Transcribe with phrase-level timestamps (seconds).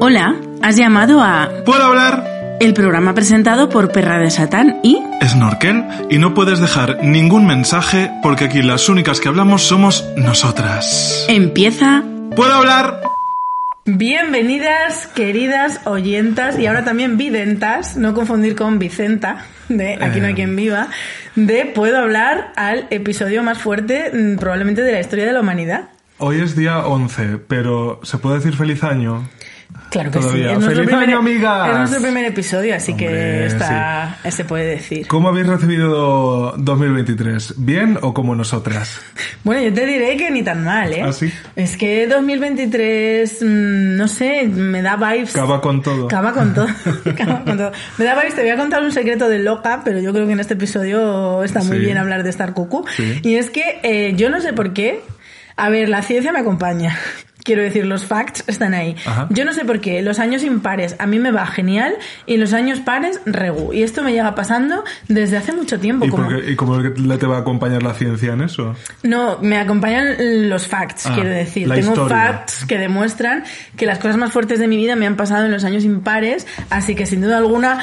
[0.00, 2.56] Hola, has llamado a ¿Puedo hablar?
[2.60, 8.10] el programa presentado por Perra de Satán y Snorkel y no puedes dejar ningún mensaje
[8.22, 11.26] porque aquí las únicas que hablamos somos nosotras.
[11.28, 12.02] empieza.
[12.36, 13.00] ¿Puedo hablar?
[13.86, 20.34] Bienvenidas, queridas oyentas y ahora también videntas, no confundir con Vicenta, de Aquí no hay
[20.34, 20.88] quien viva,
[21.34, 25.88] de Puedo hablar al episodio más fuerte mm, probablemente de la historia de la humanidad.
[26.18, 29.28] Hoy es día 11, pero ¿se puede decir feliz año?
[29.90, 30.48] Claro que Todavía.
[30.48, 30.52] sí.
[30.52, 31.70] Es nuestro, ¡Feliz primer, año, amigas!
[31.70, 35.06] es nuestro primer episodio, así que está, se puede decir.
[35.08, 37.54] ¿Cómo habéis recibido 2023?
[37.56, 39.00] ¿Bien o como nosotras?
[39.44, 41.02] Bueno, yo te diré que ni tan mal, ¿eh?
[41.02, 41.32] ¿Ah, sí?
[41.56, 45.32] Es que 2023, mm, no sé, me da vibes.
[45.32, 46.08] Cava con todo.
[46.08, 46.66] Cava con todo.
[47.16, 47.72] Cava con todo.
[47.96, 50.32] Me da vibes, te voy a contar un secreto de loca, pero yo creo que
[50.32, 51.84] en este episodio está muy Sí.
[51.84, 52.84] bien hablar de estar cucú.
[52.94, 53.20] Sí.
[53.22, 55.00] Y es que eh, yo no sé por qué.
[55.56, 56.96] A ver, la ciencia me acompaña.
[57.48, 58.94] Quiero decir, los facts están ahí.
[59.06, 59.26] Ajá.
[59.30, 60.02] Yo no sé por qué.
[60.02, 61.94] Los años impares a mí me va genial
[62.26, 63.72] y los años pares regu.
[63.72, 66.04] Y esto me llega pasando desde hace mucho tiempo.
[66.04, 68.76] ¿Y, como- por qué- ¿Y cómo le te va a acompañar la ciencia en eso?
[69.02, 71.66] no, me acompañan los facts, Ah, quiero decir.
[71.70, 72.16] Tengo historia.
[72.18, 73.44] facts que demuestran
[73.78, 76.46] que las cosas más fuertes de mi vida me han pasado en los años impares,
[76.68, 77.78] así que sin duda alguna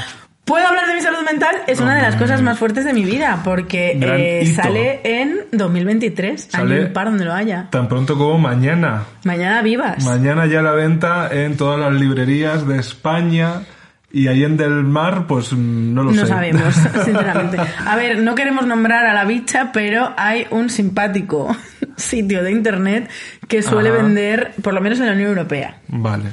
[0.45, 3.03] puedo hablar de mi salud mental, es una de las cosas más fuertes de mi
[3.03, 7.67] vida, porque eh, sale en 2023, Sale- año impar donde lo haya.
[7.71, 9.03] Tan pronto como mañana.
[9.23, 10.03] Mañana vivas.
[10.05, 13.63] Mañana ya la venta en todas las librerías de España
[14.11, 16.21] y ahí en Del Mar, pues mm, no lo sé.
[16.21, 16.73] No sabemos,
[17.03, 17.57] sinceramente.
[17.85, 21.53] A ver, no queremos nombrar a la bicha, pero hay un simpático
[21.97, 23.09] sitio de internet
[23.47, 23.97] que suele Ajá.
[24.03, 25.77] vender, por lo menos en la Unión Europea.
[25.89, 26.25] Vale.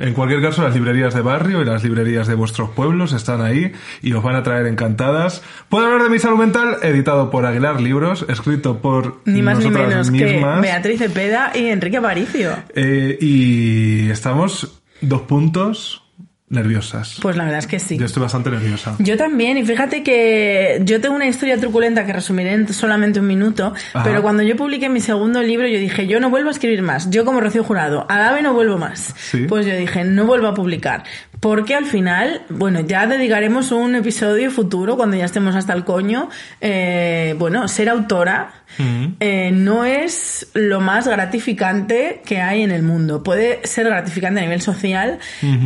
[0.00, 3.72] En cualquier caso, las librerías de barrio y las librerías de vuestros pueblos están ahí
[4.00, 5.42] y os van a traer encantadas.
[5.68, 9.68] Puedo hablar de mi salud mental, editado por Aguilar Libros, escrito por Ni más ni
[9.70, 10.56] menos mismas.
[10.56, 12.50] que Beatriz Cepeda y Enrique Aparicio.
[12.74, 16.02] Eh, y estamos dos puntos
[16.50, 17.18] nerviosas.
[17.22, 17.96] Pues la verdad es que sí.
[17.96, 18.96] Yo estoy bastante nerviosa.
[18.98, 23.26] Yo también, y fíjate que yo tengo una historia truculenta que resumiré en solamente un
[23.26, 24.04] minuto, Ajá.
[24.04, 27.08] pero cuando yo publiqué mi segundo libro yo dije, yo no vuelvo a escribir más,
[27.10, 29.14] yo como Rocío Jurado, a no vuelvo más.
[29.16, 29.46] Sí.
[29.48, 31.04] Pues yo dije, no vuelvo a publicar,
[31.40, 36.28] porque al final, bueno, ya dedicaremos un episodio futuro, cuando ya estemos hasta el coño,
[36.60, 39.14] eh, bueno, ser autora Ujú.
[39.18, 43.22] eh, no es lo más gratificante que hay en el mundo.
[43.22, 45.18] Puede ser gratificante a nivel social,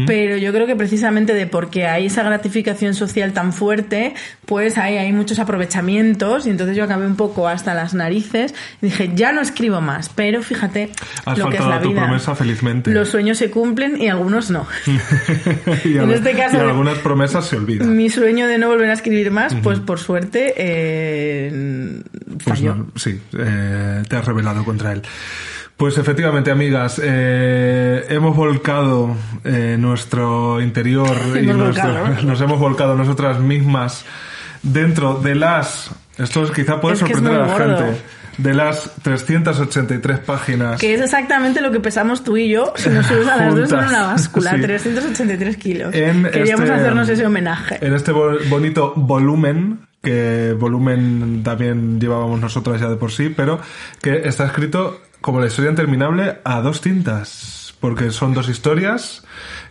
[0.06, 4.14] pero yo creo que precisamente de porque hay esa gratificación social tan fuerte,
[4.46, 8.86] pues hay, hay muchos aprovechamientos y entonces yo acabé un poco hasta las narices y
[8.86, 10.90] dije, ya no escribo más, pero fíjate
[11.26, 12.02] Has lo que es la a tu vida.
[12.04, 12.90] promesa felizmente.
[12.90, 14.66] Los sueños se cumplen y algunos no.
[15.84, 17.96] y, en este caso- y algunas promesas se olvidan.
[17.96, 22.02] Mi sueño de no volver a escribir más, pues por suerte eh,
[22.44, 22.74] Pues falló.
[22.74, 25.02] no, sí, eh, te has rebelado contra él.
[25.76, 32.22] Pues efectivamente, amigas, eh, hemos volcado eh, nuestro interior y Hemos nuestro- volcado.
[32.26, 34.04] nos hemos volcado nosotras mismas
[34.62, 37.76] dentro de las, esto quizá puede Es sorprender a la gordo.
[37.78, 38.00] gente,
[38.38, 40.80] de las 383 páginas.
[40.80, 43.70] Que es exactamente lo que pesamos tú y yo si nos subes a las dos
[43.72, 44.60] en una báscula, Sí.
[44.62, 45.94] 383 kilos.
[45.94, 47.78] En Queríamos este- hacernos ese homenaje.
[47.80, 53.60] En este bo- bonito volumen, que volumen también llevábamos nosotras ya de por sí, pero
[54.02, 59.22] que está escrito como la historia interminable a dos tintas, porque son dos historias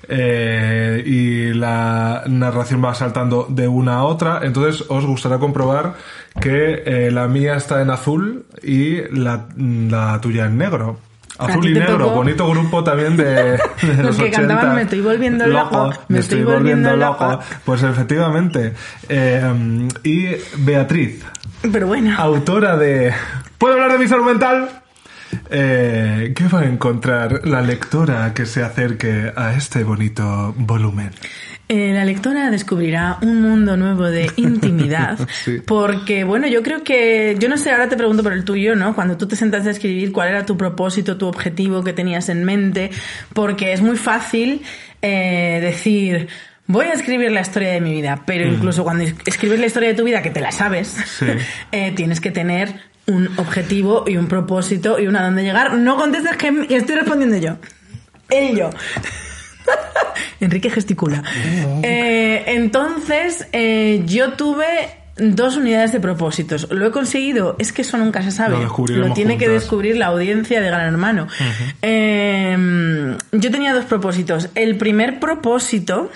[0.08, 5.96] eh, y la narración va saltando de una a otra, entonces os gustará comprobar
[6.40, 11.00] que eh, la mía está en azul y la, la tuya en negro.
[11.40, 13.24] Azul y negro, tocó- bonito grupo también de,
[13.82, 14.38] de los, Los que 80.
[14.48, 17.40] cantaban, "Me estoy volviendo loco, me estoy volviendo loco".
[17.66, 18.74] Pues efectivamente.
[19.10, 20.28] Eh, y
[20.58, 21.24] Beatriz,
[21.72, 23.12] Pero bueno, autora de
[23.58, 24.70] ¿Puedo hablar de mi salud mental?
[25.50, 31.12] Eh, ¿Qué va a encontrar la lectora que se acerque a este bonito volumen?
[31.70, 35.18] eh, la lectora descubrirá un mundo nuevo de intimidad.
[35.44, 35.60] Sí.
[35.66, 37.36] Porque, bueno, yo creo que.
[37.40, 38.94] Yo no sé, ahora te pregunto por el tuyo, ¿no?
[38.94, 42.44] Cuando tú te sentaste a escribir, ¿cuál era tu propósito, tu objetivo que tenías en
[42.44, 42.92] mente?
[43.34, 44.62] Porque es muy fácil
[45.02, 46.28] eh, decir.
[46.66, 49.90] Voy a escribir la historia de mi vida, pero incluso cuando es- escribes la historia
[49.90, 51.26] de tu vida, que te la sabes, Sí.
[51.74, 52.74] eh, tienes que tener
[53.08, 55.74] un objetivo y un propósito y una a dónde llegar.
[55.74, 57.58] No contestes que estoy respondiendo yo.
[58.30, 58.70] Él yo.
[60.40, 61.24] Enrique gesticula.
[61.84, 64.66] Eh, entonces, eh, yo tuve
[65.18, 66.68] dos unidades de propósitos.
[66.72, 68.58] Lo he conseguido, es que eso nunca se sabe.
[68.90, 71.28] Lo tiene que descubrir la audiencia de Gran Hermano.
[71.82, 74.50] Eh, yo tenía dos propósitos.
[74.56, 76.10] El primer propósito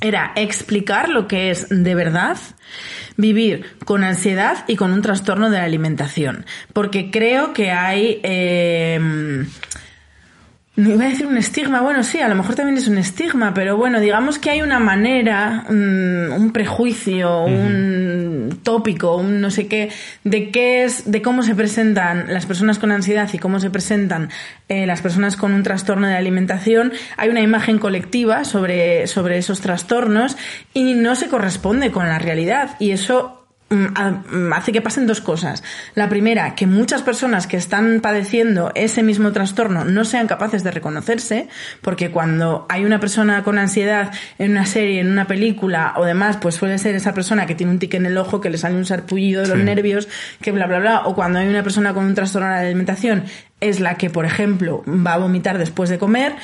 [0.00, 2.38] era explicar lo que es de verdad
[3.16, 6.46] vivir con ansiedad y con un trastorno de la alimentación.
[6.72, 8.20] Porque creo que hay...
[8.22, 9.46] eh,
[10.78, 13.52] no iba a decir un estigma, bueno, sí, a lo mejor también es un estigma,
[13.52, 19.66] pero bueno, digamos que hay una manera, mm, un prejuicio, un tópico, un no sé
[19.66, 19.90] qué,
[20.22, 24.30] de qué es, de cómo se presentan las personas con ansiedad y cómo se presentan
[24.68, 26.92] eh, las personas con un trastorno de alimentación.
[27.16, 30.36] Hay una imagen colectiva sobre, sobre esos trastornos
[30.74, 32.76] y no se corresponde con la realidad.
[32.78, 33.37] Y eso
[34.54, 35.62] hace que pasen dos cosas.
[35.94, 40.70] La primera, que muchas personas que están padeciendo ese mismo trastorno no sean capaces de
[40.70, 41.48] reconocerse,
[41.82, 46.38] porque cuando hay una persona con ansiedad en una serie, en una película o demás,
[46.38, 48.76] pues suele ser esa persona que tiene un tique en el ojo, que le sale
[48.76, 49.64] un sarpullido de los Sí.
[49.64, 50.08] nervios,
[50.40, 53.24] que bla, bla, bla, o cuando hay una persona con un trastorno de la alimentación,
[53.60, 56.34] es la que, por ejemplo, va a vomitar después de comer.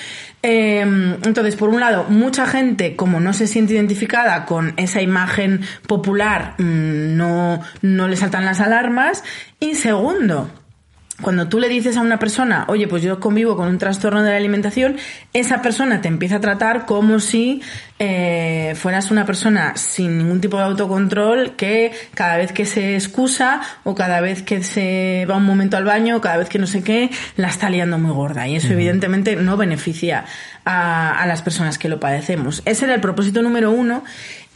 [0.42, 5.60] Eh, entonces, por un lado, mucha gente, como no se siente identificada con esa imagen
[5.86, 9.22] popular, mm, no, no le saltan las alarmas.
[9.60, 10.50] Y segundo,
[11.22, 14.30] cuando tú le dices a una persona, oye, pues yo convivo con un trastorno de
[14.30, 14.96] la alimentación,
[15.32, 17.62] esa persona te empieza a tratar como si
[18.00, 23.60] eh, fueras una persona sin ningún tipo de autocontrol que cada vez que se excusa
[23.84, 26.66] o cada vez que se va un momento al baño o cada vez que no
[26.66, 28.48] sé qué, la está liando muy gorda.
[28.48, 30.24] Y eso evidentemente no beneficia
[30.64, 32.62] a, a las personas que lo padecemos.
[32.64, 34.04] Ese era el propósito número uno.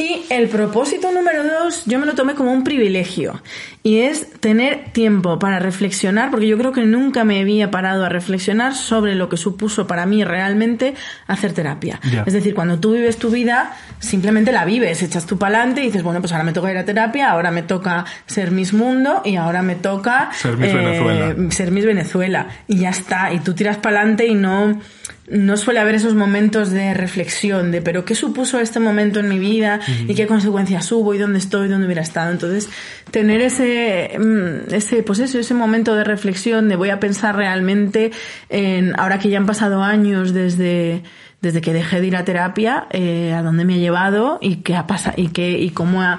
[0.01, 3.43] Y el propósito número dos, yo me lo tomé como un privilegio.
[3.83, 8.09] Y es tener tiempo para reflexionar, porque yo creo que nunca me había parado a
[8.09, 10.95] reflexionar sobre lo que supuso para mí realmente
[11.27, 11.99] hacer terapia.
[12.27, 16.05] Es decir, cuando tú vives tu vida, simplemente la vives, echas tu pa'lante y dices,
[16.05, 19.35] bueno, pues ahora me toca ir a terapia, ahora me toca ser Miss Mundo y
[19.35, 21.51] ahora me toca Ser Miss Venezuela.
[21.51, 22.47] ser Miss Venezuela.
[22.69, 24.81] Y ya está, y tú tiras pa'lante y no
[25.31, 29.39] no suele haber esos momentos de reflexión de pero qué supuso este momento en mi
[29.39, 32.31] vida y qué consecuencias hubo y dónde estoy, dónde hubiera estado.
[32.31, 32.69] Entonces,
[33.11, 38.11] tener ese, mm, ese, pues eso, ese momento de reflexión de voy a pensar realmente
[38.49, 41.03] en, ahora que ya han pasado años desde,
[41.43, 44.77] desde que dejé de ir a terapia, eh, a dónde me ha llevado y qué
[44.77, 46.19] ha pasado y qué, y cómo ha,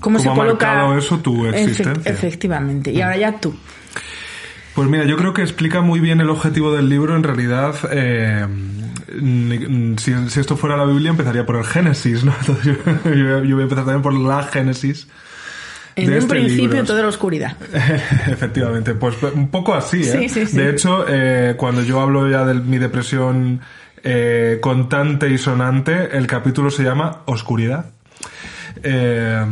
[0.00, 2.12] cómo, ¿Cómo se ha coloca marcado eso tu existencia?
[2.12, 2.92] efectivamente.
[2.92, 3.54] Y ahora ya tú.
[4.80, 7.14] Pues mira, yo creo que explica muy bien el objetivo del libro.
[7.14, 8.46] En realidad, eh,
[9.98, 12.32] si, si esto fuera la Biblia, empezaría por el Génesis, ¿no?
[12.40, 12.74] Entonces yo,
[13.14, 15.06] yo- yo voy a empezar también por la Génesis.
[15.96, 17.58] En un este principio todo era oscuridad.
[18.28, 20.04] Efectivamente, pues un poco así, ¿eh?
[20.04, 20.56] Sí, sí, sí.
[20.56, 23.60] De hecho, eh, cuando yo hablo ya de mi depresión
[24.02, 27.84] eh, contante y sonante, el capítulo se llama Oscuridad.
[28.82, 29.44] Eh,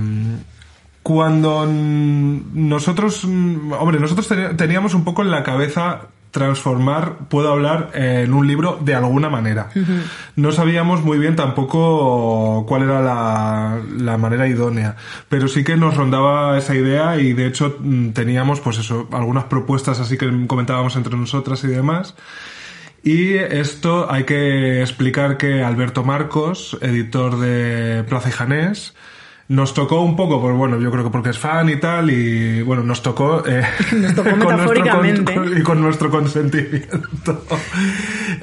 [1.09, 4.29] cuando nosotros, mm, hombre, nosotros
[4.59, 9.31] teníamos un poco en la cabeza transformar, puedo hablar, eh, en un libro de alguna
[9.31, 9.71] manera.
[10.37, 14.97] No sabíamos muy bien tampoco cuál era la, la manera idónea,
[15.31, 19.45] pero sí que nos rondaba esa idea y de hecho mm, teníamos pues eso, algunas
[19.45, 22.17] propuestas así que comentábamos entre nosotras y demás.
[23.03, 28.93] Y esto hay que explicar que Alberto Marcos, editor de Plaza y Janés,
[29.49, 32.61] nos tocó un poco, pues bueno, yo creo que porque es fan y tal, y
[32.63, 33.43] bueno, nos tocó...
[33.47, 33.63] eh,
[33.97, 35.35] Nos tocó con nuestro con- metafóricamente.
[35.59, 37.45] y con nuestro consentimiento.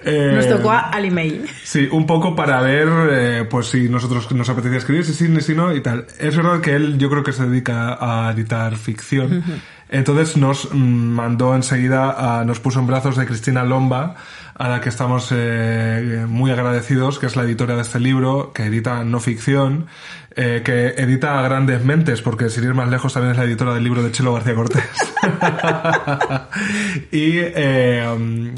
[0.08, 1.46] Eh, Nos tocó a- al email.
[1.64, 5.56] Sí, un poco para ver, eh, pues si nosotros nos apetecía escribir, si sí, si
[5.56, 6.06] no y tal.
[6.20, 9.44] Es verdad que él yo creo que se dedica a editar ficción.
[9.90, 14.16] Entonces nos mm, mandó enseguida, a- nos puso en brazos de Cristina Lomba,
[14.58, 18.64] a la que estamos eh, muy agradecidos, que es la editora de este libro, que
[18.64, 19.88] edita no ficción,
[20.36, 23.84] eh, que edita grandes mentes, porque sin ir más lejos también es la editora del
[23.84, 24.84] libro de Chelo García Cortés.
[27.12, 28.54] y eh,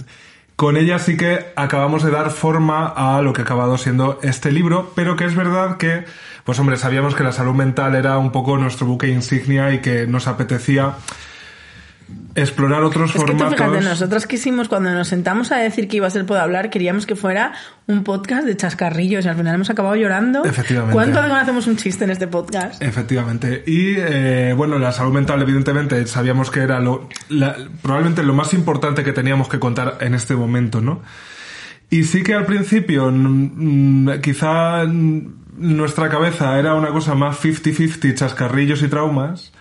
[0.56, 4.52] con ella sí que acabamos de dar forma a lo que ha acabado siendo este
[4.52, 6.06] libro, pero que es verdad que,
[6.44, 10.06] pues hombre, sabíamos que la salud mental era un poco nuestro buque insignia y que
[10.06, 10.94] nos apetecía
[12.36, 13.56] explorar otros Es que tú formatos.
[13.58, 17.06] fíjate, nosotros quisimos, cuando nos sentamos a decir que iba a ser Puedo Hablar, queríamos
[17.06, 17.54] que fuera
[17.88, 20.46] un podcast de chascarrillos y al final hemos acabado llorando.
[20.46, 20.94] Efectivamente.
[20.94, 22.82] ¿Cuánto de hacemos un chiste en este podcast?
[22.82, 23.64] Efectivamente.
[23.66, 28.54] Y eh, bueno, la salud mental, evidentemente, sabíamos que era lo, la- probablemente lo más
[28.54, 31.02] importante que teníamos que contar en este momento, ¿no?
[31.90, 33.10] Y sí que al principio,
[34.22, 39.52] quizá nuestra cabeza era una cosa más 50-50, chascarrillos y traumas.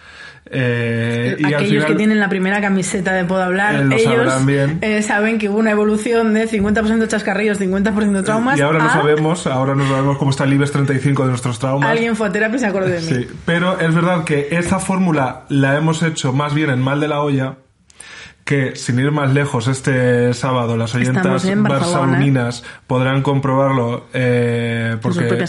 [0.50, 4.46] Eh, y Aquellos final, que tienen la primera camiseta de Puedo Hablar, Eh, lo ellos
[4.46, 4.78] bien.
[4.80, 8.58] eh, saben que hubo una evolución de 50% chascarrillos, 50% traumas.
[8.58, 11.90] y ahora no sabemos, ahora no sabemos cómo está el IBEX 35 de nuestros traumas.
[11.90, 13.06] Alguien fue a terapia y se acordó de mí.
[13.06, 17.08] Sí, pero es verdad que esa fórmula la hemos hecho más bien en mal de
[17.08, 17.56] la olla,
[18.46, 25.44] que sin ir más lejos, este sábado las oyentas barceloниnas podrán comprobarlo eh, porque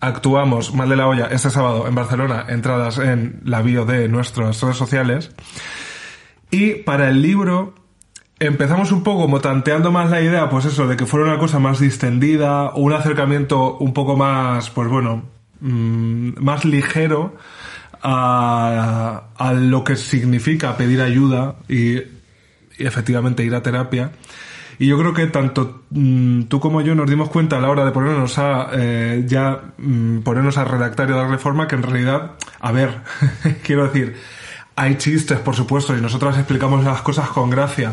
[0.00, 4.58] actuamos mal de la olla este sábado en Barcelona, entradas en la bio de nuestras
[4.62, 5.32] redes sociales.
[6.50, 7.74] Y para el libro
[8.38, 11.58] empezamos un poco como tanteando más la idea, pues eso, de que fuera una cosa
[11.58, 15.24] más distendida, un acercamiento un poco más, pues bueno,
[15.60, 17.36] mm, más ligero
[18.02, 22.18] a, a lo que significa pedir ayuda y
[22.86, 24.10] efectivamente ir a terapia.
[24.78, 27.84] Y yo creo que tanto mm, tú como yo nos dimos cuenta a la hora
[27.84, 31.82] de ponernos a eh, ya mm, ponernos a redactar y a darle forma que en
[31.82, 33.00] realidad, a ver,
[33.62, 34.16] quiero decir,
[34.76, 37.92] hay chistes, por supuesto, y nosotras explicamos las cosas con gracia.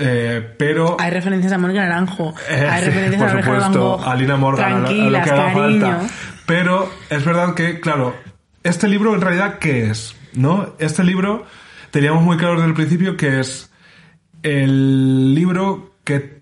[0.00, 3.42] Eh, pero Hay referencias a Mónica Naranjo, eh, hay referencias por a Van
[3.72, 4.04] supuesto, Gogh.
[4.08, 6.00] a Lina Morgan, a lo- que haga falta.
[6.46, 8.14] Pero es verdad que, claro,
[8.62, 10.14] este libro en realidad, ¿qué es?
[10.34, 10.74] ¿No?
[10.78, 11.46] Este libro
[11.90, 13.67] teníamos muy claro desde el principio que es
[14.42, 16.40] el libro que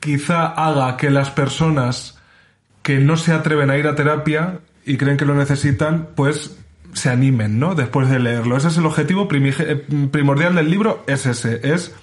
[0.00, 2.18] quizá haga que las personas
[2.82, 6.56] que no se atreven a ir a terapia y creen que lo necesitan, pues
[6.92, 7.74] se animen, ¿no?
[7.74, 8.56] Después de leerlo.
[8.56, 11.94] Ese es el objetivo eh, primordial del libro, es ese, es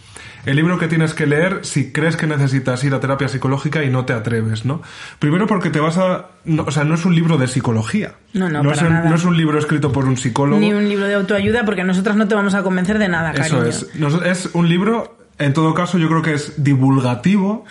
[0.46, 3.90] el libro que tienes que leer si crees que necesitas ir a terapia psicológica y
[3.90, 4.82] no te atreves, ¿no?
[5.20, 6.28] Primero porque te vas a...
[6.46, 8.16] no, o sea, no es un libro de psicología.
[8.34, 9.10] No, no, es, para un, nada.
[9.10, 10.60] no es un libro escrito por un psicólogo.
[10.60, 13.42] Ni un libro de autoayuda porque nosotras no te vamos a convencer de nada, Eso
[13.42, 13.64] cariño.
[13.66, 13.96] es.
[13.96, 17.66] Nos- es un libro, en todo caso, yo creo que es divulgativo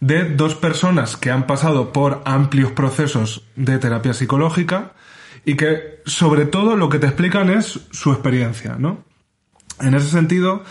[0.00, 4.92] de dos personas que han pasado por amplios procesos de terapia psicológica
[5.44, 9.04] y que, sobre todo, lo que te explican es su experiencia, ¿no?
[9.80, 10.64] En ese sentido,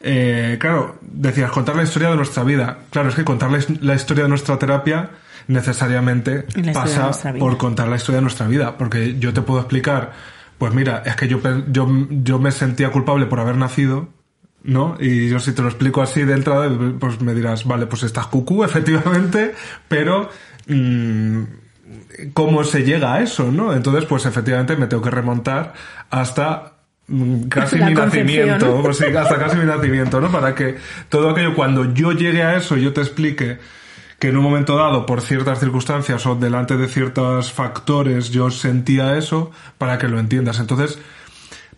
[0.00, 2.78] eh, claro, decías contar la historia de nuestra vida.
[2.90, 5.10] Claro, es que contar la, his- la historia de nuestra terapia
[5.46, 8.76] necesariamente pasa por contar la historia de nuestra vida.
[8.76, 10.12] Porque yo te puedo explicar,
[10.58, 14.08] pues mira, es que yo, yo, yo me sentía culpable por haber nacido,
[14.64, 14.96] ¿no?
[15.00, 18.26] Y yo si te lo explico así de entrada, pues me dirás, vale, pues estás
[18.26, 19.54] cucú, efectivamente,
[19.88, 20.28] pero...
[20.66, 21.42] mm,
[22.34, 23.72] cómo se llega a eso, ¿no?
[23.72, 25.72] Entonces, pues efectivamente me tengo que remontar
[26.10, 26.72] hasta
[27.48, 30.30] casi La mi nacimiento, pues sí, hasta casi mi nacimiento, ¿no?
[30.30, 30.76] Para que
[31.08, 33.58] todo aquello, cuando yo llegue a eso, yo te explique
[34.18, 39.16] que en un momento dado, por ciertas circunstancias o delante de ciertos factores, yo sentía
[39.16, 40.58] eso, para que lo entiendas.
[40.58, 40.98] Entonces,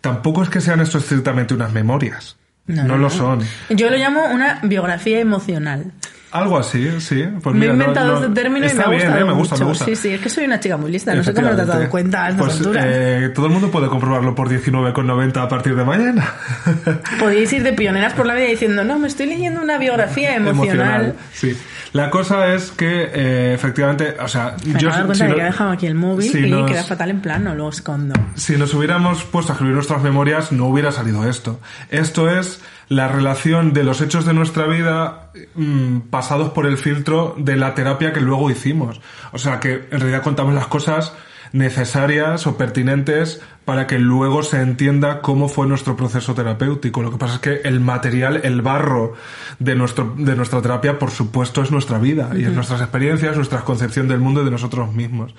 [0.01, 2.37] tampoco es que sean esto estrictamente unas memorias.
[2.65, 3.41] No, lo son.
[3.69, 5.91] Yo lo llamo una biografía emocional.
[6.31, 7.25] Algo así, sí.
[7.43, 9.25] Pues me he mira, no- inventado no- este término y me ha bien, gustado ¿eh?
[9.25, 9.63] me gusta, mucho.
[9.65, 9.85] me gusta.
[9.85, 11.13] Sí, sí, es que soy una chica muy lista.
[11.13, 14.33] No sé cómo te has dado cuenta a Pues, eh, todo el mundo puede comprobarlo
[14.33, 16.33] por 19,90 a partir de mañana.
[17.19, 21.15] Podéis ir de pioneras por la vida diciendo, no, me estoy leyendo una biografía emocional.
[21.33, 21.57] Sí.
[21.93, 25.29] La cosa es que, eh, efectivamente, o sea, Me yo acabo de dar cuenta si
[25.29, 27.67] de que he dejado aquí el móvil si y nos- queda fatal en plano, lo
[27.67, 28.13] escondo.
[28.35, 31.59] si nos hubiéramos puesto a escribir nuestras memorias, no hubiera salido esto.
[31.89, 32.61] Esto es
[32.91, 37.73] la relación de los hechos de nuestra vida mm, pasados por el filtro de la
[37.73, 38.99] terapia que luego hicimos.
[39.31, 41.13] O sea que en realidad contamos las cosas
[41.53, 47.01] necesarias o pertinentes para que luego se entienda cómo fue nuestro proceso terapéutico.
[47.01, 49.13] Lo que pasa es que el material, el barro
[49.59, 53.61] de, nuestro, de nuestra terapia, por supuesto, es nuestra vida y es nuestras experiencias, nuestra
[53.61, 55.33] concepción del mundo y de nosotros mismos.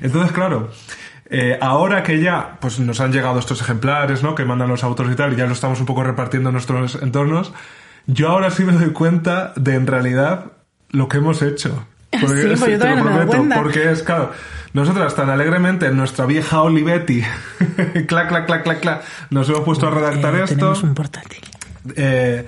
[0.00, 0.70] Entonces, claro,
[1.30, 4.34] eh, ahora que ya pues nos han llegado estos ejemplares, ¿no?
[4.34, 6.96] Que mandan los autores y tal, y ya lo estamos un poco repartiendo en nuestros
[7.02, 7.52] entornos,
[8.06, 10.46] yo ahora sí me doy cuenta de en realidad
[10.90, 11.86] lo que hemos hecho.
[12.16, 12.32] Sí, pues
[12.70, 13.56] yo te lo me prometo, cuenta.
[13.62, 14.32] porque es, claro,
[14.72, 17.22] nosotras tan alegremente en nuestra vieja Olivetti,
[18.06, 20.54] clac, clac, clac, clac, clac, nos hemos puesto a redactar Eh, esto.
[20.56, 21.40] Tenemos un portátil.
[21.94, 22.46] Eh,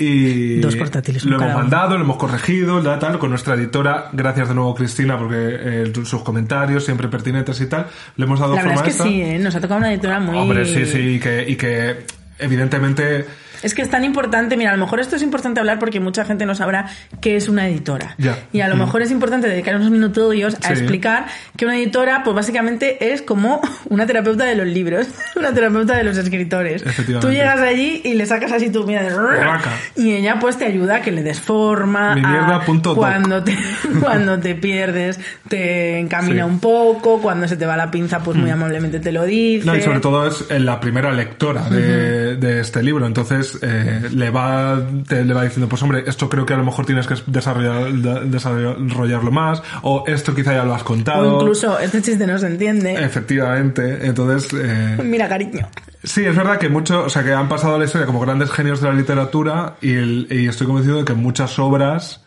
[0.00, 4.48] y Dos portátiles, lo hemos mandado, lo hemos corregido, tal, tal, con nuestra editora, gracias
[4.48, 8.62] de nuevo Cristina, porque eh, sus comentarios siempre pertinentes y tal, le hemos dado La
[8.62, 9.04] forma verdad es que esta.
[9.04, 9.38] sí, ¿eh?
[9.38, 10.38] nos ha tocado una editora muy...
[10.38, 12.04] Hombre, sí, sí, y que, y que
[12.38, 13.26] evidentemente
[13.62, 16.24] Es que es tan importante, mira, a lo mejor esto es importante hablar porque mucha
[16.24, 16.86] gente no sabrá
[17.20, 18.14] qué es una editora.
[18.18, 18.38] Ya.
[18.52, 20.72] Y a lo mejor es importante dedicar unos minutillos a Sí.
[20.72, 21.26] explicar
[21.56, 26.04] que una editora, pues básicamente es como una terapeuta de los libros, una terapeuta de
[26.04, 26.84] los escritores.
[27.20, 30.96] Tú llegas allí y le sacas así tu mierda de y ella pues te ayuda
[30.96, 32.14] a que le des forma.
[32.14, 32.62] Mi a
[32.94, 33.56] cuando te
[34.00, 36.48] cuando te pierdes, te encamina Sí.
[36.50, 36.52] Mm.
[36.54, 39.66] un poco, cuando se te va la pinza, pues muy amablemente te lo dice.
[39.66, 43.06] No, y sobre todo es la primera lectora de, de este libro.
[43.06, 44.78] Entonces, entonces eh, le va
[45.08, 47.92] te, le va diciendo, pues hombre, esto creo que a lo mejor tienes que desarrollar,
[48.24, 51.36] desarrollarlo más, o esto quizá ya lo has contado.
[51.38, 52.94] O incluso, este chiste no se entiende.
[53.04, 54.48] Efectivamente, entonces...
[54.52, 55.68] Eh, Mira, cariño.
[56.02, 58.50] Sí, es verdad que mucho, o sea, que han pasado a la historia como grandes
[58.50, 62.24] genios de la literatura y, el- y estoy convencido de que muchas obras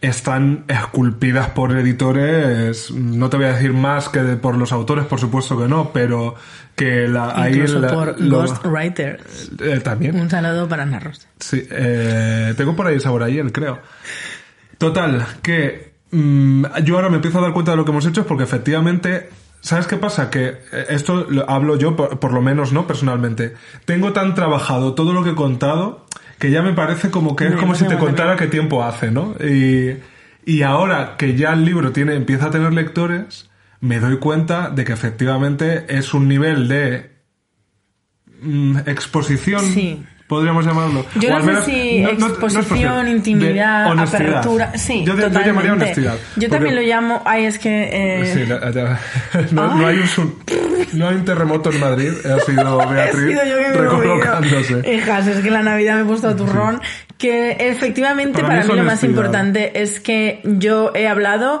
[0.00, 5.04] están esculpidas por editores, no te voy a decir más que de- por los autores,
[5.06, 6.36] por supuesto que no, pero
[6.76, 9.50] que la, ahí la- por lo- ghostwriters.
[9.60, 10.18] eh, también.
[10.20, 11.26] Un saludo para Ana Rosa.
[11.40, 13.80] Sí, eh, tengo por ahí el sabor ayer, creo.
[14.78, 18.24] Total, que mm, yo ahora me empiezo a dar cuenta de lo que hemos hecho
[18.26, 19.28] porque efectivamente,
[19.60, 20.30] ¿sabes qué pasa?
[20.30, 22.86] Que eh, esto lo hablo yo, por, por lo menos, ¿no?
[22.86, 23.54] Personalmente.
[23.84, 26.06] Tengo tan trabajado todo lo que he contado
[26.38, 29.34] que ya me parece como que es como si te contara qué tiempo hace, ¿no?
[29.40, 29.96] Y,
[30.44, 34.84] y ahora que ya el libro tiene, empieza a tener lectores, me doy cuenta de
[34.84, 37.10] que efectivamente es un nivel de
[38.42, 40.04] mm, exposición, Sí.
[40.28, 41.04] Podríamos llamarlo.
[41.16, 44.72] Yo O no sé si no- no- no exposición, intimidad, apertura.
[44.76, 45.46] Sí, yo, de- yo totalmente.
[45.48, 46.14] llamaría honestidad.
[46.14, 47.22] Yo porque- también lo llamo.
[47.24, 47.88] Ay, es que.
[47.92, 49.00] eh, Sí, la- la-
[49.50, 50.38] no, hay un,
[50.92, 54.94] no hay un terremoto en Madrid, ha sido He Beatriz sido yo que recolocándose.
[54.94, 56.80] Hijas, es que la Navidad me he puesto a turrón.
[57.16, 61.60] Que efectivamente Para mí para, es mí lo más importante es que yo he hablado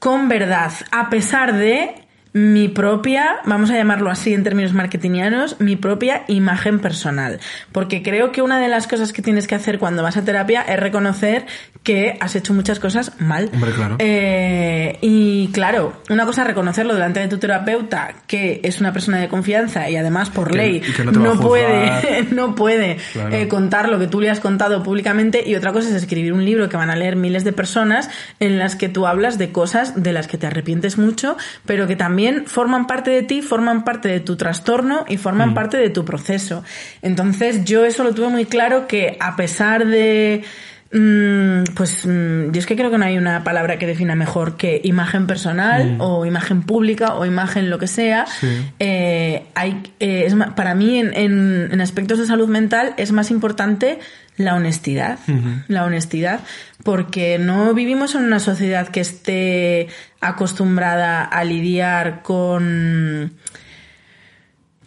[0.00, 1.94] con verdad, a pesar de
[2.38, 7.40] mi propia, vamos a llamarlo así en términos marketingianos, mi propia imagen personal.
[7.72, 10.60] Porque creo que una de las cosas que tienes que hacer cuando vas a terapia
[10.60, 11.46] es reconocer
[11.82, 13.48] que has hecho muchas cosas mal.
[13.54, 13.96] Hombre, claro.
[14.00, 19.18] Eh, y claro, una cosa es reconocerlo delante de tu terapeuta, que es una persona
[19.18, 23.34] de confianza y además por Que- ley no puede, no puede Claro.
[23.34, 25.42] eh, contar lo que tú le has contado públicamente.
[25.48, 28.58] Y otra cosa es escribir un libro que van a leer miles de personas en
[28.58, 32.25] las que tú hablas de cosas de las que te arrepientes mucho, pero que también
[32.46, 35.18] forman parte de ti, forman parte de tu trastorno y Mm.
[35.18, 36.62] forman parte de tu proceso.
[37.02, 40.44] Entonces yo eso lo tuve muy claro que a pesar de
[40.92, 44.56] Mm, Pues mm, yo es que creo que no hay una palabra que defina mejor
[44.56, 48.22] que imagen personal o imagen pública o imagen lo que sea.
[48.24, 48.26] Mm.
[48.40, 48.46] Sí.
[48.78, 53.32] Eh, hay, eh, es para mí en, en- en aspectos de salud mental es más
[53.32, 53.98] importante
[54.36, 55.18] la honestidad.
[55.66, 56.40] La honestidad.
[56.86, 59.88] Porque no vivimos en una sociedad que esté
[60.20, 63.32] acostumbrada a lidiar con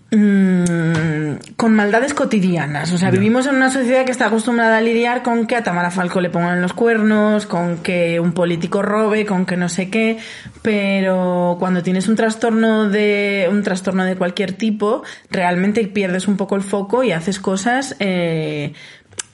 [0.10, 2.94] mm, con maldades cotidianas.
[2.94, 5.92] O sea, vivimos en una sociedad que está acostumbrada a lidiar con que a Tamara
[5.92, 10.20] Falco le pongan los cuernos, con que un político robe, con que no sé qué.
[10.62, 16.56] Pero cuando tienes un trastorno de un trastorno de cualquier tipo, realmente pierdes un poco
[16.56, 17.98] el foco y haces cosas.
[18.00, 18.72] eh,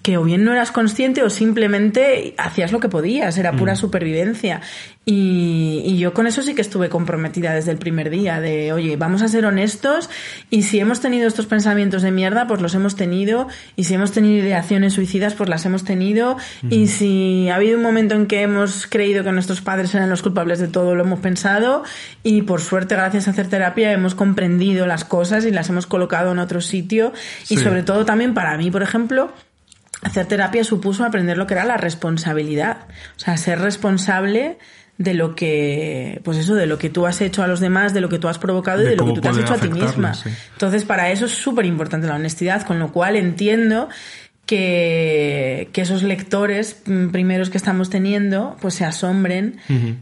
[0.05, 4.61] que o bien no eras consciente o simplemente hacías lo que podías, era pura supervivencia.
[5.03, 8.97] Y, y yo con eso sí que estuve comprometida desde el primer día, de, oye,
[8.97, 10.11] vamos a ser honestos
[10.51, 14.11] y si hemos tenido estos pensamientos de mierda, pues los hemos tenido, y si hemos
[14.11, 16.37] tenido ideaciones suicidas, pues las hemos tenido,
[16.69, 20.21] y si ha habido un momento en que hemos creído que nuestros padres eran los
[20.21, 21.83] culpables de todo, lo hemos pensado,
[22.21, 26.31] y por suerte, gracias a hacer terapia, hemos comprendido las cosas y las hemos colocado
[26.31, 27.11] en otro sitio,
[27.49, 29.33] y sobre todo también para mí, por ejemplo,
[30.05, 32.77] hacer terapia supuso aprender lo que era la responsabilidad.
[33.17, 34.57] O sea, ser responsable
[34.97, 38.01] de lo que, pues eso, de lo que tú has hecho a los demás, de
[38.01, 39.67] lo que tú has provocado y De lo que tú te has hecho a ti
[39.67, 40.13] misma.
[40.13, 40.29] sí.
[40.53, 43.89] Entonces, para eso es súper importante la honestidad, con lo cual entiendo
[44.45, 49.57] que, que esos lectores mm, primeros que estamos teniendo, pues se asombren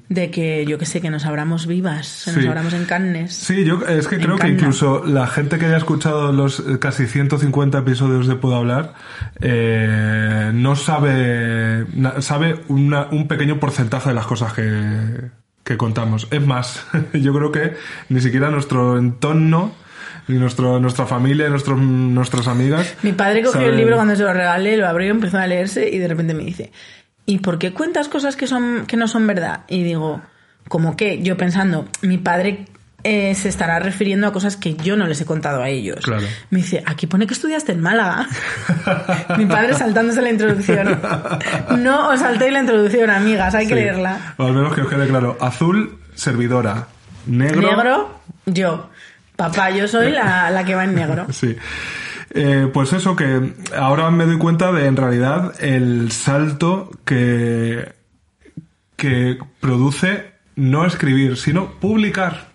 [0.09, 3.33] de que, yo que sé, que nos abramos vivas, que nos abramos en carnes.
[3.33, 7.07] Sí, yo es que creo que incluso la gente que haya escuchado los eh, casi
[7.07, 8.93] 150 episodios de Puedo Hablar
[9.41, 11.85] eh, no sabe,
[12.19, 15.29] sabe una- un pequeño porcentaje de las cosas que,
[15.63, 16.27] que contamos.
[16.31, 17.73] Es más, yo creo que
[18.09, 19.73] ni siquiera nuestro entorno,
[20.27, 22.95] ni nuestro, nuestra familia, nuestros, nuestras amigas.
[23.03, 25.89] Mi padre cogió saben- el libro cuando se lo regalé, lo abrió, empezó a leerse
[25.89, 26.71] y de repente me dice,
[27.25, 29.61] ¿y por qué cuentas cosas que, son, que no son verdad?
[29.67, 30.21] Y digo,
[30.69, 31.21] ¿cómo qué?
[31.21, 32.65] Yo pensando, mi padre
[33.05, 35.99] eh, se estará refiriendo a cosas que yo no les he contado a ellos.
[36.05, 36.25] Claro.
[36.51, 38.27] Me dice, aquí pone que estudiaste en Málaga.
[39.37, 40.99] mi padre saltándose la introducción.
[41.79, 44.35] No os saltéis la introducción, amigas, hay que leerla.
[44.37, 45.37] O al menos que os quede claro.
[45.41, 46.87] Azul, servidora.
[47.25, 47.61] Negro.
[47.75, 48.89] Negro, yo.
[49.51, 51.25] Papá, yo soy la, la que va en negro.
[51.31, 51.55] Sí.
[52.35, 57.93] Eh, pues eso, que ahora me doy cuenta de en realidad el salto que,
[58.95, 62.47] que produce no escribir, sino publicar.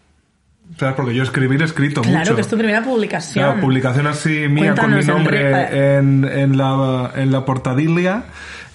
[0.79, 0.95] ¿Sabes?
[0.97, 2.35] Porque yo escribir he escrito Claro mucho.
[2.37, 3.45] que es tu primera publicación.
[3.45, 8.25] Claro, publicación así mía con mi nombre re- en, en, la, en la portadilia,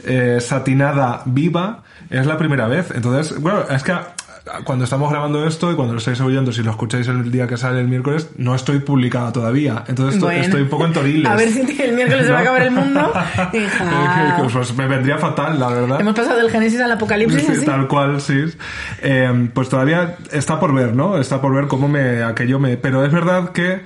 [0.05, 2.91] eh, satinada viva, es la primera vez.
[2.93, 3.93] Entonces, bueno, es que
[4.65, 7.55] cuando estamos grabando esto y cuando lo estáis oyendo, si lo escucháis el día que
[7.55, 9.85] sale el miércoles, no estoy publicada todavía.
[9.87, 10.43] Entonces estoy, Bueno.
[10.43, 11.31] estoy un poco en toriles.
[11.31, 13.13] A ver si el miércoles se va a acabar el mundo.
[13.53, 14.37] Hija.
[14.51, 16.01] Pues me vendría fatal, la verdad.
[16.01, 17.59] Hemos pasado del Génesis al Apocalipsis.
[17.59, 18.43] Sí, tal cual, sí.
[19.01, 21.17] Eh, pues todavía está por ver, ¿no?
[21.17, 22.75] Está por ver cómo me aquello me.
[22.75, 23.81] Pero es verdad que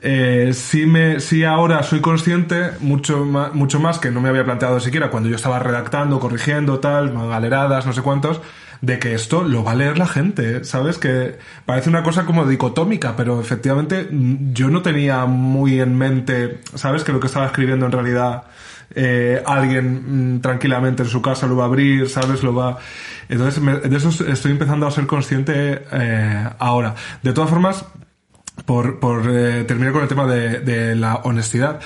[0.00, 4.44] eh, sí me, sí ahora soy consciente mucho más, mucho más que no me había
[4.44, 8.40] planteado siquiera cuando yo estaba redactando, corrigiendo, tal, galeradas, no sé cuántos,
[8.80, 10.98] de que esto lo va a leer la gente, ¿sabes?
[10.98, 16.60] Que parece una cosa como dicotómica, pero efectivamente mm, yo no tenía muy en mente,
[16.74, 17.04] ¿sabes?
[17.04, 18.44] Que lo que estaba escribiendo en realidad
[18.94, 22.42] eh, alguien mm, tranquilamente en su casa lo va a abrir, ¿sabes?
[22.42, 22.78] Lo va...
[23.28, 26.94] Entonces, de eso estoy empezando a ser consciente eh, ahora.
[27.22, 27.84] De todas formas,
[28.64, 31.80] por, por eh, terminar con el tema de, de la honestidad,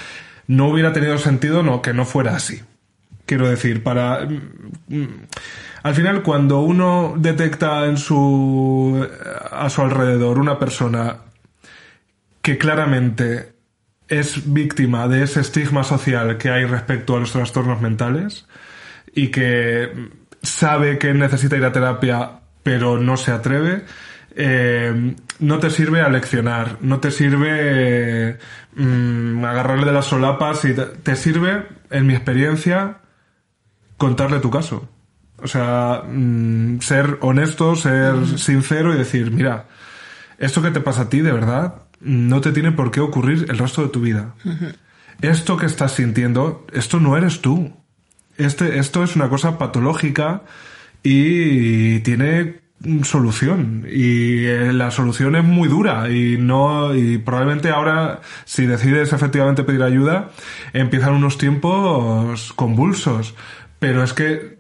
[0.46, 2.62] no hubiera tenido sentido no, que no fuera así.
[3.32, 4.26] Quiero decir, para...
[4.26, 5.08] mm, mm,
[5.84, 9.08] Al final, cuando uno detecta en su,
[9.50, 11.16] a su alrededor una persona
[12.42, 13.54] que claramente
[14.08, 18.46] es víctima de ese estigma social que hay respecto a los trastornos mentales
[19.14, 20.10] y que
[20.42, 23.86] sabe que necesita ir a terapia pero no se atreve,
[24.36, 28.36] eh, no te sirve a leccionar, no te sirve
[28.74, 32.98] mm, agarrarle de las solapas y te sirve, en mi experiencia,
[34.02, 34.88] contarle tu caso.
[35.38, 39.66] O sea, mm, ser honesto, ser sincero y decir, mira,
[40.38, 43.58] esto que te pasa a ti, de verdad, no te tiene por qué ocurrir el
[43.58, 44.34] resto de tu vida.
[45.20, 47.72] Esto que estás sintiendo, esto no eres tú.
[48.38, 50.42] Este, esto es una cosa patológica
[51.04, 52.62] y tiene
[53.04, 53.86] solución.
[53.88, 59.64] Y eh, la solución es muy dura y no, y probablemente ahora, si decides efectivamente
[59.64, 60.30] pedir ayuda,
[60.72, 63.34] empiezan unos tiempos convulsos.
[63.82, 64.58] Pero es que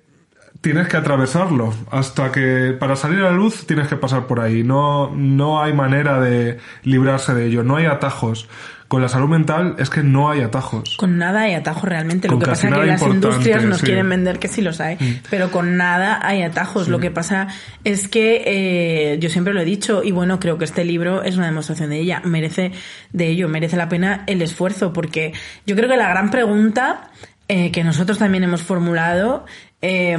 [0.62, 1.72] tienes que atravesarlo.
[1.92, 4.64] Hasta que para salir a la luz tienes que pasar por ahí.
[4.64, 7.62] No, no hay manera de librarse de ello.
[7.62, 8.48] No hay atajos.
[8.88, 10.96] Con la salud mental es que no hay atajos.
[10.98, 12.26] Con nada hay atajos realmente.
[12.26, 13.84] Con Lo que pasa es que las industrias nos sí.
[13.84, 13.86] Mm.
[13.86, 14.98] quieren vender que sí los hay,
[15.30, 16.88] pero con nada hay atajos.
[16.88, 17.46] Lo que pasa
[17.84, 21.36] es que eh, yo siempre lo he dicho y bueno, creo que este libro es
[21.36, 22.20] una demostración de ella.
[22.24, 22.72] Merece
[23.12, 25.32] de ello, merece la pena el esfuerzo porque
[25.64, 27.12] yo creo que la gran pregunta
[27.54, 29.44] eh, que nosotros también hemos formulado
[29.82, 30.16] eh,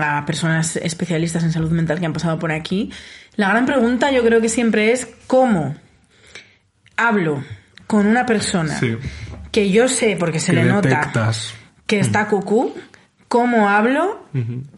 [0.00, 2.92] a personas especialistas en salud mental que han pasado por aquí,
[3.34, 5.74] la gran pregunta yo creo que siempre es cómo
[6.96, 7.42] hablo
[7.88, 8.96] con una persona Sí.
[9.50, 11.10] que yo sé, porque se Que le nota
[11.84, 12.72] que está cucú,
[13.26, 14.24] cómo hablo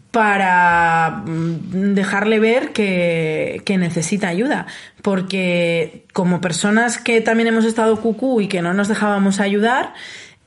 [0.09, 4.65] para mm, dejarle ver que, que necesita ayuda.
[5.03, 9.93] Porque como personas que también hemos estado cucú y que no nos dejábamos ayudar,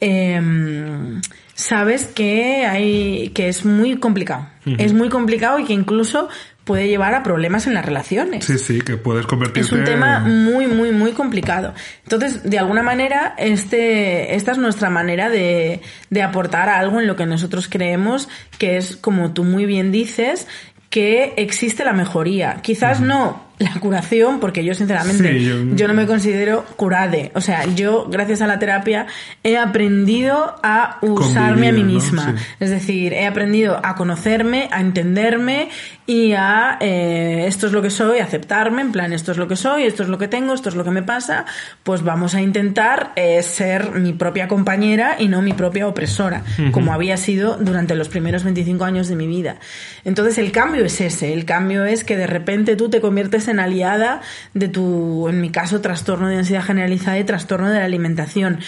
[0.00, 1.20] em,
[1.54, 4.48] sabes que hay que es muy complicado.
[4.78, 6.28] Es muy complicado y que incluso
[6.64, 8.44] puede llevar a problemas en las relaciones.
[8.44, 11.74] Sí, sí, que puedes convertirte Es un tema muy, muy, muy complicado.
[12.04, 17.16] Entonces, de alguna manera, este, esta es nuestra manera de, de aportar algo en lo
[17.16, 20.46] que nosotros creemos que es, como tú muy bien dices,
[20.88, 22.60] que existe la mejoría.
[22.62, 25.76] Quizás no la curación, porque yo sinceramente Sí, yo...
[25.76, 27.30] yo- no me considero curade.
[27.34, 29.06] O sea, yo gracias a la terapia
[29.44, 32.34] he aprendido a usarme a mí misma.
[32.36, 32.44] Sí.
[32.60, 35.68] Es decir, he aprendido a conocerme, a entenderme
[36.06, 39.56] y a eh, esto es lo que soy, aceptarme, en plan, esto es lo que
[39.56, 41.46] soy, esto es lo que tengo, esto es lo que me pasa,
[41.82, 46.92] pues vamos a intentar eh, ser mi propia compañera y no mi propia opresora, como
[46.92, 49.56] había sido durante los primeros 25 años de mi vida.
[50.04, 53.60] Entonces el cambio es ese, el cambio es que de repente tú te conviertes en
[53.60, 54.20] aliada
[54.54, 58.58] de tu, en mi caso, trastorno de ansiedad generalizada y trastorno de la alimentación.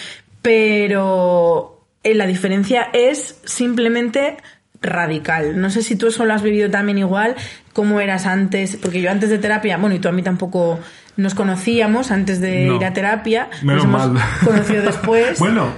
[0.42, 4.36] Pero eh, la diferencia es simplemente
[4.80, 5.60] radical.
[5.60, 7.34] No sé si tú eso lo has vivido también igual,
[7.72, 10.78] cómo eras antes, porque yo antes de terapia, bueno, y tú a mí tampoco
[11.16, 12.76] nos conocíamos antes de No.
[12.76, 14.22] ir a terapia, Menos nos hemos mal.
[14.44, 15.38] conocido después.
[15.38, 15.68] bueno.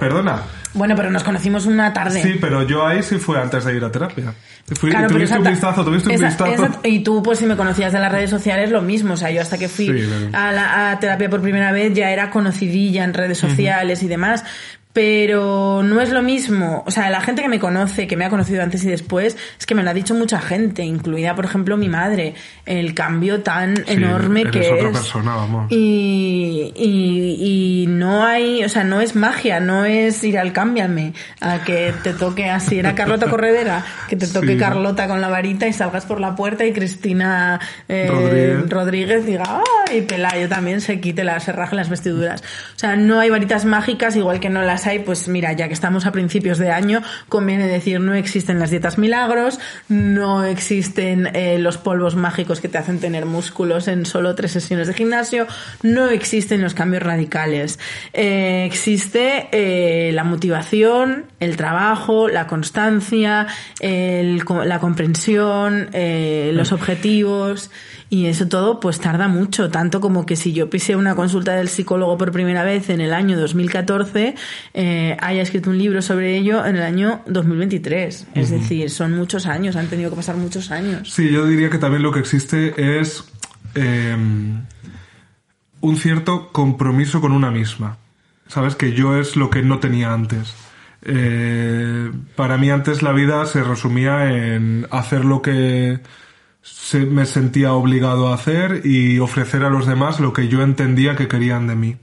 [0.74, 2.22] Bueno, pero nos conocimos una tarde.
[2.22, 4.34] Sí, pero yo ahí sí fue antes de ir a terapia.
[4.78, 6.52] Fui, Claro, pero tuviste un vistazo, tuviste un vistazo.
[6.52, 9.14] esa- y tú, pues si me conocías de las redes sociales, lo mismo.
[9.14, 10.28] O sea, yo hasta que fui Sí, claro.
[10.34, 14.44] a, la, a terapia por primera vez ya era conocidilla en redes sociales y demás.
[14.92, 16.82] Pero no es lo mismo.
[16.86, 19.66] O sea, la gente que me conoce, que me ha conocido antes y después, es
[19.66, 22.34] que me lo ha dicho mucha gente, incluida, por ejemplo, mi madre.
[22.66, 24.96] El cambio tan enorme eres que otra es.
[24.96, 25.70] persona, vamos.
[25.70, 31.12] Y, y, y no hay, o sea, no es magia, no es ir al cámbiame,
[31.40, 34.56] a que te toque así, era Carlota Corredera, que te toque Sí.
[34.56, 38.70] Carlota con la varita y salgas por la puerta y Cristina eh, Rodríguez.
[38.70, 40.00] Rodríguez diga, ¡ay!
[40.02, 42.40] Pelayo también se quite las, se raje las vestiduras.
[42.40, 45.66] O sea, no hay varitas mágicas, igual que no las las hay, pues mira, ya
[45.66, 51.28] que estamos a principios de año, conviene decir, no existen las dietas milagros, no existen
[51.34, 55.46] eh, los polvos mágicos que te hacen tener músculos en solo tres sesiones de gimnasio,
[55.82, 57.80] no existen los cambios radicales.
[58.12, 63.46] Eh, existe eh, la motivación, el trabajo, la constancia,
[63.80, 67.70] el- la comprensión, los objetivos.
[68.10, 71.68] Y eso todo pues tarda mucho, tanto como que si yo pisé una consulta del
[71.68, 74.34] psicólogo por primera vez en el año 2014,
[74.72, 78.28] eh, haya escrito un libro sobre ello en el año 2023.
[78.34, 81.12] Es decir, son muchos años, han tenido que pasar muchos años.
[81.12, 83.24] Sí, yo diría que también lo que existe es
[83.74, 84.16] eh,
[85.80, 87.98] un cierto compromiso con una misma.
[88.46, 90.54] Sabes que yo es lo que no tenía antes.
[91.02, 96.00] Eh, para mí antes la vida se resumía en hacer lo que
[97.10, 101.28] me sentía obligado a hacer y ofrecer a los demás lo que yo entendía que
[101.28, 101.96] querían de mí.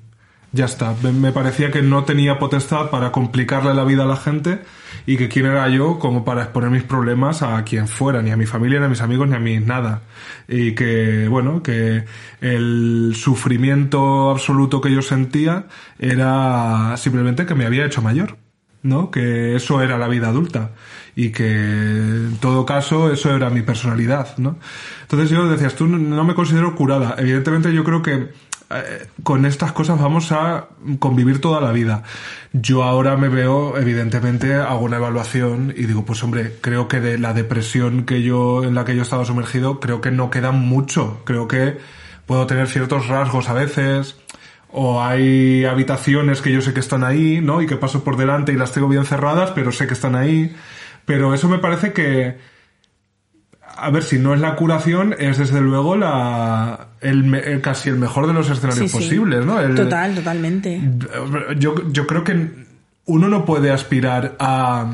[0.52, 0.96] Ya está.
[1.04, 4.60] Me- Me parecía que no tenía potestad para complicarle la vida a la gente
[5.06, 8.38] y que quién era yo como para exponer mis problemas a quien fuera, ni a
[8.38, 10.04] mi familia, ni a mis amigos, ni a mí, nada.
[10.48, 12.06] Y que, bueno, que
[12.40, 15.66] el sufrimiento absoluto que yo sentía
[16.00, 18.38] era simplemente que me había hecho mayor.
[18.82, 19.10] ¿no?
[19.10, 20.70] Que eso era la vida adulta
[21.16, 24.58] y que en todo caso eso era mi personalidad, ¿no?
[25.04, 27.16] Entonces yo decías, tú no me considero curada.
[27.18, 28.30] Evidentemente yo creo que
[28.72, 32.04] eh, con estas cosas vamos a convivir toda la vida.
[32.52, 37.20] Yo ahora me veo, evidentemente, hago una evaluación y digo, pues hombre, creo que de
[37.20, 41.22] la depresión que yo, en la que yo estaba sumergido, creo que no queda mucho.
[41.26, 41.78] Creo que
[42.26, 44.18] puedo tener ciertos rasgos a veces,
[44.72, 47.62] o hay habitaciones que yo sé que están ahí, ¿no?
[47.62, 50.56] Y que paso por delante y las tengo bien cerradas, pero sé que están ahí.
[51.06, 52.38] Pero eso me parece que,
[53.78, 58.26] a ver, si no es la curación, es desde luego la, el, casi el mejor
[58.28, 59.04] de los escenarios Sí, sí.
[59.04, 59.60] posibles, ¿no?
[59.60, 60.82] El- Total, totalmente.
[61.58, 62.66] yo, yo creo que
[63.06, 64.88] uno no puede aspirar a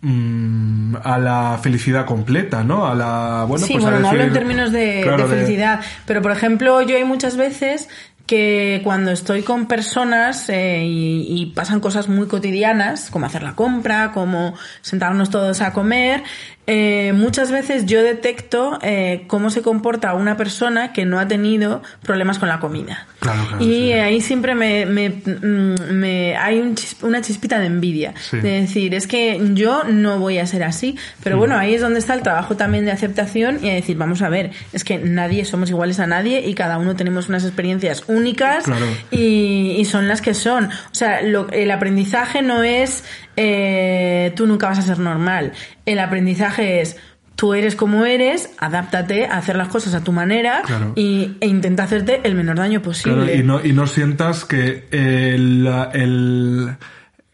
[0.00, 2.86] mm, a la felicidad completa, ¿no?
[2.86, 5.80] A la bueno, sí, pues a bueno, no hablo en términos de, claro, de felicidad,
[6.06, 7.88] pero por ejemplo, yo hay muchas veces
[8.26, 13.54] que cuando estoy con personas eh, y, y pasan cosas muy cotidianas, como hacer la
[13.54, 16.24] compra, como sentarnos todos a comer,
[16.66, 21.82] eh, muchas veces yo detecto eh, cómo se comporta una persona que no ha tenido
[22.02, 23.06] problemas con la comida.
[23.20, 23.92] Claro, claro, y sí.
[23.92, 28.14] ahí siempre me, me, mm, me- hay un chis- una chispita de envidia.
[28.30, 28.38] Sí.
[28.38, 30.96] De decir, es que yo no voy a ser así.
[31.22, 34.22] Pero bueno, ahí es donde está el trabajo también de aceptación y a decir, vamos
[34.22, 38.04] a ver, es que nadie somos iguales a nadie y cada uno tenemos unas experiencias
[38.08, 38.86] únicas Claro.
[39.10, 40.66] y, y son las que son.
[40.66, 43.04] O sea, lo- el aprendizaje no es
[43.36, 45.52] eh, tú nunca vas a ser normal.
[45.84, 46.96] El aprendizaje es
[47.36, 50.92] tú eres como eres, adáptate a hacer las cosas a tu manera Claro.
[50.96, 53.24] y, e intenta hacerte el menor daño posible.
[53.24, 56.76] Claro, y, no, y no sientas que el, el-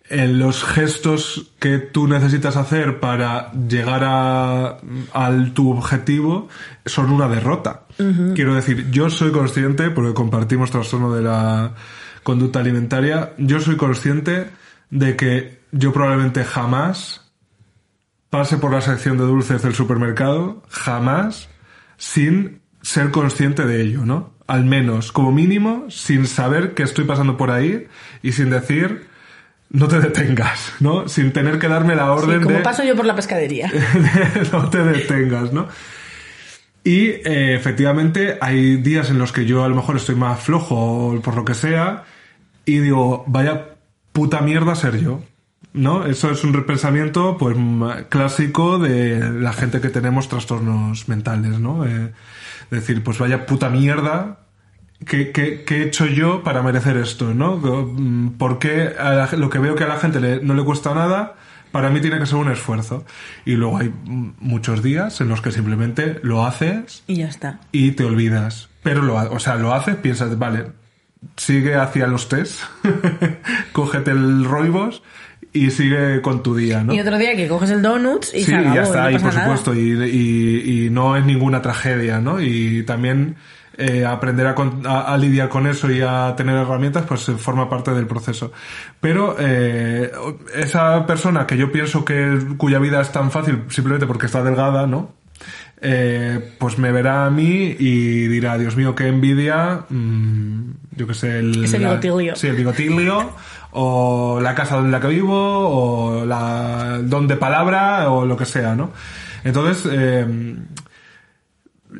[0.08, 4.76] el- los gestos que tú necesitas hacer para llegar a,
[5.14, 6.48] al tu objetivo
[6.84, 7.82] son una derrota.
[8.34, 11.74] Quiero decir, yo soy consciente, porque compartimos trastorno de la
[12.24, 14.48] conducta alimentaria, yo soy consciente
[14.90, 17.32] de que yo probablemente jamás
[18.30, 21.48] pase por la sección de dulces del supermercado, jamás,
[21.96, 24.32] sin ser consciente de ello, ¿no?
[24.46, 27.88] Al menos, como mínimo, sin saber que estoy pasando por ahí
[28.22, 29.06] y sin decir,
[29.70, 31.08] no te detengas, ¿no?
[31.08, 33.70] Sin tener que darme la Sí, orden como de, paso yo por la pescadería.
[33.72, 35.68] de no te detengas, ¿no?
[36.84, 40.74] Y eh, efectivamente hay días en los que yo a lo mejor estoy más flojo
[41.08, 42.04] o por lo que sea
[42.64, 43.76] y digo, vaya
[44.12, 45.22] puta mierda ser yo.
[45.74, 46.04] ¿No?
[46.06, 47.56] Eso es un pensamiento pues
[48.10, 51.86] clásico de la gente que tenemos trastornos mentales, ¿no?
[51.86, 52.12] Eh,
[52.70, 54.38] decir, pues vaya puta mierda
[55.06, 57.60] ¿Qué, qué, qué he hecho yo para merecer esto, no?
[58.38, 60.94] ¿Por qué a la- lo que veo que a la gente le- no le cuesta
[60.94, 61.34] nada,
[61.72, 63.04] para mí tiene que ser un esfuerzo?
[63.44, 63.92] Y luego hay
[64.38, 67.58] muchos días en los que simplemente lo haces Y ya está.
[67.72, 68.68] y te olvidas.
[68.84, 70.66] Pero lo, o sea, lo haces, piensas, vale,
[71.36, 72.60] sigue hacia los test,
[73.72, 75.02] cógete el roibos
[75.52, 76.94] y sigue con tu día, ¿no?
[76.94, 79.34] Y otro día que coges el donuts y sí, se acabó, ya está, y por
[79.34, 79.42] nada.
[79.44, 82.40] supuesto, y, y- y no es ninguna tragedia, ¿no?
[82.40, 83.36] Y también
[83.78, 87.32] eh, aprender a, con- a- a lidiar con eso y a tener herramientas, pues eh,
[87.32, 88.52] forma parte del proceso.
[89.00, 90.10] Pero eh,
[90.54, 94.86] esa persona que yo pienso que cuya vida es tan fácil simplemente porque está delgada,
[94.86, 95.14] ¿no?
[95.84, 101.14] Eh, pues me verá a mí y dirá, Dios mío, qué envidia, mm, yo qué
[101.14, 102.36] sé, el, Ese la- bigotilio.
[102.36, 103.30] sí, el bigotilio,
[103.72, 108.74] o la casa en la vivo, o la don de palabra, o lo que sea,
[108.74, 108.92] ¿no?
[109.44, 110.56] Entonces, eh,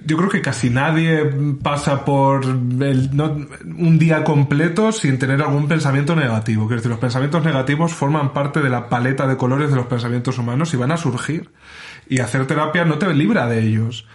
[0.07, 1.23] yo creo que casi nadie
[1.63, 3.11] pasa por el-
[3.77, 6.67] un día completo sin tener algún pensamiento negativo.
[6.67, 10.39] Quiero decir, los pensamientos negativos forman parte de la paleta de colores de los pensamientos
[10.39, 11.51] humanos y van a surgir.
[12.09, 14.07] Y hacer terapia no te libra de ellos.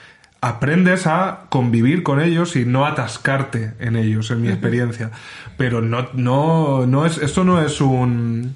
[0.42, 5.12] Aprendes a convivir con ellos y no atascarte en ellos, en mi experiencia.
[5.58, 8.54] Pero no, no, no es, esto no es un,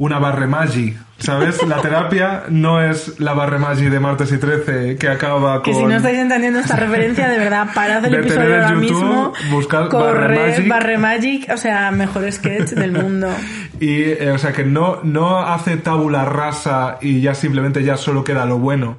[0.00, 1.62] una barre magi, ¿sabes?
[1.66, 5.62] La terapia no es la barre magi de martes y 13 que acaba con...
[5.62, 9.32] Que si no estáis entendiendo esta referencia, de verdad, parad el episodio ahora YouTube, mismo.
[9.50, 10.68] buscad Barre Magic.
[10.68, 13.28] Barre Magic, o sea, mejor sketch del mundo.
[13.80, 18.24] Y, eh, o sea, que no, no hace tabula rasa y ya simplemente ya solo
[18.24, 18.98] queda lo bueno.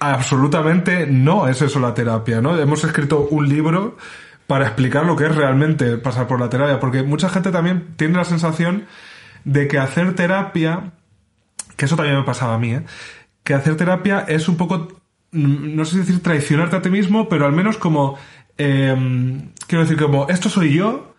[0.00, 2.58] Absolutamente no es eso la terapia, ¿no?
[2.58, 3.98] Hemos escrito un libro
[4.46, 8.16] para explicar lo que es realmente pasar por la terapia, porque mucha gente también tiene
[8.16, 8.86] la sensación
[9.44, 10.92] de que hacer terapia,
[11.76, 12.82] que eso también me pasaba a mí, ¿eh?
[13.44, 14.88] que hacer terapia es un poco,
[15.32, 18.16] mm, no sé si decir traicionarte a ti mismo, pero al menos como,
[18.56, 18.96] eh,
[19.66, 21.09] quiero decir, como, esto soy yo,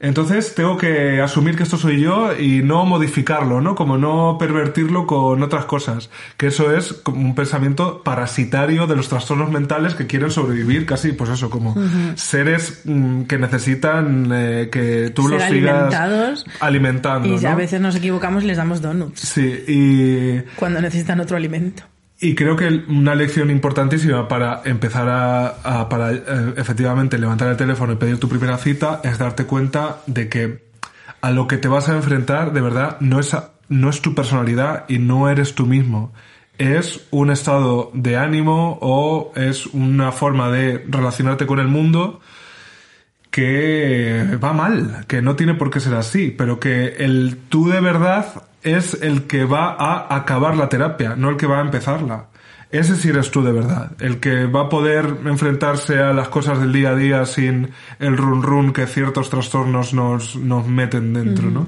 [0.00, 3.74] entonces tengo que asumir que esto soy yo y no modificarlo, ¿no?
[3.74, 6.08] Como no pervertirlo con otras cosas.
[6.36, 11.12] Que eso es como un pensamiento parasitario de los trastornos mentales que quieren sobrevivir casi,
[11.12, 11.74] pues eso, como
[12.14, 17.28] seres mm, que necesitan eh, que tú Ser los sigas alimentando.
[17.28, 20.40] Y a veces nos equivocamos y les damos donuts Sí, y...
[20.56, 21.82] cuando necesitan otro alimento.
[22.20, 25.46] Y creo que una lección importantísima para empezar a,
[25.82, 26.20] a- para eh,
[26.56, 30.68] efectivamente levantar el teléfono y pedir tu primera cita es darte cuenta de que
[31.20, 33.36] a lo que te vas a enfrentar de verdad no es,
[33.68, 36.12] no es tu personalidad y no eres tú mismo.
[36.58, 42.20] Es un estado de ánimo o es una forma de relacionarte con el mundo
[43.30, 47.80] que va mal, que no tiene por qué ser así, pero que el tú de
[47.80, 52.26] verdad es el que va a acabar la terapia, no el que va a empezarla.
[52.70, 56.60] Ese sí eres tú de verdad, el que va a poder enfrentarse a las cosas
[56.60, 61.50] del día a día sin el run run que ciertos trastornos nos, nos meten dentro,
[61.50, 61.66] ¿no?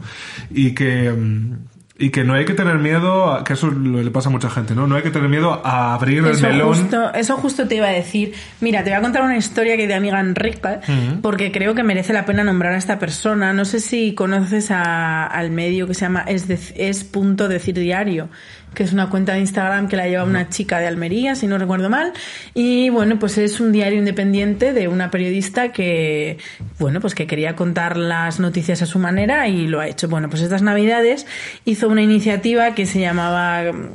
[0.50, 1.54] Y que, mm,
[2.02, 4.74] y que no hay que tener miedo, a, que eso le pasa a mucha gente,
[4.74, 4.86] ¿no?
[4.86, 6.68] No hay que tener miedo a abrir el melón.
[6.74, 8.32] justo, eso justo te iba a decir.
[8.60, 10.78] Mira, te voy a contar una historia que de amiga Enrique,
[11.20, 13.52] porque creo que merece la pena nombrar a esta persona.
[13.52, 17.74] No sé si conoces a- al medio que se llama es, de- es punto decir
[17.78, 18.28] diario,
[18.74, 21.58] que es una cuenta de Instagram que la lleva una chica de Almería, si no
[21.58, 22.12] recuerdo mal.
[22.54, 26.38] Y bueno, pues es un diario independiente de una periodista que,
[26.78, 30.08] bueno, pues que quería contar las noticias a su manera y lo ha hecho.
[30.08, 31.26] Bueno, pues estas navidades
[31.64, 33.88] hizo una iniciativa que se llamaba mm,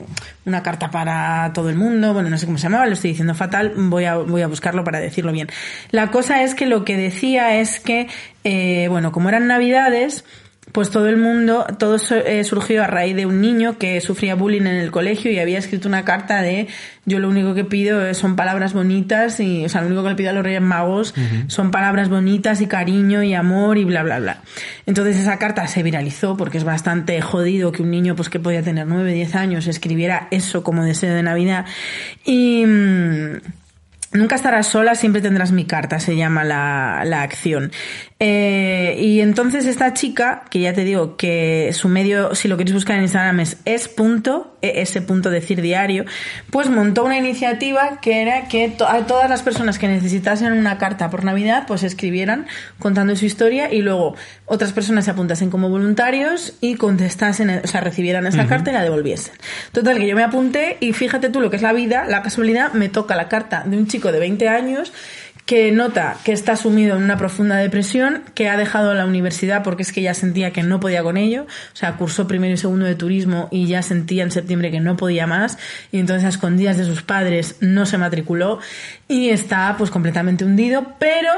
[0.46, 3.34] una carta para todo el mundo, bueno, no sé cómo se llamaba, lo estoy diciendo
[3.34, 5.48] fatal, voy a, voy a buscarlo para decirlo bien.
[5.92, 8.08] La cosa es que lo que decía es que,
[8.44, 10.24] eh, bueno, como eran navidades,
[10.76, 14.64] pues todo el mundo, todo eh, surgió a raíz de un niño que sufría bullying
[14.64, 16.68] en el colegio y había escrito una carta de
[17.06, 20.16] yo lo único que pido son palabras bonitas y, o sea, lo único que le
[20.16, 21.14] pido a los Reyes Magos
[21.48, 24.42] son palabras bonitas y cariño y amor y bla, bla, bla.
[24.86, 28.62] Entonces esa carta se viralizó porque es bastante jodido que un niño, pues que podía
[28.62, 31.66] tener 9, 10 años, escribiera eso como deseo de Navidad.
[32.26, 32.66] Y...
[32.66, 33.38] mm,
[34.16, 37.72] Nunca estarás sola, siempre tendrás mi carta, se llama la, la acción.
[38.18, 42.74] Eh, y entonces esta chica, que ya te digo que su medio, si lo queréis
[42.74, 46.06] buscar en Instagram es es punto, es punto decir diario,
[46.50, 50.78] pues montó una iniciativa que era que to- a todas las personas que necesitasen una
[50.78, 52.48] carta por Navidad, pues escribieran
[52.80, 57.82] contando su historia y luego otras personas se apuntasen como voluntarios y contestasen, o sea,
[57.82, 59.34] recibieran esa carta y la devolviesen.
[59.74, 62.72] Total, que yo me apunté y fíjate tú lo que es la vida, la casualidad,
[62.72, 64.94] me toca la carta de un chico de 20 años
[65.46, 69.84] que nota que está sumido en una profunda depresión, que ha dejado la universidad porque
[69.84, 72.86] es que ya sentía que no podía con ello, o sea, cursó primero y segundo
[72.86, 75.60] de turismo y ya sentía en septiembre que no podía más
[75.92, 78.60] y entonces a escondidas de sus padres no se matriculó
[79.08, 81.32] y está pues completamente hundido, pero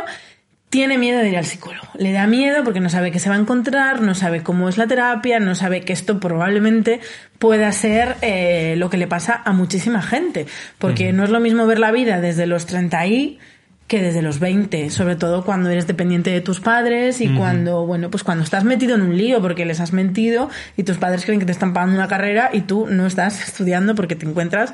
[0.69, 1.87] tiene miedo de ir al psicólogo.
[1.97, 4.77] Le da miedo porque no sabe qué se va a encontrar, no sabe cómo es
[4.77, 6.99] la terapia, no sabe que esto probablemente
[7.39, 10.45] pueda ser eh, lo que le pasa a muchísima gente.
[10.77, 13.39] Porque no es lo mismo ver la vida desde los 30 y
[13.87, 18.09] que desde los 20, sobre todo cuando eres dependiente de tus padres y cuando, bueno,
[18.11, 21.39] pues cuando estás metido en un lío porque les has mentido y tus padres creen
[21.39, 24.73] que te están pagando una carrera y tú no estás estudiando porque te encuentras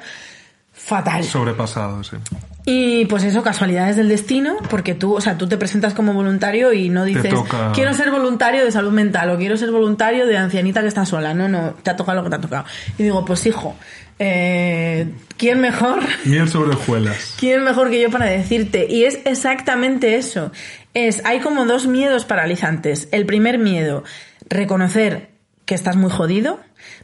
[0.71, 1.23] fatal.
[1.23, 2.17] Sobrepasado, sí.
[2.65, 6.71] Y pues eso, casualidades del destino, porque tú, o sea, tú te presentas como voluntario
[6.73, 10.37] y no dices, toca- quiero ser voluntario de salud mental o quiero ser voluntario de
[10.37, 11.33] ancianita que está sola.
[11.33, 12.65] No, no, te ha tocado lo que te ha tocado.
[12.97, 13.75] Y digo, pues hijo,
[14.19, 15.99] eh, ¿quién mejor?
[16.25, 17.35] Miel sobre hojuelas.
[17.39, 18.87] ¿Quién mejor que yo para decirte?
[18.89, 20.51] Y es exactamente eso.
[20.93, 23.07] Es, hay como dos miedos paralizantes.
[23.11, 24.03] El primer miedo,
[24.49, 25.29] reconocer
[25.65, 26.59] que estás muy jodido,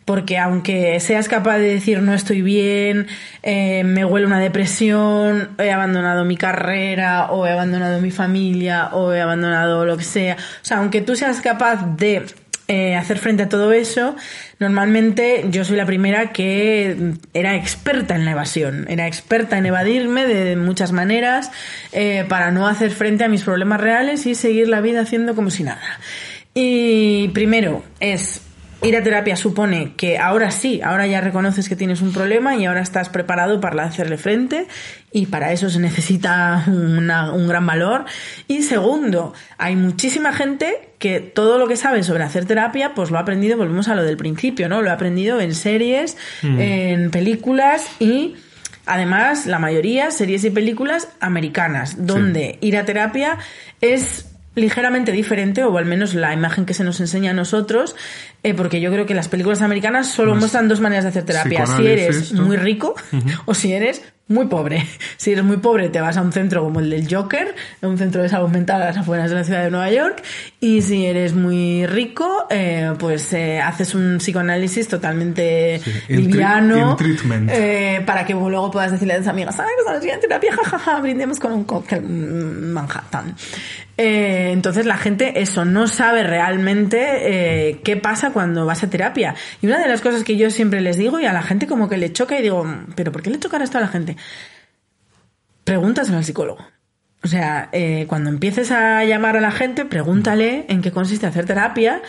[0.05, 3.07] porque aunque seas capaz de decir no estoy bien,
[3.43, 9.13] eh, me huele una depresión, he abandonado mi carrera, o he abandonado mi familia, o
[9.13, 12.25] he abandonado lo que sea, o sea, aunque tú seas capaz de
[12.71, 14.15] eh, hacer frente a todo eso,
[14.59, 20.27] normalmente yo soy la primera que era experta en la evasión, era experta en evadirme
[20.27, 21.51] de muchas maneras
[21.93, 25.49] eh, para no hacer frente a mis problemas reales y seguir la vida haciendo como
[25.49, 25.81] si nada.
[26.53, 28.41] Y primero es
[28.81, 32.65] Ir a terapia supone que ahora sí, ahora ya reconoces que tienes un problema y
[32.65, 34.67] ahora estás preparado para hacerle frente
[35.11, 38.05] y para eso se necesita un gran valor.
[38.47, 43.17] Y segundo, hay muchísima gente que todo lo que sabe sobre hacer terapia, pues lo
[43.17, 44.81] ha aprendido, volvemos a lo del principio, ¿no?
[44.81, 46.59] Lo ha aprendido en series, mm.
[46.59, 48.35] en películas y...
[48.85, 53.37] Además, la mayoría, series y películas americanas, donde ir a terapia
[53.81, 54.28] es
[54.59, 57.95] ligeramente diferente, o al menos la imagen que se nos enseña a nosotros,
[58.43, 61.65] eh, porque yo creo que las películas americanas solo muestran dos maneras de hacer terapia.
[61.65, 62.95] Si eres muy rico
[63.45, 64.87] o si eres muy pobre.
[65.17, 68.21] Si eres muy pobre, te vas a un centro como el del Joker, un centro
[68.21, 70.23] de salud mental a las afueras de la ciudad de Nueva York.
[70.61, 76.95] Y si eres muy rico, eh, pues eh, haces un psicoanálisis totalmente liviano.
[77.49, 79.71] Eh, para que luego puedas decirle a tus amigas, ¿sabes
[80.01, 80.53] que en terapia?
[80.55, 83.35] Jajaja, brindemos con un cóctel Manhattan.
[83.97, 89.35] entonces la gente, eso, no sabe realmente qué pasa cuando vas a terapia.
[89.61, 91.89] Y una de las cosas que yo siempre les digo y a la gente como
[91.89, 92.65] que le choca y digo,
[92.95, 94.15] ¿pero por qué le chocará esto a la gente?
[95.63, 96.65] Pregúntaselo al psicólogo.
[97.21, 101.45] O sea, eh, cuando empieces a llamar a la gente, pregúntale en qué consiste hacer
[101.45, 102.01] terapia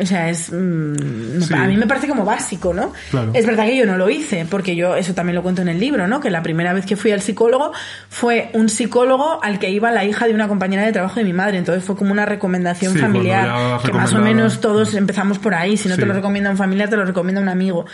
[0.00, 0.50] o sea, es.
[0.52, 2.92] Mm, a mí me parece como básico, ¿no?
[3.32, 5.80] Es verdad que yo no lo hice, porque yo, eso también lo cuento en el
[5.80, 6.20] libro, ¿no?
[6.20, 7.72] Que la primera vez que fui al psicólogo
[8.08, 11.32] fue un psicólogo al que iba la hija de una compañera de trabajo de mi
[11.32, 11.58] madre.
[11.58, 15.76] Entonces fue como una recomendación familiar, que más o menos todos empezamos por ahí.
[15.76, 17.86] Si no te lo recomienda un familiar, te lo recomienda un amigo.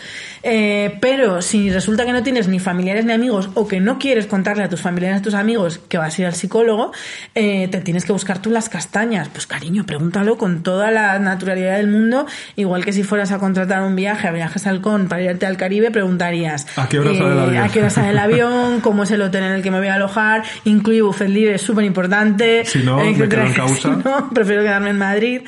[0.43, 4.27] Eh, pero si resulta que no tienes ni familiares ni amigos, o que no quieres
[4.27, 6.91] contarle a tus familiares, a tus amigos que vas a ir al psicólogo,
[7.33, 9.29] eh, te tienes que buscar tú las castañas.
[9.29, 12.25] Pues cariño, pregúntalo con toda la naturalidad del mundo mundo,
[12.55, 15.91] igual que si fueras a contratar un viaje a Viajes Halcón para irte al Caribe,
[15.91, 17.63] preguntarías ¿a qué hora sale el avión?
[17.63, 18.79] ¿A qué hora sale el avión?
[18.81, 20.43] ¿Cómo es el hotel en el que me voy a alojar?
[20.65, 22.65] Incluye buffet libre, es súper importante.
[22.65, 23.89] Si no, me quedo en causa.
[24.03, 25.41] no, prefiero quedarme en Madrid.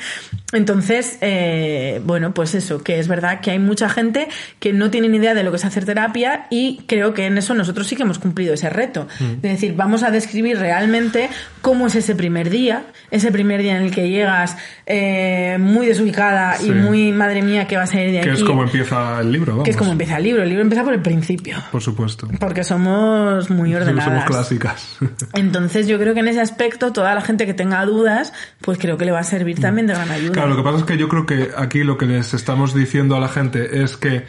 [0.52, 4.28] Entonces, eh, bueno, pues eso, que es verdad que hay mucha gente
[4.60, 7.36] que no tiene ni idea de lo que es hacer terapia y creo que en
[7.36, 9.08] eso nosotros sí que hemos cumplido ese reto.
[9.20, 9.32] Mm.
[9.34, 11.28] Es decir, vamos a describir realmente
[11.60, 16.56] cómo es ese primer día, ese primer día en el que llegas eh, muy desubicada
[16.62, 18.28] y muy, madre mía, que va a ser de aquí.
[18.28, 19.64] Que es como empieza el libro, vamos.
[19.64, 20.42] Que es como empieza el libro.
[20.42, 21.58] El libro empieza por el principio.
[21.70, 22.26] Por supuesto.
[22.40, 24.04] Porque somos muy ordenadas.
[24.04, 24.96] somos clásicas.
[25.34, 28.32] Entonces yo creo que en ese aspecto toda la gente que tenga dudas,
[28.62, 30.37] pues creo que le va a servir también de gran ayuda.
[30.38, 33.16] Claro, lo que pasa es que yo creo que aquí lo que les estamos diciendo
[33.16, 34.24] a la gente es que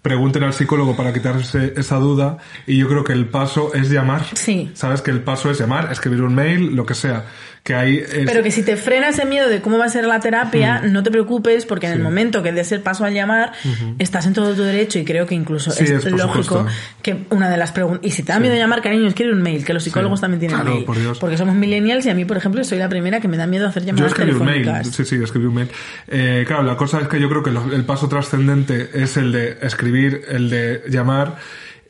[0.00, 4.24] pregunten al psicólogo para quitarse esa duda y yo creo que el paso es llamar.
[4.32, 4.70] Sí.
[4.72, 7.26] Sabes que el paso es llamar, escribir un mail, lo que sea
[7.62, 8.02] que hay...
[8.26, 11.02] Pero que si te frena ese miedo de cómo va a ser la terapia, no
[11.02, 13.52] te preocupes porque en el momento que des el paso al llamar,
[13.98, 16.66] estás en todo tu derecho y creo que incluso es, lógico
[17.02, 18.06] que una de las preguntas...
[18.06, 20.64] Y si te da miedo llamar, cariño, escribe un mail, que los psicólogos también tienen
[20.64, 20.84] mail.
[21.20, 23.66] Porque somos millennials y a mí, por ejemplo, soy la primera que me da miedo
[23.66, 24.84] hacer llamadas yo escribí Un mail.
[24.84, 25.68] Sí, sí, escribí un mail.
[26.08, 29.58] Eh, claro, la cosa es que yo creo que el paso trascendente es el de
[29.62, 31.36] escribir, el de llamar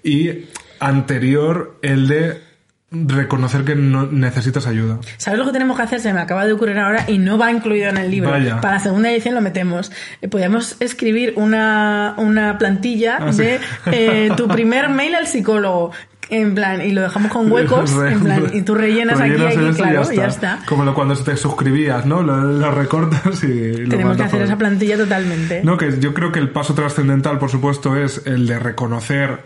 [0.03, 0.47] y
[0.81, 2.50] anterior el de
[2.91, 4.99] reconocer que no necesitas ayuda.
[5.17, 6.01] ¿Sabes lo que tenemos que hacer?
[6.01, 8.31] Se me acaba de ocurrir ahora y no va incluido en el libro.
[8.61, 9.93] Para la segunda edición lo metemos.
[10.21, 15.93] Eh, podríamos escribir una, una plantilla ah, de eh, tu primer mail al psicólogo.
[16.31, 20.13] En plan, y lo dejamos con huecos, en plan, y tú rellenas, aquí, aquí, claro,
[20.13, 20.61] ya está.
[20.65, 22.23] Como cuando te suscribías, ¿no?
[22.23, 25.63] Lo, recortas y lo Tenemos que hacer esa plantilla totalmente.
[25.65, 29.41] No, que yo creo que el paso trascendental, por supuesto, es el de reconocer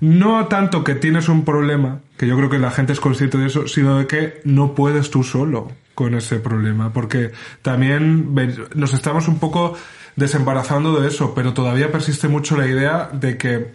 [0.00, 3.46] no tanto que tienes un problema, que yo creo que la gente es consciente de
[3.46, 7.32] eso, sino de que no puedes tú solo con ese problema, porque
[7.62, 8.34] también
[8.74, 9.74] nos estamos un poco
[10.14, 13.72] desembarazando de eso, pero todavía persiste mucho la idea de que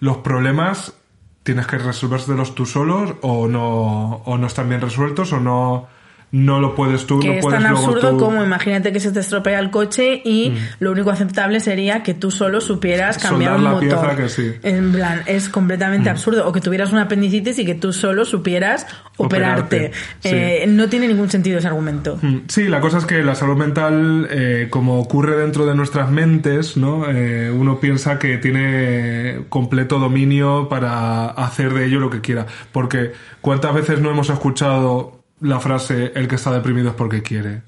[0.00, 0.94] los problemas
[1.42, 5.88] tienes que resolvérselos tú solos o no, o no están bien resueltos o no
[6.32, 9.20] no lo puedes tú, que no es puedes tan absurdo como imagínate que se te
[9.20, 10.56] estropea el coche y mm.
[10.80, 14.16] lo único aceptable sería que tú solo supieras cambiar un motor.
[14.62, 16.12] En plan, es completamente mm.
[16.12, 16.48] absurdo.
[16.48, 19.92] O que tuvieras una apendicitis y que tú solo supieras operarte.
[20.24, 22.18] Eh, no tiene ningún sentido ese argumento.
[22.20, 22.38] Mm.
[22.48, 26.76] Sí, la cosa es que la salud mental, eh, como ocurre dentro de nuestras mentes,
[26.76, 27.08] ¿no?
[27.08, 32.46] Eh, uno piensa que tiene completo dominio para hacer de ello lo que quiera.
[32.72, 37.62] Porque ¿cuántas veces no hemos escuchado la frase el que está deprimido es porque quiere.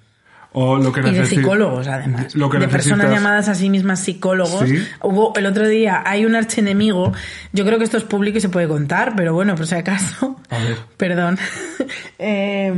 [0.52, 2.34] O lo que Y de psicólogos, además.
[2.34, 4.68] Lo que de personas llamadas a sí mismas psicólogos.
[4.68, 4.82] Sí.
[5.02, 7.12] Hubo el otro día, hay un archienemigo.
[7.52, 10.36] Yo creo que esto es público y se puede contar, pero bueno, por si acaso.
[10.48, 10.78] A ver.
[10.96, 11.38] Perdón.
[12.18, 12.72] eh,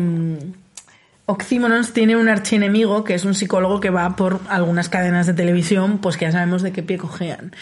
[1.31, 5.99] Oxymorons tiene un archienemigo que es un psicólogo que va por algunas cadenas de televisión,
[5.99, 7.53] pues que ya sabemos de qué pie cojean.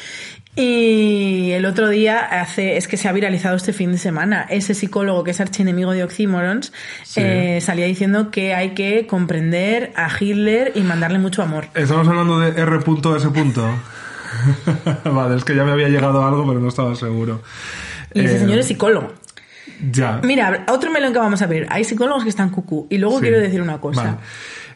[0.61, 4.45] Y el otro día hace, es que se ha viralizado este fin de semana.
[4.51, 6.73] Ese psicólogo que es archienemigo de Oxymorons
[7.05, 7.21] Sí.
[7.23, 11.67] eh, salía diciendo que hay que comprender a Hitler y mandarle mucho amor.
[11.75, 13.29] Estamos hablando de R.S.
[15.05, 17.41] vale, es que ya me había llegado algo, pero no estaba seguro.
[18.13, 19.13] Y ese Eh, señor es psicólogo.
[19.93, 20.21] Ya.
[20.25, 21.67] Mira, otro melón que vamos a ver.
[21.71, 22.89] Hay psicólogos que están cucú.
[22.91, 23.23] Y luego Sí.
[23.23, 24.03] quiero decir una cosa.
[24.03, 24.17] Vale.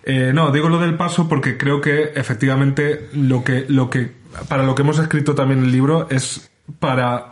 [0.04, 4.10] Eh, no, digo lo del paso porque creo que efectivamente lo que, lo que,
[4.48, 7.28] para lo que hemos escrito también el libro es para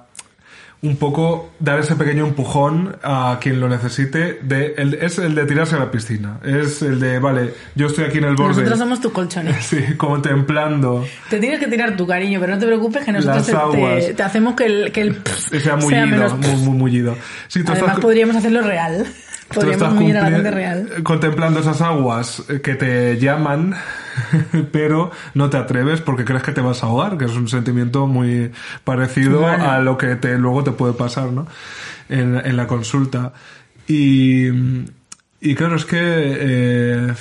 [0.83, 4.39] un poco dar ese pequeño empujón a quien lo necesite.
[4.43, 6.39] De, el- es el de tirarse a la piscina.
[6.43, 8.55] Es el de, vale, yo estoy aquí en el borde.
[8.63, 9.57] Nosotros somos tus colchones.
[9.67, 14.15] Sí, contemplando Te tienes que tirar tu cariño, pero no te preocupes que nosotros te,
[14.15, 15.23] te- hacemos que el, que el
[15.63, 17.17] sea mullido, menos muy, muy mullido.
[17.49, 19.07] Sí, Además estás- podríamos hacerlo real.
[19.53, 20.89] Podríamos mullir a la gente real.
[21.03, 23.75] contemplando esas aguas eh, que te llaman,
[24.73, 28.07] pero no te atreves porque crees que te vas a ahogar, que es un sentimiento
[28.07, 28.51] muy
[28.85, 31.47] parecido a lo que te, luego te puede pasar, ¿no?
[32.09, 33.33] En, en la consulta.
[33.87, 34.47] Y,
[35.41, 37.15] y claro, es que, eh,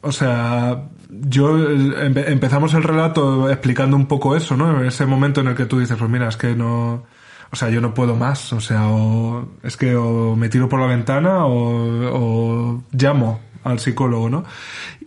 [0.00, 4.82] o sea, yo empe- empezamos el relato explicando un poco eso, ¿no?
[4.84, 7.04] Ese momento en el que tú dices, pues mira, es que no,
[7.50, 10.80] o sea, yo no puedo más, o sea, o es que o me tiro por
[10.80, 14.44] la ventana o, o llamo al psicólogo, ¿no?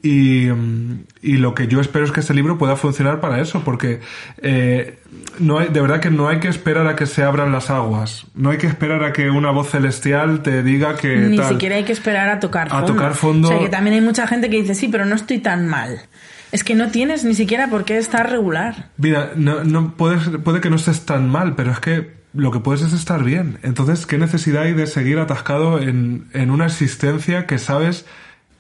[0.04, 0.48] Y,
[1.22, 4.00] y lo que yo espero es que este libro pueda funcionar para eso, porque
[4.42, 5.00] eh,
[5.40, 8.26] no hay, de verdad que no hay que esperar a que se abran las aguas,
[8.36, 11.50] no hay que esperar a que una voz celestial te diga que Ni tal.
[11.50, 12.86] siquiera hay que esperar a tocar A fondo.
[12.94, 13.48] tocar fondo.
[13.48, 16.00] O sea, que también hay mucha gente que dice, sí, pero no estoy tan mal.
[16.52, 18.90] Es que no tienes ni siquiera por qué estar regular.
[18.98, 22.60] Mira, no, no puedes, puede que no estés tan mal, pero es que lo que
[22.60, 23.58] puedes es estar bien.
[23.64, 28.06] Entonces, ¿qué necesidad hay de seguir atascado en, en una existencia que sabes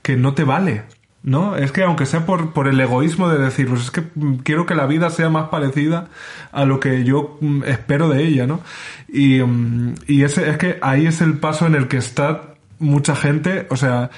[0.07, 0.83] que no te vale?
[1.21, 1.57] ¿No?
[1.57, 4.03] Es que aunque sea por, por el egoísmo de decir, pues es que
[4.45, 6.07] quiero que la vida sea más parecida
[6.53, 8.61] a lo que yo mm, espero de ella, ¿no?
[9.09, 13.17] Y, mm, y ese, es que ahí es el paso en el que está mucha
[13.17, 14.11] gente, o sea,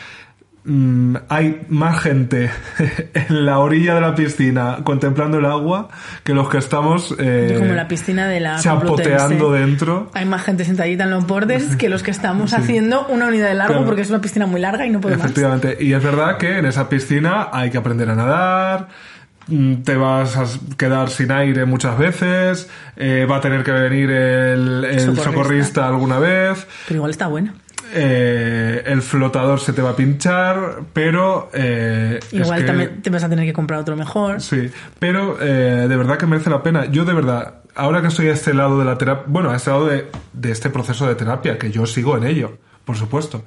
[0.66, 2.50] mm, hay más gente
[3.14, 5.90] en la orilla de la piscina contemplando el agua
[6.24, 10.12] que los que estamos eh, Como la piscina de la chapoteando dentro.
[10.14, 13.54] Hay más gente sentadita en los bordes que los que estamos haciendo una unidad de
[13.56, 13.86] largo Claro.
[13.86, 15.26] porque es una piscina muy larga y no puedo más.
[15.26, 15.78] Efectivamente.
[15.80, 18.88] Y es verdad que en esa piscina hay que aprender a nadar.
[19.48, 20.46] mm, Te vas a
[20.78, 22.70] quedar sin aire muchas veces.
[22.96, 25.24] eh, va a tener que venir el, el Socorrista.
[25.24, 26.68] socorrista alguna vez.
[26.88, 27.54] Pero igual está bueno.
[27.94, 33.10] Eh, el flotador se te va a pinchar, pero eh, es Igual que- también te
[33.10, 34.42] vas a tener que comprar otro mejor.
[34.42, 34.70] Sí,
[35.00, 36.86] pero eh, de verdad que merece la pena.
[36.86, 39.70] Yo de verdad, ahora que estoy a este lado de la terapia, bueno, a este
[39.72, 43.44] lado de, de este proceso de terapia, que yo sigo en ello, por supuesto,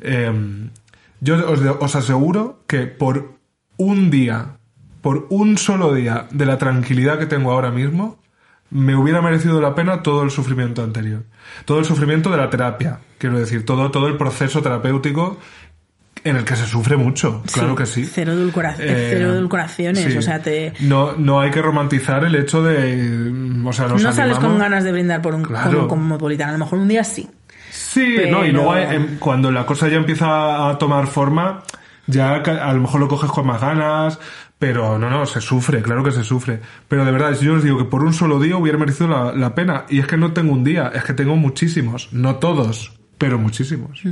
[0.00, 0.32] eh,
[1.20, 3.32] yo os, os aseguro que por
[3.76, 4.56] un día,
[5.00, 8.18] por un solo día de la tranquilidad que tengo ahora mismo,
[8.72, 11.22] me hubiera merecido la pena todo el sufrimiento anterior.
[11.64, 15.38] Todo el sufrimiento de la terapia, quiero decir, todo, todo el proceso terapéutico
[16.24, 18.04] en el que se sufre mucho, claro que sí.
[18.06, 20.04] Cero, edulcora- Eh, cero edulcoraciones.
[20.12, 20.16] sí.
[20.16, 22.94] O sea, te, No, no hay que romantizar el hecho de...
[23.32, 25.88] mm, O sea, nos no sales con ganas de brindar por un, Claro.
[25.88, 26.50] cosmopolitano.
[26.50, 27.28] A lo mejor un día sí.
[27.70, 31.62] Sí, Pero- no, y luego hay- em, cuando la cosa ya empieza a tomar forma,
[32.06, 34.18] ya a lo mejor lo coges con más ganas,
[34.62, 36.60] pero no, no, se sufre, claro que se sufre.
[36.86, 39.56] Pero de verdad, yo os digo que por un solo día hubiera merecido la, la
[39.56, 39.86] pena.
[39.88, 42.08] Y es que no tengo un día, es que tengo muchísimos.
[42.12, 44.02] No todos, pero muchísimos.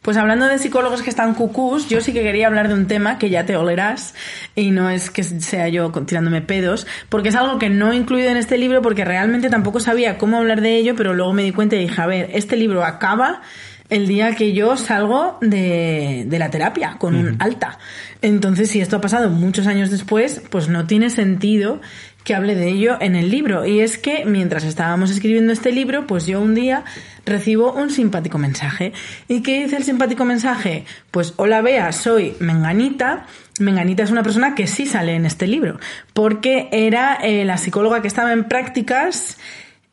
[0.00, 3.18] Pues hablando de psicólogos que están cucús, yo sí que quería hablar de un tema
[3.18, 4.14] que ya te olerás
[4.54, 8.30] y no es que sea yo tirándome pedos, porque es algo que no he incluido
[8.30, 11.50] en este libro porque realmente tampoco sabía cómo hablar de ello, pero luego me di
[11.50, 13.42] cuenta y dije, a ver, este libro acaba
[13.90, 17.78] el día que yo salgo de, de la terapia con un alta.
[18.20, 21.80] Entonces, si esto ha pasado muchos años después, pues no tiene sentido
[22.28, 23.64] que hable de ello en el libro.
[23.64, 26.84] Y es que mientras estábamos escribiendo este libro, pues yo un día
[27.24, 28.92] recibo un simpático mensaje.
[29.28, 30.84] ¿Y qué dice el simpático mensaje?
[31.10, 33.24] Pues hola Bea, soy Menganita.
[33.60, 35.80] Menganita es una persona que sí sale en este libro,
[36.12, 39.38] porque era eh, la psicóloga que estaba en prácticas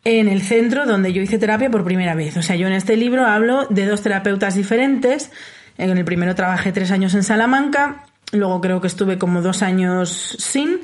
[0.06, 2.38] en el centro donde yo hice terapia por primera vez.
[2.38, 5.32] O sea, yo en este libro hablo de dos terapeutas diferentes.
[5.78, 10.38] En el primero trabajé tres años en Salamanca, luego creo que estuve como dos años
[10.40, 10.80] sin,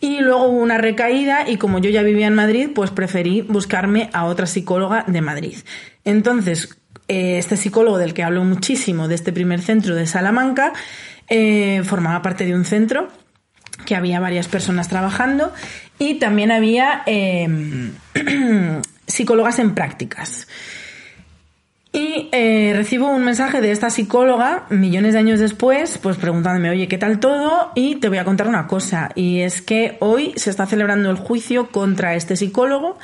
[0.00, 4.10] y luego hubo una recaída y como yo ya vivía en Madrid, pues preferí buscarme
[4.12, 5.56] a otra psicóloga de Madrid.
[6.04, 6.76] Entonces,
[7.08, 10.72] eh, este psicólogo del que hablo muchísimo, de este primer centro de Salamanca,
[11.28, 13.08] eh, formaba parte de un centro
[13.86, 15.54] que había varias personas trabajando
[15.98, 17.48] y también había eh,
[19.06, 20.46] psicólogas en prácticas.
[21.96, 26.88] Y eh, recibo un mensaje de esta psicóloga millones de años después, pues preguntándome, oye,
[26.88, 27.72] ¿qué tal todo?
[27.74, 31.16] Y te voy a contar una cosa, y es que hoy se está celebrando el
[31.16, 32.98] juicio contra este psicólogo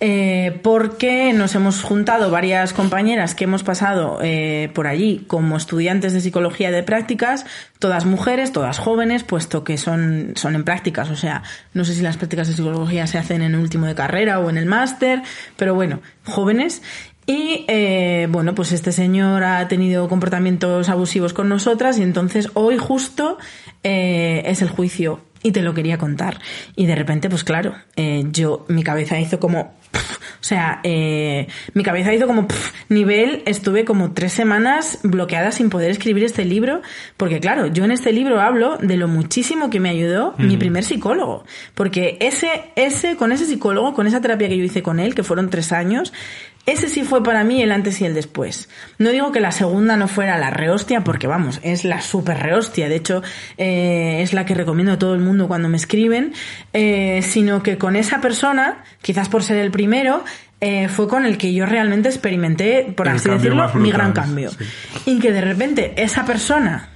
[0.00, 6.12] eh, porque nos hemos juntado varias compañeras que hemos pasado eh, por allí como estudiantes
[6.12, 7.46] de psicología de prácticas,
[7.80, 11.42] todas mujeres, todas jóvenes, puesto que son, son en prácticas, o sea,
[11.74, 14.56] no sé si las prácticas de psicología se hacen en último de carrera o en
[14.56, 15.22] el máster,
[15.56, 16.80] pero bueno, jóvenes.
[17.26, 22.78] Y eh, bueno, pues este señor ha tenido comportamientos abusivos con nosotras y entonces hoy
[22.78, 23.36] justo
[23.82, 26.40] eh, es el juicio y te lo quería contar.
[26.76, 29.76] Y de repente, pues claro, eh, yo, mi cabeza hizo como...
[30.40, 32.46] O sea, eh, mi cabeza hizo como
[32.88, 36.80] nivel, estuve como tres semanas bloqueada sin poder escribir este libro,
[37.16, 40.84] porque claro, yo en este libro hablo de lo muchísimo que me ayudó mi primer
[40.84, 45.16] psicólogo, porque ese, ese, con ese psicólogo, con esa terapia que yo hice con él,
[45.16, 46.12] que fueron tres años,
[46.72, 48.68] ese sí fue para mí el antes y el después.
[48.98, 52.88] No digo que la segunda no fuera la rehostia, porque vamos, es la super rehostia.
[52.88, 53.22] De hecho,
[53.56, 56.34] eh, es la que recomiendo a todo el mundo cuando me escriben.
[56.72, 60.24] Eh, sino que con esa persona, quizás por ser el primero,
[60.60, 64.50] eh, fue con el que yo realmente experimenté, por El así decirlo, mi gran cambio.
[64.50, 64.64] sí.
[65.06, 66.90] Y que de repente esa persona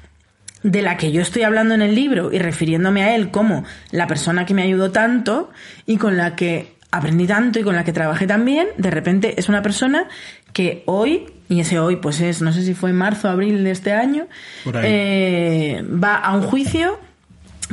[0.62, 4.06] de la que yo estoy hablando en el libro y refiriéndome a él como la
[4.06, 5.50] persona que me ayudó tanto
[5.86, 9.48] y con la que aprendí tanto y con la que trabajé también, de repente es
[9.48, 10.08] una persona
[10.52, 13.64] que hoy, y ese hoy pues es, no sé si fue en marzo o abril
[13.64, 14.26] de este año,
[14.74, 17.00] eh, va a un juicio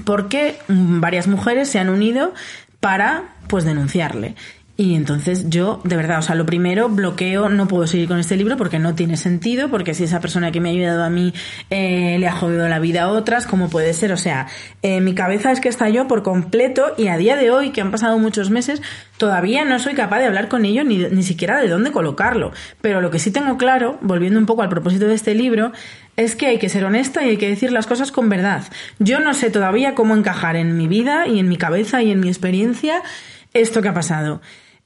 [0.05, 2.33] porque varias mujeres se han unido
[2.79, 4.35] para pues denunciarle.
[4.79, 8.37] Y entonces yo, de verdad, o sea, lo primero, bloqueo, no puedo seguir con este
[8.37, 11.33] libro porque no tiene sentido, porque si esa persona que me ha ayudado a mí
[11.69, 14.13] eh, le ha jodido la vida a otras, ¿cómo puede ser?
[14.13, 14.47] O sea,
[14.81, 17.91] eh, mi cabeza es que estalló por completo y a día de hoy, que han
[17.91, 18.81] pasado muchos meses,
[19.17, 22.53] todavía no soy capaz de hablar con ello ni, ni siquiera de dónde colocarlo.
[22.79, 25.73] Pero lo que sí tengo claro, volviendo un poco al propósito de este libro,
[26.15, 28.63] es que hay que ser honesta y hay que decir las cosas con verdad.
[28.97, 32.21] Yo no sé todavía cómo encajar en mi vida y en mi cabeza y en
[32.21, 33.01] mi experiencia
[33.53, 34.39] esto que ha pasado.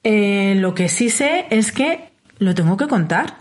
[0.03, 3.37] Eh, lo que sí sé es que lo tengo que contar.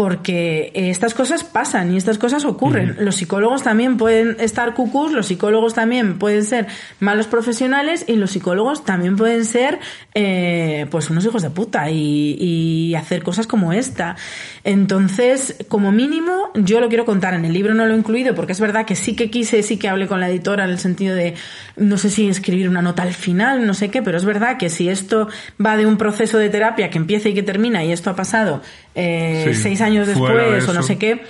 [0.00, 2.96] Porque eh, estas cosas pasan y estas cosas ocurren.
[3.00, 6.68] Los psicólogos también pueden estar cucús, los psicólogos también pueden ser
[7.00, 9.78] malos profesionales y los psicólogos también pueden ser
[10.14, 14.16] eh, pues unos hijos de puta y, y hacer cosas como esta.
[14.64, 17.34] Entonces, como mínimo, yo lo quiero contar.
[17.34, 19.76] En el libro no lo he incluido porque es verdad que sí que quise, sí
[19.76, 21.34] que hablé con la editora en el sentido de,
[21.76, 24.70] no sé si escribir una nota al final, no sé qué, pero es verdad que
[24.70, 25.28] si esto
[25.62, 28.62] va de un proceso de terapia que empieza y que termina y esto ha pasado
[28.94, 31.26] eh, Sí, seis años de después o no sé qué,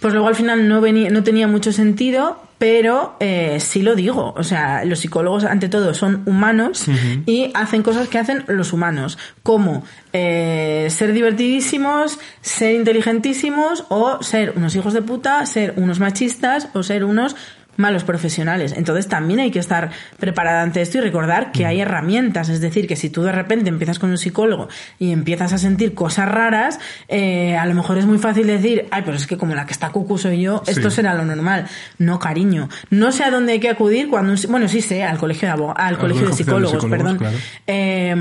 [0.00, 4.34] pues luego al final no, venía, no tenía mucho sentido, pero eh, sí lo digo.
[4.36, 6.84] O sea, los psicólogos ante todo son humanos
[7.26, 9.82] y hacen cosas que hacen los humanos, como
[10.12, 16.82] eh, ser divertidísimos, ser inteligentísimos o ser unos hijos de puta, ser unos machistas o
[16.82, 17.34] ser unos
[17.80, 18.72] malos profesionales.
[18.76, 22.48] Entonces también hay que estar preparada ante esto y recordar que hay herramientas.
[22.48, 24.68] Es decir, que si tú de repente empiezas con un psicólogo
[24.98, 26.78] y empiezas a sentir cosas raras,
[27.08, 29.72] eh, a lo mejor es muy fácil decir, ay, pero es que como la que
[29.72, 30.96] está cucu soy yo, esto Sí.
[30.96, 31.66] será lo normal.
[31.98, 32.68] No, cariño.
[32.90, 35.54] No sé a dónde hay que acudir cuando un, bueno, sí sé, al colegio de
[35.54, 37.18] abog- al, colegio de psicólogos, Psicólogos, perdón.
[37.18, 37.36] claro.
[37.66, 38.14] Eh,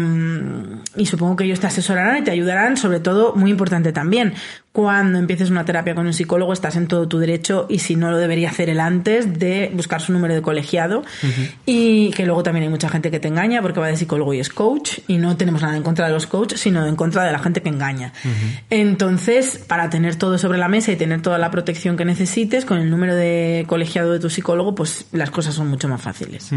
[0.96, 4.34] y supongo que ellos te asesorarán y te ayudarán, sobre todo, muy importante también.
[4.72, 8.12] Cuando empieces una terapia con un psicólogo estás en todo tu derecho y si no
[8.12, 11.04] lo debería hacer él antes de buscar su número de colegiado
[11.66, 14.40] y que luego también hay mucha gente que te engaña porque va de psicólogo y
[14.40, 17.32] es coach y no tenemos nada en contra de los coaches sino en contra de
[17.32, 18.14] la gente que engaña.
[18.70, 22.78] Entonces, para tener todo sobre la mesa y tener toda la protección que necesites con
[22.78, 26.52] el número de colegiado de tu psicólogo, pues las cosas son mucho más fáciles.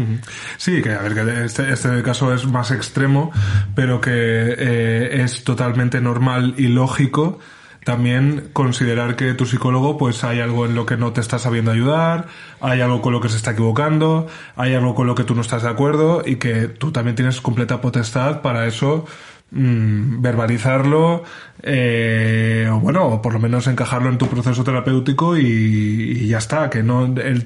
[0.57, 3.31] Sí, que a ver, que este, este caso es más extremo,
[3.73, 7.39] pero que eh, es totalmente normal y lógico
[7.85, 11.71] también considerar que tu psicólogo pues hay algo en lo que no te está sabiendo
[11.71, 12.27] ayudar,
[12.61, 15.41] hay algo con lo que se está equivocando, hay algo con lo que tú no
[15.41, 19.05] estás de acuerdo y que tú también tienes completa potestad para eso
[19.51, 21.23] mm, verbalizarlo
[21.61, 26.83] eh, o bueno por lo menos encajarlo en tu proceso terapéutico y, ya está que
[26.83, 27.45] no el,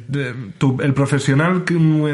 [0.58, 2.06] tu- el profesional mm,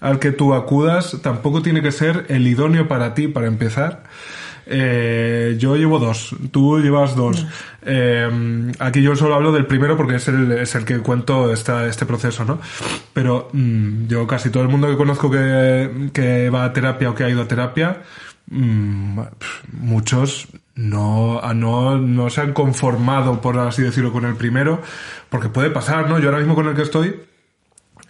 [0.00, 4.04] al que tú acudas tampoco tiene que ser el idóneo para ti para empezar
[4.72, 7.44] eh, yo llevo dos, tú llevas dos.
[7.82, 11.86] Eh, aquí yo solo hablo del primero porque es el, es el que cuento esta,
[11.86, 12.60] este proceso, ¿no?
[13.12, 17.14] Pero mm, yo casi todo el mundo que conozco que, que va a terapia o
[17.16, 18.02] que ha ido a terapia,
[18.48, 19.20] mm,
[19.72, 20.46] muchos
[20.76, 24.80] no, no, no se han conformado, por así decirlo, con el primero,
[25.30, 26.20] porque puede pasar, ¿no?
[26.20, 27.16] Yo ahora mismo con el que estoy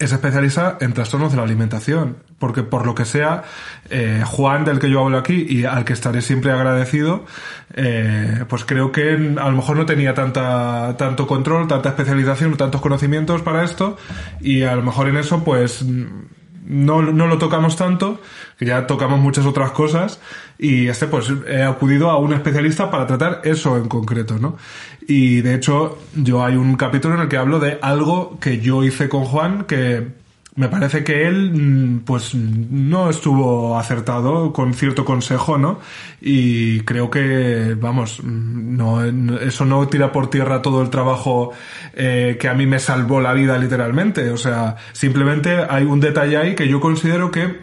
[0.01, 3.45] es especialista en trastornos de la alimentación, porque por lo que sea,
[3.91, 7.27] eh, Juan, del que yo hablo aquí y al que estaré siempre agradecido,
[7.75, 12.81] eh, pues creo que a lo mejor no tenía tanta, tanto control, tanta especialización, tantos
[12.81, 13.99] conocimientos para esto,
[14.41, 15.85] y a lo mejor en eso, pues,
[16.67, 18.21] no, no lo tocamos tanto,
[18.59, 20.21] que ya tocamos muchas otras cosas,
[20.59, 24.57] y este pues he acudido a un especialista para tratar eso en concreto, ¿no?
[25.07, 28.85] Y de hecho, yo hay un capítulo en el que hablo de algo que yo
[28.85, 30.20] hice con Juan que
[30.57, 35.79] me parece que él mm, pues no estuvo acertado con cierto consejo, ¿no?
[36.21, 39.05] Y creo que, vamos, mm, no,
[39.39, 41.53] eso no tira por tierra todo el trabajo
[41.95, 44.31] eh, que a mí me salvó la vida literalmente.
[44.31, 47.61] O sea, simplemente hay un detalle ahí que yo considero que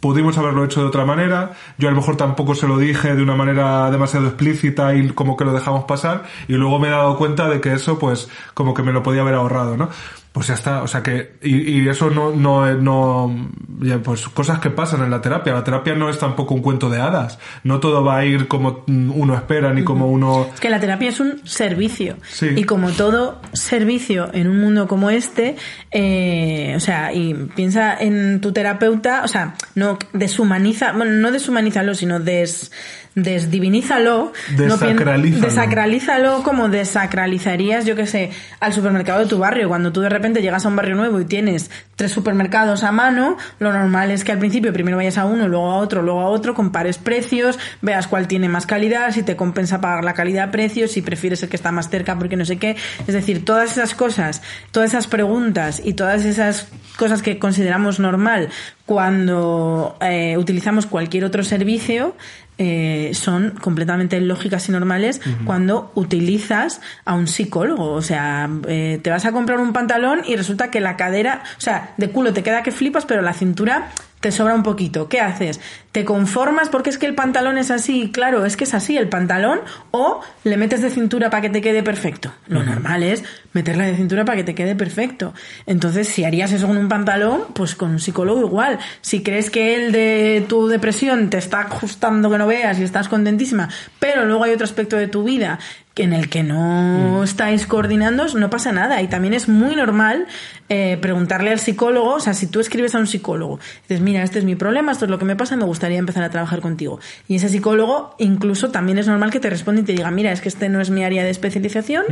[0.00, 1.52] pudimos haberlo hecho de otra manera.
[1.78, 5.36] Yo a lo mejor tampoco se lo dije de una manera demasiado explícita y como
[5.36, 6.24] que lo dejamos pasar.
[6.48, 9.22] Y luego me he dado cuenta de que eso, pues, como que me lo podía
[9.22, 9.88] haber ahorrado, ¿no?
[10.36, 13.48] Pues ya está, o sea que, y, y eso no, no, no,
[13.80, 15.54] ya, pues cosas que pasan en la terapia.
[15.54, 17.38] La terapia no es tampoco un cuento de hadas.
[17.64, 20.46] No todo va a ir como uno espera ni como uno.
[20.52, 22.18] Es que la terapia es un servicio.
[22.28, 22.48] Sí.
[22.54, 25.56] Y como todo servicio en un mundo como este,
[25.90, 31.94] eh, o sea, y piensa en tu terapeuta, o sea, no deshumaniza, bueno, no deshumanízalo,
[31.94, 32.72] sino des,
[33.16, 34.32] desdivinízalo.
[34.56, 35.46] No Desacralízalo.
[35.46, 39.68] desacralízalo como desacralizarías, yo que sé, al supermercado de tu barrio.
[39.68, 43.38] Cuando tú de repente llegas a un barrio nuevo y tienes tres supermercados a mano,
[43.58, 46.26] lo normal es que al principio primero vayas a uno, luego a otro, luego a
[46.26, 51.00] otro, compares precios, veas cuál tiene más calidad, si te compensa pagar la calidad-precio, si
[51.00, 52.76] prefieres el que está más cerca porque no sé qué.
[53.06, 54.42] Es decir, todas esas cosas,
[54.72, 58.50] todas esas preguntas y todas esas cosas que consideramos normal
[58.84, 62.14] cuando eh, utilizamos cualquier otro servicio,
[62.58, 67.92] eh, son completamente lógicas y normales cuando utilizas a un psicólogo.
[67.92, 71.60] O sea, eh, te vas a comprar un pantalón y resulta que la cadera, o
[71.60, 73.90] sea, de culo te queda que flipas, pero la cintura
[74.20, 75.08] te sobra un poquito.
[75.08, 75.60] ¿Qué haces?
[75.92, 78.10] ¿Te conformas porque es que el pantalón es así?
[78.12, 79.60] Claro, es que es así el pantalón.
[79.90, 82.32] O le metes de cintura para que te quede perfecto.
[82.46, 85.32] Lo normal es meterla de cintura para que te quede perfecto.
[85.66, 88.78] Entonces, si harías eso con un pantalón, pues con un psicólogo igual.
[89.00, 93.08] Si crees que el de tu depresión te está ajustando que no veas y estás
[93.08, 95.58] contentísima, pero luego hay otro aspecto de tu vida
[95.96, 99.00] en el que no estáis coordinando, no pasa nada.
[99.02, 100.26] Y también es muy normal
[100.68, 104.38] eh, preguntarle al psicólogo, o sea, si tú escribes a un psicólogo, dices, mira, este
[104.38, 107.00] es mi problema, esto es lo que me pasa, me gustaría empezar a trabajar contigo.
[107.28, 110.40] Y ese psicólogo, incluso también es normal que te responda y te diga, mira, es
[110.40, 112.04] que este no es mi área de especialización,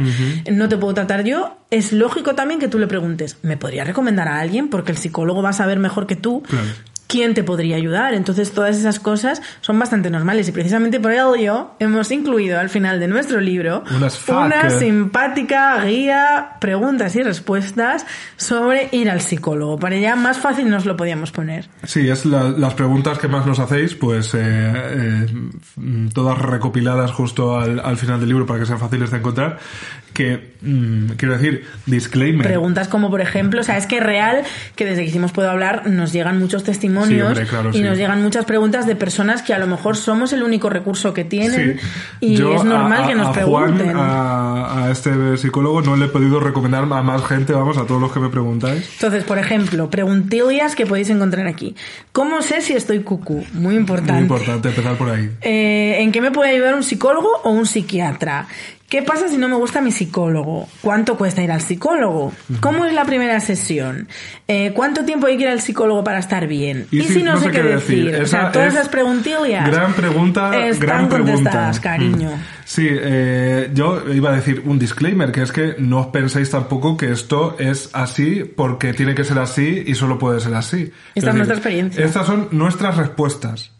[0.50, 1.56] no te puedo tratar yo.
[1.70, 4.68] Es lógico también que tú le preguntes, ¿me podría recomendar a alguien?
[4.68, 6.66] Porque el psicólogo va a saber mejor que tú Claro.
[7.14, 8.12] Quién te podría ayudar.
[8.12, 12.98] Entonces, todas esas cosas son bastante normales y precisamente por ello hemos incluido al final
[12.98, 13.84] de nuestro libro
[14.28, 18.04] una simpática guía, preguntas y respuestas
[18.36, 19.78] sobre ir al psicólogo.
[19.78, 21.68] Para ya más fácil nos lo podíamos poner.
[21.84, 25.26] Sí, es la- las preguntas que más nos hacéis, pues eh, eh,
[26.12, 29.58] todas recopiladas justo al, al final del libro para que sean fáciles de encontrar.
[30.12, 32.46] Que, mm, quiero decir, disclaimer.
[32.46, 34.42] Preguntas como, por ejemplo, o sea, es que real
[34.76, 37.82] que desde que hicimos Puedo Hablar nos llegan muchos testimonios Sí, hombre, claro, y sí.
[37.82, 41.24] nos llegan muchas preguntas de personas que a lo mejor somos el único recurso que
[41.24, 41.86] tienen Sí.
[42.20, 43.92] y Yo es normal a- que nos a pregunten.
[43.92, 47.86] Juan, a, a este psicólogo, no le he podido recomendar a más gente, vamos, a
[47.86, 48.88] todos los que me preguntáis.
[48.94, 51.74] Entonces, por ejemplo, preguntillas que podéis encontrar aquí.
[52.12, 53.44] ¿Cómo sé si estoy cucú?
[53.52, 54.12] Muy importante.
[54.14, 55.30] Muy importante empezar por ahí.
[55.40, 58.46] Eh, ¿En qué me puede ayudar un psicólogo o un psiquiatra?
[58.88, 60.68] ¿Qué pasa si no me gusta mi psicólogo?
[60.80, 62.32] ¿Cuánto cuesta ir al psicólogo?
[62.60, 64.08] ¿Cómo es la primera sesión?
[64.46, 66.86] Eh, ¿Cuánto tiempo hay que ir al psicólogo para estar bien?
[66.90, 68.14] ¿Y, si no, sé qué decir?
[68.22, 71.34] O sea, todas es esas preguntillas Gran pregunta, están gran pregunta.
[71.34, 72.30] contestadas, cariño.
[72.30, 72.64] Mm.
[72.64, 76.96] Sí, eh, yo iba a decir un disclaimer, que es que no os penséis tampoco
[76.96, 80.92] que esto es así porque tiene que ser así y solo puede ser así.
[81.14, 82.04] Esta es nuestra experiencia.
[82.04, 83.72] Estas son nuestras respuestas.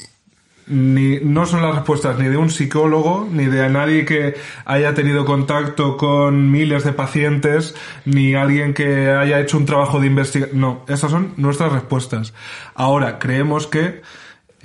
[0.66, 4.34] Ni, no son las respuestas ni de un psicólogo, ni de nadie que
[4.64, 7.74] haya tenido contacto con miles de pacientes,
[8.06, 10.60] ni alguien que haya hecho un trabajo de investigación.
[10.60, 12.32] No, estas son nuestras respuestas.
[12.74, 14.02] Ahora, creemos que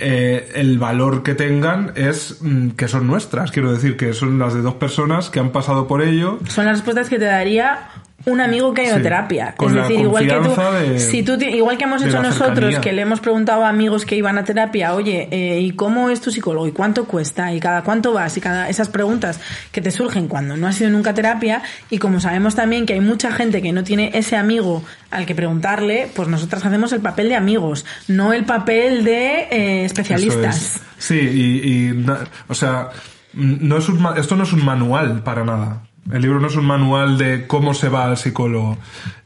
[0.01, 3.51] eh, el valor que tengan es mm, que son nuestras.
[3.51, 6.39] Quiero decir que son las de dos personas que han pasado por ello.
[6.47, 7.89] Son las respuestas que te daría
[8.25, 9.53] un amigo que ha ido a terapia.
[9.57, 10.55] con es decir, igual que tú,
[10.89, 12.81] de- si tú, igual que hemos hecho nosotros, cercanía.
[12.81, 16.21] que le hemos preguntado a amigos que iban a terapia, oye, eh, ¿y cómo es
[16.21, 16.67] tu psicólogo?
[16.67, 17.53] ¿Y cuánto cuesta?
[17.53, 18.35] ¿Y cada cuánto vas?
[18.37, 19.39] Y cada esas preguntas
[19.71, 21.61] que te surgen cuando no has ido nunca a terapia.
[21.89, 25.33] Y como sabemos también que hay mucha gente que no tiene ese amigo al que
[25.33, 30.75] preguntarle, pues nosotras hacemos el papel de amigos, no el papel de eh, especialistas.
[30.75, 30.81] Es.
[30.97, 32.05] Sí, y, y
[32.47, 32.89] o sea,
[33.33, 35.83] no es un esto no es un manual para nada.
[36.11, 38.77] El libro no es un manual de cómo se va al psicólogo.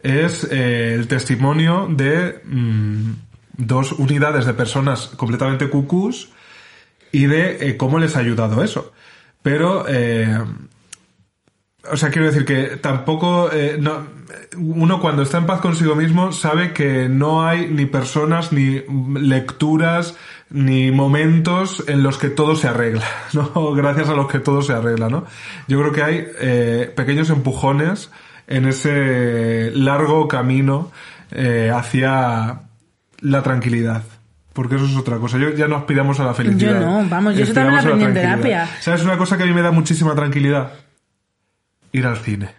[0.02, 3.12] Es eh, el testimonio de mm,
[3.58, 6.30] dos unidades de personas completamente cucús
[7.12, 8.92] y de eh, cómo les ha ayudado eso.
[9.42, 10.38] Pero, eh,
[11.90, 14.08] o sea, quiero decir que tampoco, no,
[14.58, 18.82] uno cuando está en paz consigo mismo sabe que no hay ni personas, ni
[19.20, 20.16] lecturas,
[20.54, 23.74] ni momentos en los que todo se arregla, ¿no?
[23.74, 25.26] Gracias a los que todo se arregla, ¿no?
[25.68, 28.12] Yo creo que hay eh, pequeños empujones
[28.48, 30.92] en ese largo camino
[31.32, 32.62] eh, hacia
[33.20, 34.04] la tranquilidad.
[34.54, 35.40] Porque eso es otra cosa.
[35.40, 36.80] Yo ya no aspiramos a la felicidad.
[36.80, 38.70] Yo no, vamos, yo eso también la aprendí en terapia.
[38.80, 40.74] ¿Sabes una cosa que a mí me da muchísima tranquilidad?
[41.94, 42.50] Ir al cine.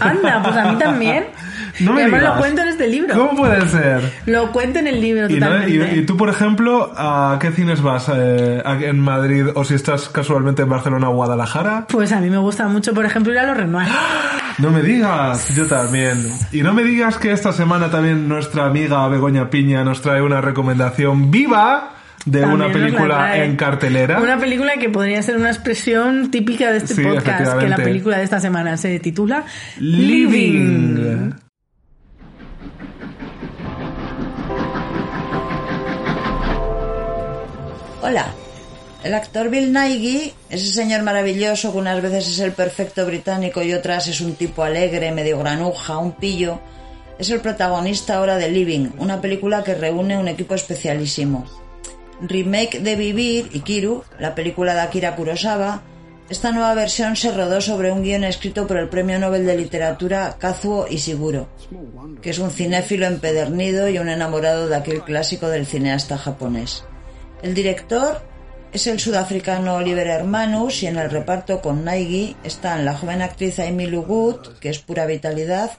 [0.00, 1.24] Anda, pues a mí también.
[1.78, 2.34] No me y además digas.
[2.34, 3.14] lo cuento en este libro.
[3.14, 4.12] ¿Cómo puede ser?
[4.26, 7.80] Lo cuento en el libro Y, no- y- y tú, por ejemplo, ¿a qué cines
[7.80, 11.86] vas eh, en Madrid o si estás casualmente en Barcelona o Guadalajara?
[11.88, 13.88] Pues a mí me gusta mucho, por ejemplo, ir a los Renoir.
[14.58, 16.28] No me digas, yo también.
[16.52, 20.40] Y no me digas que esta semana también nuestra amiga Begoña Piña nos trae una
[20.42, 21.92] recomendación viva
[22.26, 24.20] de También una película en cartelera.
[24.20, 28.18] Una película que podría ser una expresión típica de este Sí, podcast, que la película
[28.18, 29.44] de esta semana se titula
[29.78, 31.32] Living.
[38.02, 38.26] Hola.
[39.02, 43.72] El actor Bill Nighy, ese señor maravilloso que unas veces es el perfecto británico y
[43.72, 46.60] otras es un tipo alegre, medio granuja, un pillo,
[47.18, 51.46] es el protagonista ahora de Living, una película que reúne un equipo especialísimo.
[52.22, 55.82] Remake de Vivir y Kiru, la película de Akira Kurosawa,
[56.30, 60.36] esta nueva versión se rodó sobre un guion escrito por el premio Nobel de Literatura
[60.38, 61.48] Kazuo Ishiguro,
[62.22, 66.84] que es un cinéfilo empedernido y un enamorado de aquel clásico del cineasta japonés.
[67.42, 68.22] El director
[68.72, 73.58] es el sudafricano Oliver Hermanus y en el reparto con Nighy están la joven actriz
[73.58, 75.72] Amy Good, que es pura vitalidad,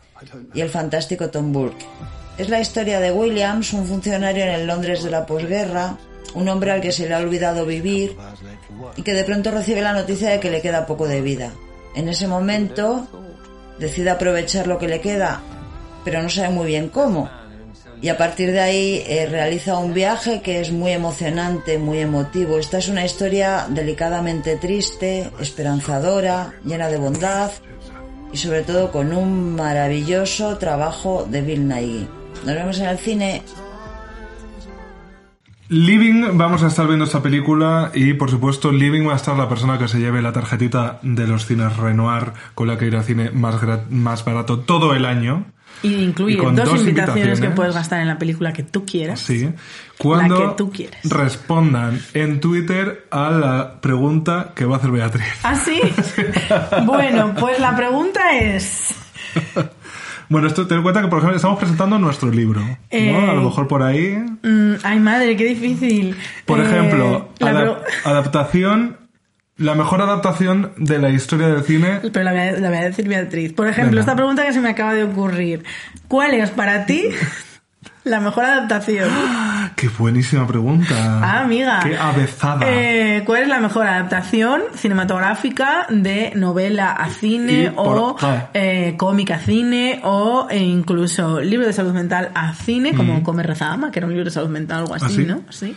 [0.53, 1.85] y el fantástico Tom Burke.
[2.37, 5.97] Es la historia de Williams, un funcionario en el Londres de la posguerra,
[6.33, 8.17] un hombre al que se le ha olvidado vivir
[8.95, 11.51] y que de pronto recibe la noticia de que le queda poco de vida.
[11.95, 13.07] En ese momento
[13.79, 15.41] decide aprovechar lo que le queda,
[16.03, 17.29] pero no sabe muy bien cómo.
[18.01, 22.57] Y a partir de ahí eh, realiza un viaje que es muy emocionante, muy emotivo.
[22.57, 27.51] Esta es una historia delicadamente triste, esperanzadora, llena de bondad
[28.33, 32.07] y sobre todo con un maravilloso trabajo de Bill Nighy.
[32.43, 33.43] Nos vemos en el cine.
[35.71, 39.47] Living, vamos a estar viendo esta película y por supuesto Living va a estar la
[39.47, 43.05] persona que se lleve la tarjetita de los cines Renoir con la que ir al
[43.05, 43.55] cine más,
[43.89, 45.45] más barato todo el año.
[45.81, 49.21] Y incluye Y dos, dos invitaciones, que puedes gastar en la película que tú quieras.
[49.21, 49.49] Sí.
[49.97, 51.09] Cuando La que tú quieres.
[51.09, 55.39] respondan en Twitter a la pregunta que va a hacer Beatriz.
[55.43, 55.79] ¿Ah, sí?
[56.85, 58.93] bueno, pues la pregunta es...
[60.31, 62.61] Bueno, esto ten en cuenta que por ejemplo estamos presentando nuestro libro.
[62.61, 62.77] ¿no?
[62.89, 64.15] Eh, A lo mejor por ahí.
[64.41, 66.15] mm, ay, madre, qué difícil.
[66.45, 68.97] Por Eh, ejemplo, la adap- pro- adaptación.
[69.57, 71.99] La mejor adaptación de la historia del cine.
[72.13, 73.51] Pero la voy, a, la voy a decir Beatriz.
[73.53, 73.99] Por ejemplo, Venga.
[74.01, 75.63] esta pregunta que se me acaba de ocurrir.
[76.07, 77.03] ¿Cuál es para ti
[78.05, 79.09] la mejor adaptación?
[79.81, 80.93] Qué buenísima pregunta.
[81.23, 81.79] Ah, amiga.
[81.81, 82.67] Qué avezada.
[82.69, 88.27] Eh, ¿Cuál es la mejor adaptación cinematográfica de novela a cine o qué?
[88.53, 93.41] eh, cómic a cine o eh, incluso libro de salud mental a cine, como Come
[93.41, 95.25] Reza Ama, que era un libro de salud mental algo así, ¿Ah, sí?
[95.25, 95.41] ¿no?
[95.49, 95.75] Sí.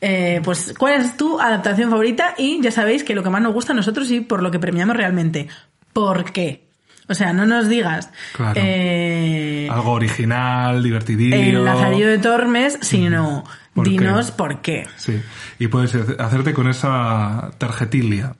[0.00, 2.34] Eh, pues, ¿cuál es tu adaptación favorita?
[2.38, 4.60] Y ya sabéis que lo que más nos gusta a nosotros y por lo que
[4.60, 5.48] premiamos realmente.
[5.92, 6.61] ¿Por qué?
[7.08, 8.54] O sea, no nos digas Claro.
[8.56, 11.36] eh, Algo original, divertidillo.
[11.36, 13.44] el Lazarillo de Tormes, sino
[13.74, 13.90] ¿Por qué?
[13.90, 14.86] dinos por qué.
[14.96, 15.20] Sí,
[15.58, 18.34] y puedes hace- hacerte con esa tarjetilia.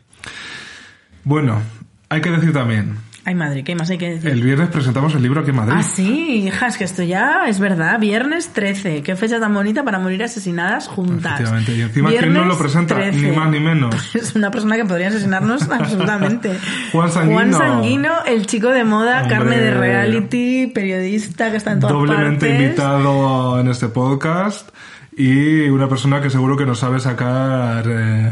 [1.24, 1.60] Bueno,
[2.08, 4.30] hay que decir también, Ay, madre, ¿qué más hay que decir?
[4.30, 5.74] el viernes presentamos el libro aquí en Madrid.
[5.76, 8.00] Ah, sí, hija, es que esto ya es verdad.
[8.00, 9.02] Viernes 13.
[9.04, 11.34] Qué fecha tan bonita para morir asesinadas juntas.
[11.34, 12.98] Efectivamente, y encima, ¿quién nos lo presenta?
[12.98, 13.94] Ni más ni menos.
[14.16, 16.58] Es una persona que podría asesinarnos absolutamente.
[16.90, 17.34] Juan Sanguino.
[17.36, 19.36] Juan Sanguino, el chico de moda, Hombre.
[19.36, 22.60] carne de reality, periodista que está en todas Doblemente partes.
[22.64, 24.68] invitado en este podcast
[25.16, 28.30] y una persona que seguro que nos sabe sacar eh,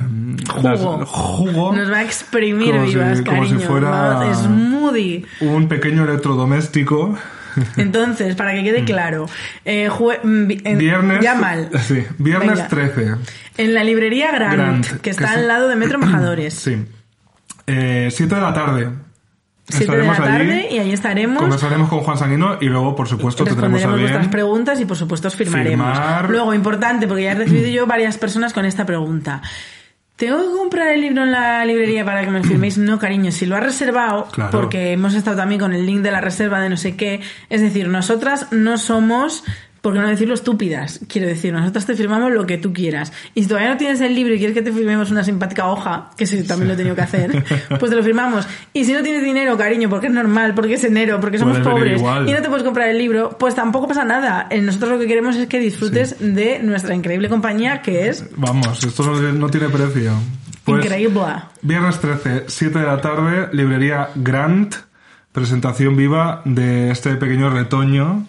[0.63, 1.05] las- Jugo.
[1.07, 3.67] jugo Nos va a exprimir como si- vivas, como si cariño.
[3.69, 5.25] fuera- Smoothie.
[5.41, 7.17] un pequeño electrodoméstico.
[7.77, 9.27] Entonces, para que quede claro,
[9.65, 9.91] eh,
[10.23, 11.21] mm, en- Viernes.
[11.21, 11.69] Ya mal.
[11.87, 12.69] Sí, viernes Venga.
[12.69, 13.15] 13.
[13.59, 15.35] En la librería Grant, Grant, que que está sí.
[15.35, 16.55] al lado de Metro Majadores.
[16.55, 16.85] Sí.
[17.67, 18.89] Eh, 7 de la tarde.
[19.71, 21.43] 7 de la allí, tarde y ahí estaremos.
[21.43, 25.29] Conversaremos con Juan Sanguino y luego, por supuesto, tendremos a vuestras preguntas y por supuesto
[25.29, 25.87] os firmaremos.
[25.97, 26.31] Firmar.
[26.31, 29.43] Luego, importante, porque ya he recibido yo varias personas con esta pregunta.
[30.17, 32.77] ¿Tengo que comprar el libro en la librería para que me lo firméis?
[32.77, 34.51] No, cariño, si lo has reservado, Claro.
[34.51, 37.21] porque hemos estado también con el link de la reserva de no sé qué.
[37.49, 39.45] Es decir, nosotras no somos,
[39.81, 41.01] por qué no decirlo, estúpidas.
[41.09, 43.13] Quiero decir, nosotras te firmamos lo que tú quieras.
[43.35, 46.11] Y si todavía no tienes el libro y quieres que te firmemos una simpática hoja,
[46.17, 47.45] que sí, también lo he tenido que hacer,
[47.79, 48.47] pues te lo firmamos.
[48.73, 52.01] Y si no tienes dinero, cariño, porque es normal, porque es enero, porque somos Puedes
[52.01, 54.49] pobres, y no te puedes comprar el libro, pues tampoco pasa nada.
[54.61, 59.03] Nosotros lo que queremos es que disfrutes de nuestra increíble compañía que es Vamos, esto
[59.03, 60.13] no, no tiene precio.
[60.65, 61.23] Pues, increíble.
[61.63, 64.75] Viernes 13, 7 de la tarde, librería Grant,
[65.33, 68.27] presentación viva de este pequeño retoño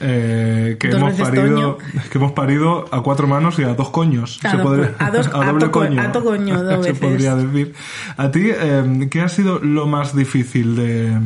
[0.00, 1.78] eh, que, hemos parido,
[2.10, 4.38] que hemos parido a cuatro manos y a dos coños.
[4.44, 6.98] A se do- podría- a dos- a doble to- a to coño, dos se veces.
[6.98, 7.74] podría decir.
[8.16, 11.18] A ti, eh, ¿qué ha sido lo más difícil de,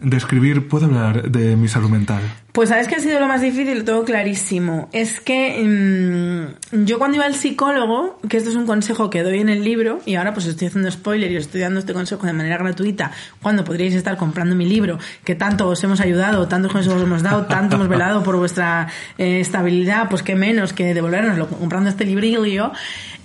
[0.00, 0.68] de escribir?
[0.68, 2.22] Puedo hablar de mi salud mental.
[2.52, 4.88] Pues sabes que ha sido lo más difícil, tengo clarísimo.
[4.92, 9.40] Es que mm, yo cuando iba al psicólogo, que esto es un consejo que doy
[9.40, 12.32] en el libro, y ahora pues estoy haciendo spoiler y estoy dando este consejo de
[12.32, 16.98] manera gratuita, cuando podríais estar comprando mi libro, que tanto os hemos ayudado, tantos consejos
[16.98, 18.88] os hemos dado, tanto hemos velado por vuestra
[19.18, 22.72] eh, estabilidad, pues qué menos que devolvernoslo comprando este librillo.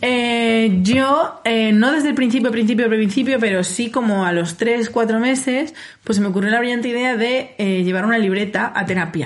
[0.01, 4.89] Eh, yo, eh, no desde el principio, principio, principio, pero sí como a los 3,
[4.89, 9.22] 4 meses, pues se me ocurrió la brillante idea de llevar una libreta a terapia.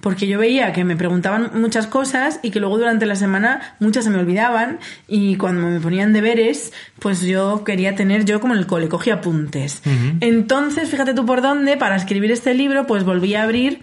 [0.00, 4.04] Porque yo veía que me preguntaban muchas cosas y que luego durante la semana muchas
[4.04, 8.60] se me olvidaban y cuando me ponían deberes, pues yo quería tener, yo como en
[8.60, 9.82] el cole, cogía apuntes.
[10.20, 13.82] Entonces, fíjate tú por dónde, para escribir este libro, pues volví a abrir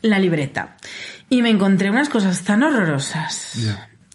[0.00, 0.76] la libreta.
[1.28, 3.58] Y me encontré unas cosas tan horrorosas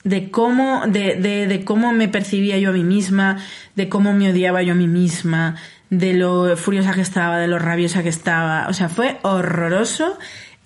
[0.03, 3.37] de cómo, de, de, de cómo me percibía yo a mí misma,
[3.75, 5.55] de cómo me odiaba yo a mí misma,
[5.89, 8.67] de lo furiosa que estaba, de lo rabiosa que estaba.
[8.69, 10.17] O sea, fue horroroso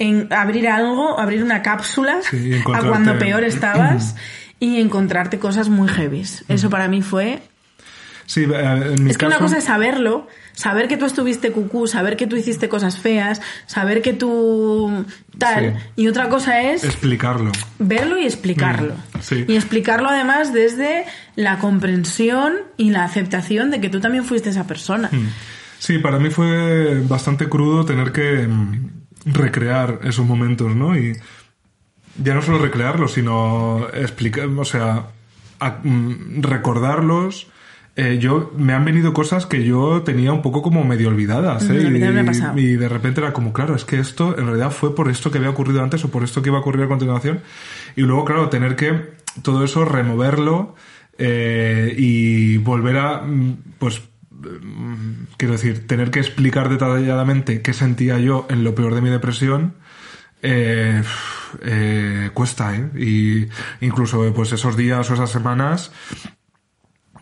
[0.02, 4.16] en abrir algo, abrir una cápsula Sí, a cuando peor estabas
[4.60, 6.44] y encontrarte cosas muy heavies.
[6.48, 7.42] Eso para mí fue
[8.26, 9.36] Sí, eh, en mi es que caso...
[9.36, 13.42] una cosa es saberlo, saber que tú estuviste cucú, saber que tú hiciste cosas feas,
[13.66, 15.04] saber que tú
[15.38, 16.04] tal, Sí.
[16.04, 17.52] y otra cosa es Explicarlo.
[17.80, 18.94] verlo y explicarlo.
[18.94, 19.46] Mm, sí.
[19.50, 21.04] Y explicarlo además desde
[21.36, 25.10] la comprensión y la aceptación de que tú también fuiste esa persona.
[25.12, 25.28] Mm.
[25.80, 30.98] Sí, para mí fue bastante crudo tener que mm, recrear esos momentos, ¿no?
[30.98, 31.16] Y
[32.22, 35.08] ya no solo recrearlos, sino explicar, o sea,
[35.60, 37.48] a- mm, recordarlos.
[37.98, 41.84] Eh, yo me han venido cosas que yo tenía un poco como medio olvidadas, ¿eh?
[42.22, 45.30] Y- y de repente era como, claro, es que esto en realidad fue por esto
[45.30, 47.42] que había ocurrido antes o por esto que iba a ocurrir a continuación.
[47.98, 49.12] Y luego, claro, tener que
[49.44, 50.76] todo eso removerlo
[51.18, 54.02] eh, y volver a, mm, pues,
[55.38, 59.76] quiero decir, tener que explicar detalladamente qué sentía yo en lo peor de mi depresión.
[60.44, 61.04] eh,
[61.62, 62.90] eh, cuesta, ¿eh?
[62.98, 63.48] Y
[63.86, 65.92] incluso pues esos días o esas semanas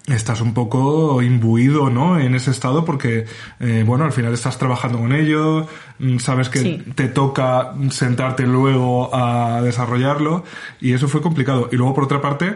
[0.07, 2.17] estás un poco imbuido, ¿no?
[2.19, 3.25] En ese estado porque,
[3.59, 5.67] eh, bueno, al final estás trabajando con ello,
[5.99, 6.83] mm, sabes que Sí.
[6.95, 10.43] te toca sentarte luego a desarrollarlo
[10.81, 11.69] y eso fue complicado.
[11.71, 12.55] Y luego, por otra parte,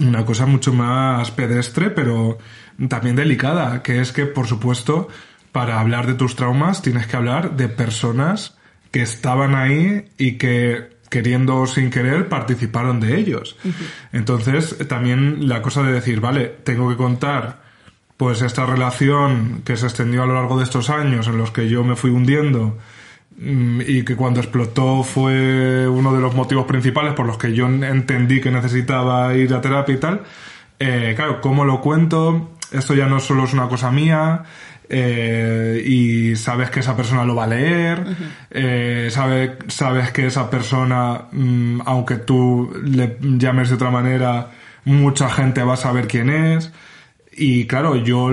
[0.00, 2.38] una cosa mucho más pedestre, pero
[2.88, 5.08] también delicada, que es que, por supuesto,
[5.52, 8.56] para hablar de tus traumas tienes que hablar de personas
[8.90, 13.56] que estaban ahí y que queriendo o sin querer participaron de ellos.
[14.12, 17.62] Entonces, también la cosa de decir, vale, tengo que contar
[18.16, 21.68] pues esta relación que se extendió a lo largo de estos años en los que
[21.68, 22.78] yo me fui hundiendo
[23.42, 28.40] y que cuando explotó fue uno de los motivos principales por los que yo entendí
[28.40, 30.20] que necesitaba ir a terapia y tal.
[30.78, 32.50] Eh, claro, ¿cómo lo cuento?
[32.72, 34.42] Esto ya no solo es una cosa mía
[34.88, 38.04] eh, y sabes que esa persona lo va a leer,
[38.50, 44.48] eh, sabe- sabes que esa persona, mm, aunque tú le llames de otra manera,
[44.84, 46.72] mucha gente va a saber quién es.
[47.32, 48.30] Y claro, yo,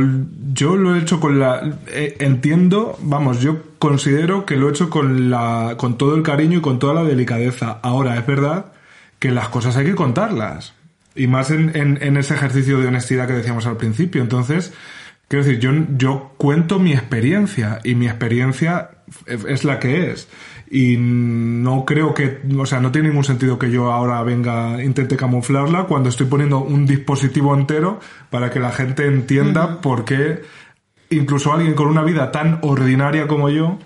[0.53, 1.79] yo lo he hecho con la...
[1.87, 6.57] eh, entiendo, vamos, yo considero que lo he hecho con, la, con todo el cariño
[6.57, 7.79] y con toda la delicadeza.
[7.83, 8.73] Ahora, es verdad
[9.19, 10.73] que las cosas hay que contarlas.
[11.15, 14.21] Y más en, en, en ese ejercicio de honestidad que decíamos al principio.
[14.21, 14.73] Entonces,
[15.27, 18.89] quiero decir, yo, yo cuento mi experiencia y mi experiencia
[19.27, 20.27] es la que es.
[20.69, 25.15] Y no creo que, o sea, no tiene ningún sentido que yo ahora venga, intente
[25.15, 27.99] camuflarla cuando estoy poniendo un dispositivo entero
[28.29, 30.41] para que la gente entienda por qué
[31.09, 33.79] incluso alguien con una vida tan ordinaria como yo,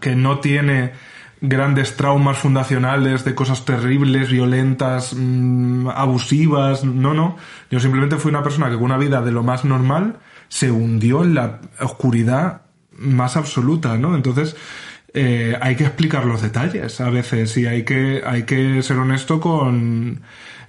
[0.00, 0.92] que no tiene
[1.40, 7.36] grandes traumas fundacionales de cosas terribles, violentas, mm, abusivas, no, no.
[7.70, 11.22] Yo simplemente fui una persona que con una vida de lo más normal se hundió
[11.24, 14.14] en la oscuridad más absoluta, ¿no?
[14.14, 14.56] Entonces,
[15.18, 19.40] eh, hay que explicar los detalles a veces y hay que, hay que ser honesto
[19.40, 20.20] con,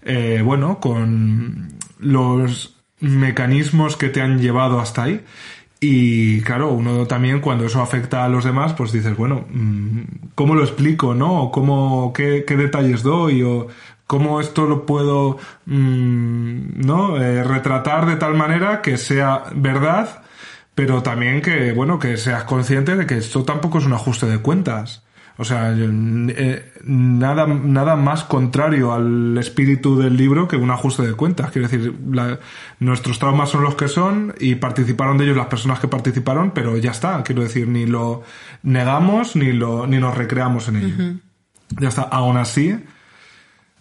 [0.04, 5.22] eh, bueno, con los mecanismos que te han llevado hasta ahí.
[5.82, 10.02] Y claro, uno también cuando eso afecta a los demás, pues dices, bueno, mm,
[10.34, 11.52] ¿cómo lo explico, no?
[11.52, 13.44] ¿Cómo, qué, qué detalles doy?
[13.44, 13.68] O
[14.08, 17.22] cómo esto lo puedo, mm, ¿no?
[17.22, 20.24] Eh, retratar de tal manera que sea verdad,
[20.78, 24.38] pero también que, bueno, que seas consciente de que esto tampoco es un ajuste de
[24.38, 25.04] cuentas.
[25.38, 31.16] O sea, eh, nada, nada más contrario al espíritu del libro que un ajuste de
[31.16, 31.50] cuentas.
[31.50, 31.96] Quiero decir,
[32.78, 36.78] nuestros traumas son los que son y participaron de ellos las personas que participaron, pero
[36.78, 37.24] ya está.
[37.24, 38.22] Quiero decir, ni lo
[38.62, 41.20] negamos ni, lo, ni nos recreamos en ello.
[41.80, 42.04] Ya está.
[42.04, 42.76] Aún así,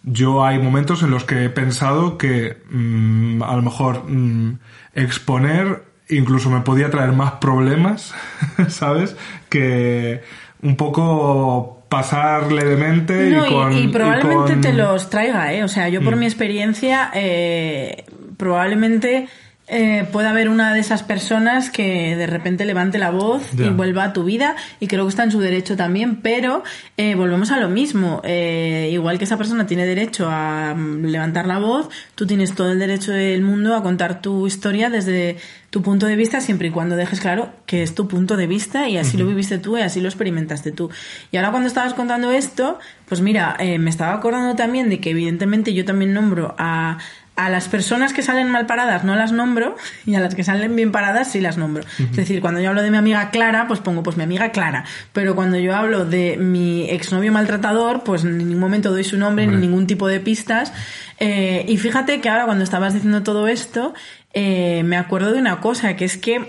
[0.01, 4.57] yo hay momentos en los que he pensado que mm, a lo mejor mm,
[4.95, 8.13] exponer incluso me podía traer más problemas,
[8.69, 9.15] ¿sabes?
[9.49, 10.21] Que
[10.61, 13.71] un poco pasar levemente No, y con...
[13.77, 15.63] y, probablemente y con- te los traiga, ¿eh?
[15.63, 16.19] O sea, yo por Mm.
[16.19, 18.03] mi experiencia, eh,
[18.37, 19.27] probablemente
[19.69, 24.05] eh, pueda haber una de esas personas que de repente levante la voz y vuelva
[24.05, 26.63] a tu vida, y creo que está en su derecho también, pero
[26.95, 28.21] eh, volvemos a lo mismo.
[28.23, 32.71] Eh, igual que esa persona tiene derecho a mm, levantar la voz, tú tienes todo
[32.71, 35.37] el derecho del mundo a contar tu historia desde
[35.69, 38.87] tu punto de vista, siempre y cuando dejes claro que es tu punto de vista
[38.87, 40.89] y así lo viviste tú y así lo experimentaste tú.
[41.31, 45.09] Y ahora cuando estabas contando esto, pues mira, eh, me estaba acordando también de que
[45.09, 46.99] evidentemente yo también nombro a,
[47.37, 50.75] a las personas que salen mal paradas no las nombro y a las que salen
[50.75, 51.83] bien paradas sí las nombro.
[51.99, 54.85] Es decir, cuando yo hablo de mi amiga Clara, pues pongo pues mi amiga Clara.
[55.13, 59.45] Pero cuando yo hablo de mi exnovio maltratador, pues en ningún momento doy su nombre
[59.45, 60.73] ni ningún tipo de pistas.
[61.19, 63.93] Eh, y fíjate que ahora cuando estabas diciendo todo esto,
[64.33, 66.41] eh, me acuerdo de una cosa, que es que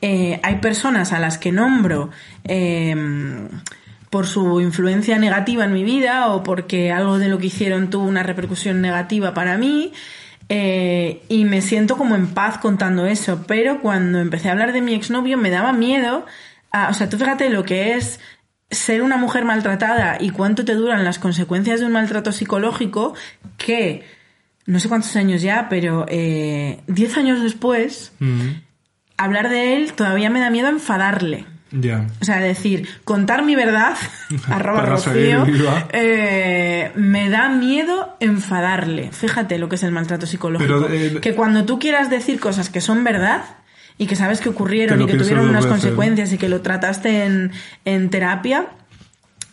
[0.00, 2.10] eh, hay personas a las que nombro
[2.42, 2.96] eh,
[4.10, 8.04] por su influencia negativa en mi vida o porque algo de lo que hicieron tuvo
[8.04, 9.92] una repercusión negativa para mí.
[10.54, 14.82] Eh, y me siento como en paz contando eso, pero cuando empecé a hablar de
[14.82, 16.26] mi exnovio me daba miedo,
[16.70, 18.20] a- o sea, tú fíjate lo que es
[18.70, 23.14] ser una mujer maltratada y cuánto te duran las consecuencias de un maltrato psicológico
[23.56, 24.04] que
[24.66, 28.48] no sé cuántos años ya, pero eh, 10 años después, Mm,
[29.16, 31.46] hablar de él todavía me da miedo enfadarle.
[31.72, 32.06] Ya.
[32.20, 33.94] O sea, decir, contar mi verdad,
[34.48, 35.44] arroba Rocío,
[35.92, 39.10] eh, me da miedo enfadarle.
[39.12, 40.86] Fíjate lo que es el maltrato psicológico.
[40.86, 43.42] Pero, eh, que cuando tú quieras decir cosas que son verdad
[43.98, 47.52] y que sabes que ocurrieron y que tuvieron unas consecuencias y que lo trataste en,
[47.84, 48.68] en terapia,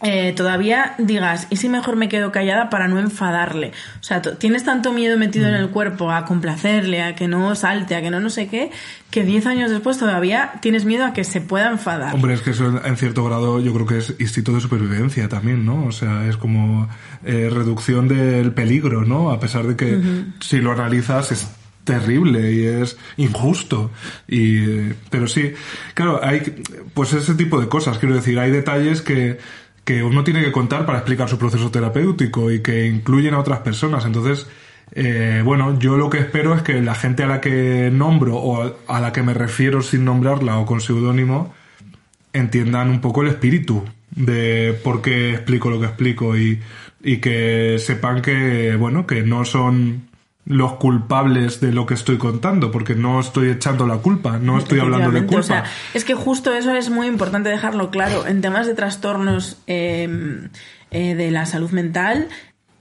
[0.01, 3.73] eh, todavía digas, ¿y si mejor me quedo callada para no enfadarle?
[3.99, 5.57] O sea, tienes tanto miedo metido en Mm.
[5.57, 8.71] el cuerpo a complacerle, a que no salte, a que no no sé qué,
[9.11, 12.13] que 10 años después todavía tienes miedo a que se pueda enfadar.
[12.15, 15.65] Hombre, es que eso en cierto grado yo creo que es instinto de supervivencia también,
[15.65, 15.85] ¿no?
[15.85, 16.87] O sea, es como
[17.25, 19.31] eh, reducción del peligro, ¿no?
[19.31, 19.99] A pesar de que
[20.39, 21.49] si lo analizas es
[21.83, 23.91] terrible y es injusto.
[24.27, 25.53] Y, eh, pero sí,
[25.93, 26.61] claro, hay
[26.93, 29.39] pues ese tipo de cosas, quiero decir, hay detalles que,
[29.83, 33.59] que uno tiene que contar para explicar su proceso terapéutico y que incluyen a otras
[33.59, 34.05] personas.
[34.05, 34.47] Entonces,
[34.91, 38.75] eh, bueno, yo lo que espero es que la gente a la que nombro o
[38.87, 41.53] a- la que me refiero sin nombrarla o con seudónimo,
[42.33, 46.59] entiendan un poco el espíritu de por qué explico lo que explico y,
[47.03, 50.08] y que sepan que, bueno, que no son
[50.49, 54.79] los culpables de lo que estoy contando, porque no estoy echando la culpa, no estoy
[54.79, 55.39] hablando de culpa.
[55.39, 58.25] o sea, es que justo eso es muy importante dejarlo claro.
[58.25, 60.49] En temas de trastornos eh,
[60.89, 62.29] eh, de la salud mental,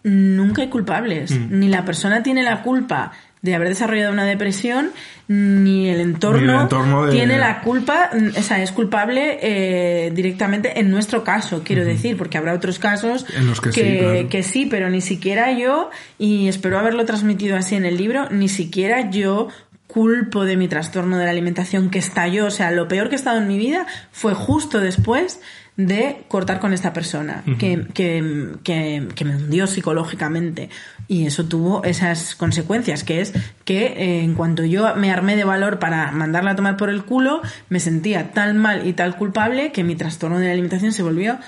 [0.03, 1.31] nunca hay culpables.
[1.31, 1.59] Mm.
[1.59, 3.13] Ni la persona tiene la culpa
[3.43, 4.91] de haber desarrollado una depresión,
[5.29, 10.11] ni el entorno, Ni el entorno de- tiene la culpa, o sea, es culpable eh,
[10.13, 13.99] directamente en nuestro caso, quiero decir, porque habrá otros casos En los que sí, que,
[13.99, 14.29] claro.
[14.29, 18.49] que sí, pero ni siquiera yo, y espero haberlo transmitido así en el libro, ni
[18.49, 19.49] siquiera yo
[19.87, 22.47] culpo de mi trastorno de la alimentación que estalló.
[22.47, 25.41] O sea, lo peor que he estado en mi vida fue justo después
[25.79, 30.69] de cortar con esta persona, que, que, que, que me hundió psicológicamente.
[31.11, 33.33] Y eso tuvo esas consecuencias, que es
[33.65, 37.03] que eh, en cuanto yo me armé de valor para mandarla a tomar por el
[37.05, 37.41] culo,
[37.71, 41.39] me sentía tan mal y tal culpable que mi trastorno de la alimentación se volvió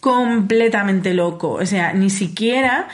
[0.00, 1.52] completamente loco.
[1.52, 2.88] O sea, ni siquiera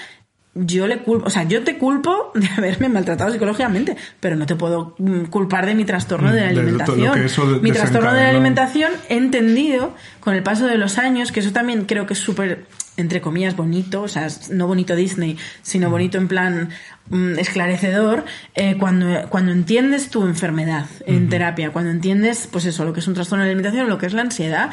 [0.55, 4.57] yo le culpo, o sea, yo te culpo de haberme maltratado psicológicamente, pero no te
[4.57, 7.15] puedo mm, culpar de mi trastorno de la Mm, de todo lo alimentación.
[7.15, 10.99] que eso de- mi trastorno de la alimentación he entendido con el paso de los
[10.99, 12.67] años, que eso también creo que es súper,
[13.01, 16.71] entre comillas, bonito, o sea, no bonito Disney, sino bonito en plan
[17.09, 18.25] mm, esclarecedor,
[18.55, 23.09] eh, cuando, cuando entiendes tu enfermedad en terapia, cuando entiendes, pues eso, lo que es
[23.09, 24.71] un trastorno de alimentación, lo que es la ansiedad,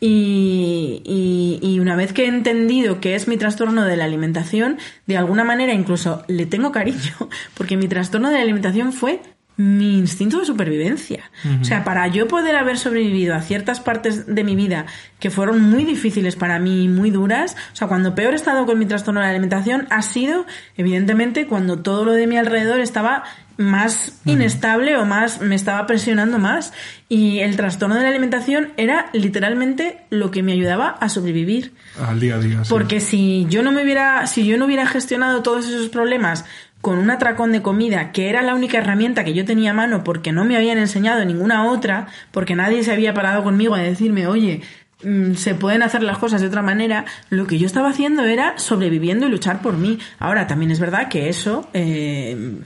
[0.00, 4.78] y, y, y una vez que he entendido que es mi trastorno de la alimentación,
[5.06, 7.14] de alguna manera incluso le tengo cariño,
[7.54, 9.20] porque mi trastorno de la alimentación fue
[9.60, 11.30] mi instinto de supervivencia.
[11.60, 14.86] O sea, para yo poder haber sobrevivido a ciertas partes de mi vida
[15.18, 18.64] que fueron muy difíciles para mí y muy duras, o sea, cuando peor he estado
[18.64, 20.46] con mi trastorno de la alimentación ha sido,
[20.78, 23.24] evidentemente, cuando todo lo de mi alrededor estaba
[23.58, 26.72] más inestable o más me estaba presionando más
[27.10, 31.74] y el trastorno de la alimentación era literalmente lo que me ayudaba a sobrevivir.
[32.00, 32.64] Al día a día.
[32.64, 32.70] sí.
[32.70, 36.46] Porque si yo no me hubiera, si yo no hubiera gestionado todos esos problemas
[36.80, 40.02] con un atracón de comida, que era la única herramienta que yo tenía a mano
[40.04, 44.26] porque no me habían enseñado ninguna otra, porque nadie se había parado conmigo a decirme,
[44.26, 44.62] oye,
[45.02, 48.58] mm, se pueden hacer las cosas de otra manera, lo que yo estaba haciendo era
[48.58, 49.98] sobreviviendo y luchar por mí.
[50.18, 52.60] Ahora, también es verdad que eso eh,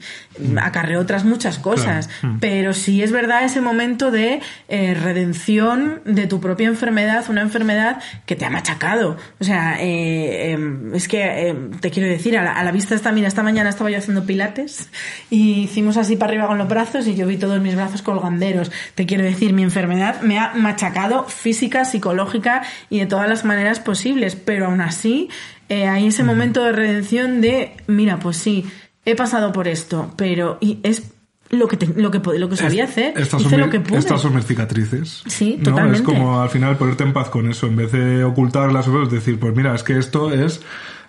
[0.60, 2.34] acarreó otras muchas cosas, Claro.
[2.34, 2.40] Mm.
[2.40, 8.00] pero sí es verdad ese momento de eh, redención de tu propia enfermedad, una enfermedad
[8.26, 9.16] que te ha machacado.
[9.40, 10.58] O sea, eh, eh,
[10.94, 13.70] es que eh, te quiero decir, a la, a la vista esta, mira, esta mañana
[13.70, 14.88] estaba yo haciendo pilates
[15.30, 18.70] y hicimos así para arriba con los brazos y yo vi todos mis brazos colganderos.
[18.94, 23.80] Te quiero decir, mi enfermedad me ha machacado física, psicológica y de todas las maneras
[23.80, 25.28] posibles, pero aún así
[25.68, 28.66] eh, hay ese momento de redención de, mira, pues sí,
[29.04, 31.02] he pasado por esto, pero y es
[31.50, 33.98] lo que te- lo que lo que sabía hacer, Estas hice son, lo que pude.
[33.98, 35.22] estas son mis cicatrices.
[35.26, 35.64] Sí, ¿no?
[35.70, 35.98] totalmente.
[35.98, 39.38] Es como al final ponerte en paz con eso, en vez de ocultarlas, es decir,
[39.38, 40.62] pues mira, es que esto es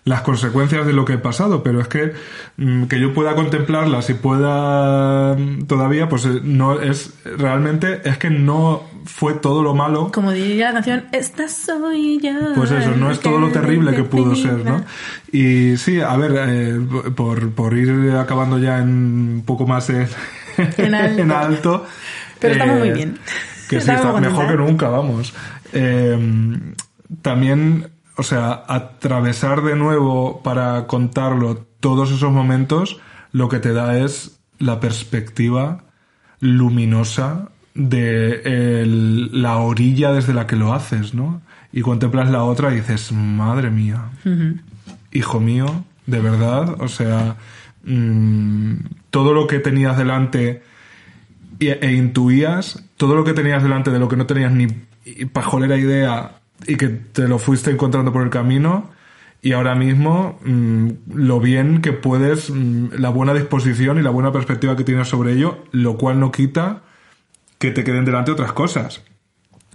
[0.03, 2.13] las consecuencias de lo que he pasado, pero es que
[2.57, 8.17] mm, que yo pueda contemplarlas y pueda mm, todavía, pues eh, no es realmente, es
[8.19, 12.31] que no fue todo lo malo Como diría la canción, esta soy yo.
[12.55, 14.83] Pues eso, no es todo lo terrible que pudo ser, ¿no?
[15.31, 16.79] Y sí, a ver, eh,
[17.15, 20.07] por, por ir acabando ya en un poco más en,
[20.77, 21.21] En alto.
[21.21, 21.85] en alto,
[22.39, 23.19] Pero estamos eh, muy bien.
[23.69, 25.33] Que sí, Estamos está mejor que nunca, vamos.
[25.73, 26.57] Eh,
[27.21, 32.99] también, o sea, atravesar de nuevo para contarlo todos esos momentos,
[33.31, 35.83] lo que te da es la perspectiva
[36.39, 38.41] luminosa de
[38.81, 41.41] el- la orilla desde la que lo haces, ¿no?
[41.71, 44.05] Y contemplas la otra y dices, madre mía,
[45.11, 47.35] hijo mío, de verdad, o sea,
[47.83, 48.73] mm,
[49.11, 50.63] todo lo que tenías delante
[51.59, 54.67] e, intuías, todo lo que tenías delante de lo que no tenías ni
[55.31, 58.89] pajolera idea y que te lo fuiste encontrando por el camino
[59.41, 64.31] y ahora mismo mm, lo bien que puedes, mm, la buena disposición y la buena
[64.31, 66.81] perspectiva que tienes sobre ello, lo cual no quita
[67.57, 69.03] que te queden delante otras cosas.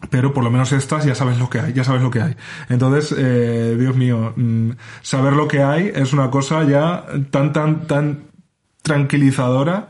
[0.09, 2.37] Pero por lo menos estas ya sabes lo que hay, ya sabes lo que hay.
[2.71, 4.71] Entonces, eh, Dios mío, mm,
[5.03, 8.31] saber lo que hay es una cosa ya tan, tan, tan
[8.83, 9.89] tranquilizadora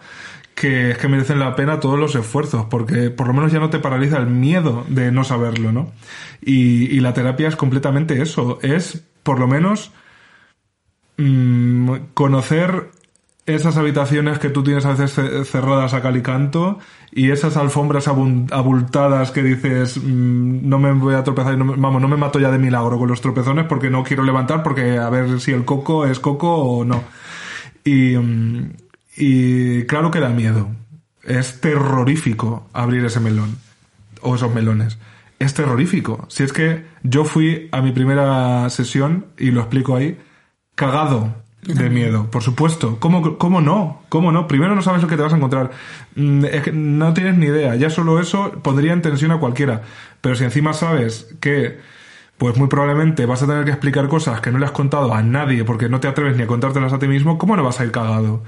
[0.61, 3.71] que es que merecen la pena todos los esfuerzos, porque por lo menos ya no
[3.71, 5.91] te paraliza el miedo de no saberlo, ¿no?
[6.43, 9.93] Y, la terapia es completamente eso, es por lo menos
[11.17, 12.91] mm, conocer
[13.55, 16.79] esas habitaciones que tú tienes a veces ce- cerradas a cal y canto
[17.13, 22.01] y esas alfombras abultadas que dices mm, no me voy a tropezar no me- vamos
[22.03, 25.09] no me mato ya de milagro con los tropezones porque no quiero levantar porque a
[25.11, 27.03] ver si el coco es coco o no
[27.85, 28.73] y, mm,
[29.17, 30.69] y claro que da miedo.
[31.25, 33.57] Es terrorífico abrir ese melón
[34.23, 34.99] o esos melones.
[35.39, 36.27] Es terrorífico.
[36.29, 40.19] Si es que yo fui a mi primera sesión y lo explico ahí
[40.75, 42.99] cagado de miedo, por supuesto.
[43.01, 44.03] ¿Cómo, ¿Cómo no?
[44.09, 44.49] ¿Cómo no?
[44.49, 45.71] Primero no sabes lo que te vas a encontrar.
[46.15, 47.77] Mm, Es que no tienes ni idea.
[47.77, 49.83] Ya solo eso pondría en tensión a cualquiera.
[50.21, 51.79] Pero si encima sabes que,
[52.39, 55.23] pues muy probablemente vas a tener que explicar cosas que no le has contado a
[55.23, 57.85] nadie porque no te atreves ni a contártelas a ti mismo, ¿cómo no vas a
[57.85, 58.45] ir cagado?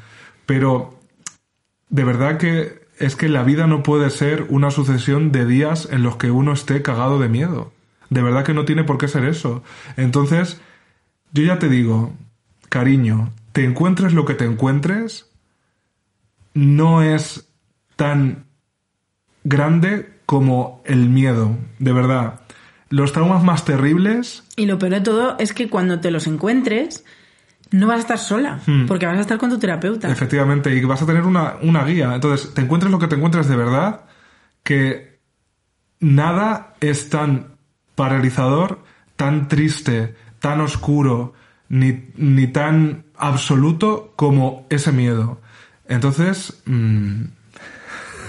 [0.47, 0.99] Pero
[1.89, 6.03] de verdad que es que la vida no puede ser una sucesión de días en
[6.03, 7.73] los que uno esté cagado de miedo.
[8.11, 9.63] De verdad que no tiene por qué ser eso.
[9.97, 10.61] Entonces,
[11.33, 12.13] yo ya te digo,
[12.73, 15.31] cariño, te encuentres lo que te encuentres,
[16.55, 17.47] no es
[17.97, 18.47] tan
[19.45, 22.41] grande como el miedo, de verdad.
[22.89, 27.05] Los traumas más terribles Y lo peor de todo es que cuando te los encuentres,
[27.73, 28.87] no vas a estar sola, Hmm.
[28.87, 30.11] porque vas a estar con tu terapeuta.
[30.11, 32.15] Efectivamente, y vas a tener una, una guía.
[32.15, 34.07] Entonces, te encuentres lo que te encuentres de verdad,
[34.63, 35.19] que
[36.01, 37.57] nada es tan
[37.95, 38.83] paralizador,
[39.17, 41.35] tan triste, tan oscuro,
[41.73, 45.41] ni, ni tan absoluto como ese miedo.
[45.89, 47.23] Entonces, mm,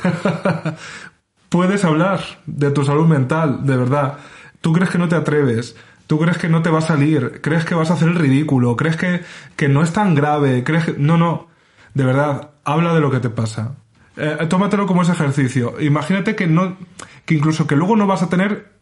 [1.50, 4.18] puedes hablar de tu salud mental, de verdad.
[4.62, 5.76] Tú crees que no te atreves,
[6.08, 8.78] tú crees que no te va a salir, crees que vas a hacer el ridículo,
[8.78, 9.24] crees que,
[9.58, 10.96] que no es tan grave, crees que...
[10.98, 11.48] No, no,
[11.94, 13.76] de verdad, habla de lo que te pasa.
[14.16, 15.82] Eh, tómatelo como ese ejercicio.
[15.82, 16.78] Imagínate que no,
[17.26, 18.73] que incluso que luego no vas a tener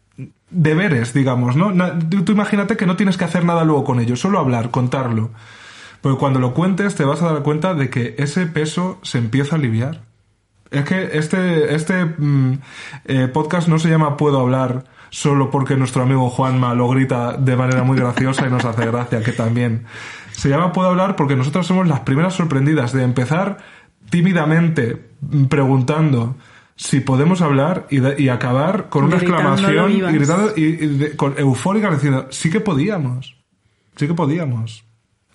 [0.50, 1.72] deberes, digamos, ¿no?
[2.24, 5.30] Tú imagínate que no tienes que hacer nada luego con ello, solo hablar, contarlo.
[6.00, 9.54] Porque cuando lo cuentes te vas a dar cuenta de que ese peso se empieza
[9.54, 10.02] a aliviar.
[10.70, 12.58] Es que este, este mm,
[13.04, 17.56] eh, podcast no se llama Puedo hablar solo porque nuestro amigo Juanma lo grita de
[17.56, 19.84] manera muy graciosa y nos hace gracia, que también.
[20.32, 23.58] Se llama Puedo hablar porque nosotros somos las primeras sorprendidas de empezar
[24.10, 26.36] tímidamente mm, preguntando
[26.82, 31.34] si podemos hablar y, de- y acabar con una exclamación gritando y, y de- con
[31.38, 33.36] eufórica diciendo sí que podíamos.
[33.96, 34.84] Sí que podíamos.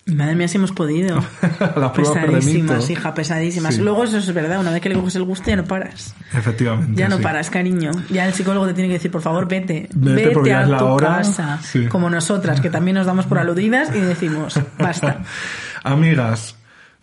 [0.07, 1.21] Madre mía, si hemos podido.
[1.75, 3.75] Las pesadísimas, hija, pesadísimas.
[3.75, 3.81] Sí.
[3.81, 6.15] Luego eso es verdad, una vez que le coges el gusto ya no paras.
[6.33, 6.93] Efectivamente.
[6.99, 7.23] Ya no sí.
[7.23, 7.91] paras, cariño.
[8.09, 9.87] Ya el psicólogo te tiene que decir, por favor, vete.
[9.93, 11.07] Vete, a la tu hora.
[11.17, 11.59] casa.
[11.61, 11.87] Sí.
[11.87, 15.23] Como nosotras, que también nos damos por aludidas y decimos, basta.
[15.83, 16.55] Amigas,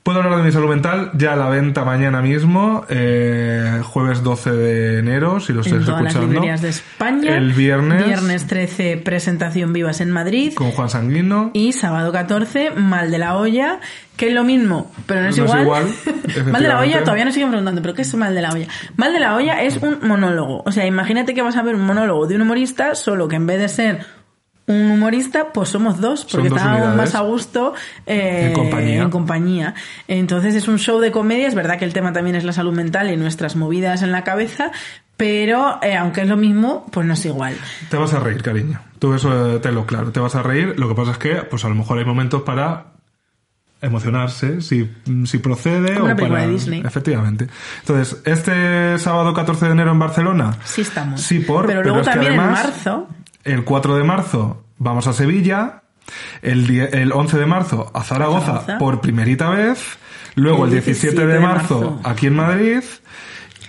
[0.05, 4.53] puedo hablar de mi salud mental ya a la venta mañana mismo, eh, jueves 12
[4.53, 6.33] de enero, si lo En estáis todas las escuchando.
[6.35, 7.37] librerías de España.
[7.37, 10.53] El viernes, Viernes 13, presentación Vivas en Madrid.
[10.55, 11.51] con Juan Sanguino.
[11.55, 13.81] Y sábado 14, Mal de la Olla,
[14.17, 15.63] que es lo mismo, pero no es No es igual.
[15.63, 15.95] igual,
[16.53, 16.79] mal de la.
[16.81, 18.69] Olla, todavía nos siguen preguntando, ¿pero qué es Mal de la Olla?
[18.97, 20.63] Mal de la Olla es un monólogo.
[20.67, 23.47] O sea, imagínate que vas a ver un monólogo de un humorista, solo que en
[23.47, 24.07] vez de ser
[24.67, 26.97] un humorista, pues somos dos, porque dos está aún unidades.
[26.97, 27.75] más a gusto
[28.07, 29.03] eh, En compañía.
[29.03, 29.75] en compañía.
[30.09, 32.73] Entonces es un show de comedia, es verdad que el tema también es la salud
[32.73, 34.71] mental y nuestras movidas en la cabeza,
[35.17, 37.55] pero eh, aunque es lo mismo, pues no es igual.
[37.91, 38.81] Te vas a reír, cariño.
[38.99, 40.11] Tú eso eh, tenlo claro.
[40.13, 40.75] Te vas a reír.
[40.79, 42.87] Lo que pasa es que, pues a lo mejor hay momentos para
[43.83, 44.91] emocionarse, si,
[45.27, 46.47] si procede Como o una película para...
[46.47, 46.83] de Disney.
[46.87, 47.49] Efectivamente.
[47.81, 50.57] Entonces, este sábado 14 de enero en Barcelona.
[50.65, 51.21] Sí estamos.
[51.21, 51.67] Sí, por...
[51.67, 53.09] Pero luego es que también en marzo,
[53.45, 55.83] El 4 de marzo vamos a Sevilla.
[56.43, 58.79] El, el 11 de marzo a Zaragoza, Zaragoza.
[58.79, 59.99] por primerita vez.
[60.35, 62.83] Luego el, El 17, de, marzo, aquí en Madrid.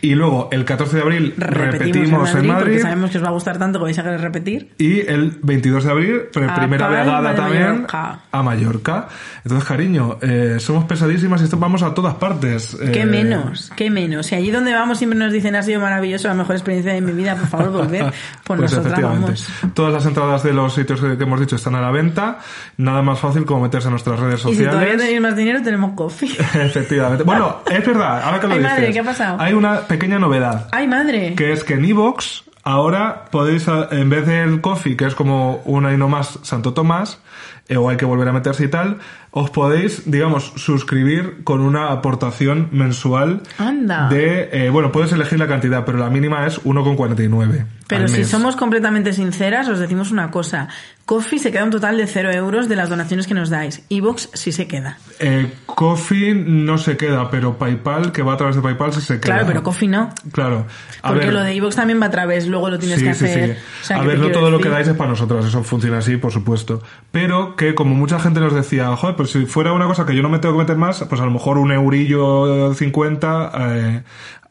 [0.05, 2.63] Y luego el 14 de abril repetimos, en Madrid.
[2.63, 4.69] porque sabemos que os va a gustar tanto que vais a querer repetir.
[4.77, 8.19] Y el 22 de abril, A primera Palma vegada también Mallorca.
[8.31, 9.07] a Mallorca.
[9.43, 12.77] Entonces, cariño, eh, somos pesadísimas y esto vamos a todas partes.
[12.93, 13.71] ¿Qué Eh, menos?
[13.75, 14.27] ¿Qué menos?
[14.27, 17.11] Si allí donde vamos siempre nos dicen ha sido maravilloso, la mejor experiencia de mi
[17.11, 18.05] vida, por favor, volver.
[18.45, 19.49] Pues, Pues nosotras vamos.
[19.73, 22.37] Todas las entradas de los sitios que hemos dicho están a la venta.
[22.77, 24.71] Nada más fácil como meterse en nuestras redes Y si sociales.
[24.71, 26.29] todavía tenéis más dinero, tenemos coffee.
[26.53, 27.23] Efectivamente.
[27.23, 28.73] Bueno, es verdad, ahora que lo Ay, dices.
[28.75, 29.37] madre, ¿qué ha pasado?
[29.39, 30.67] Hay una pequeña novedad.
[30.71, 31.35] ¡Ay, madre!
[31.35, 35.61] Que es que en Evox ahora podéis, a- en vez del coffee, que es como
[35.65, 37.19] una y no más Santo Tomás,
[37.67, 38.99] eh, o hay que volver a meterse y tal,
[39.31, 44.07] os podéis, digamos, suscribir con una aportación mensual Anda.
[44.07, 47.65] de, eh, bueno, puedes elegir la cantidad, pero la mínima es 1,49.
[47.87, 48.29] Pero si mes.
[48.29, 50.69] somos completamente sinceras, os decimos una cosa.
[51.05, 53.83] Coffee se queda un total de cero euros de las donaciones que nos dais.
[53.91, 54.97] Evox sí se queda.
[55.19, 59.19] Eh, Coffee no se queda, pero PayPal, que va a través de PayPal, sí se
[59.19, 59.35] queda.
[59.35, 60.11] Claro, pero Coffee no.
[60.31, 60.65] Claro.
[61.03, 63.13] A Porque ver, lo de Evox también va a través, luego lo tienes sí, que
[63.13, 63.55] sí, hacer.
[63.55, 63.61] sí.
[63.81, 66.17] O sea, a ver, no todo lo que dais es para nosotras, eso funciona así,
[66.17, 66.81] por supuesto.
[67.11, 70.21] Pero que como mucha gente nos decía, joder, pues si fuera una cosa que yo
[70.21, 74.03] no me tengo que meter más, pues a lo mejor un eurillo 50 eh,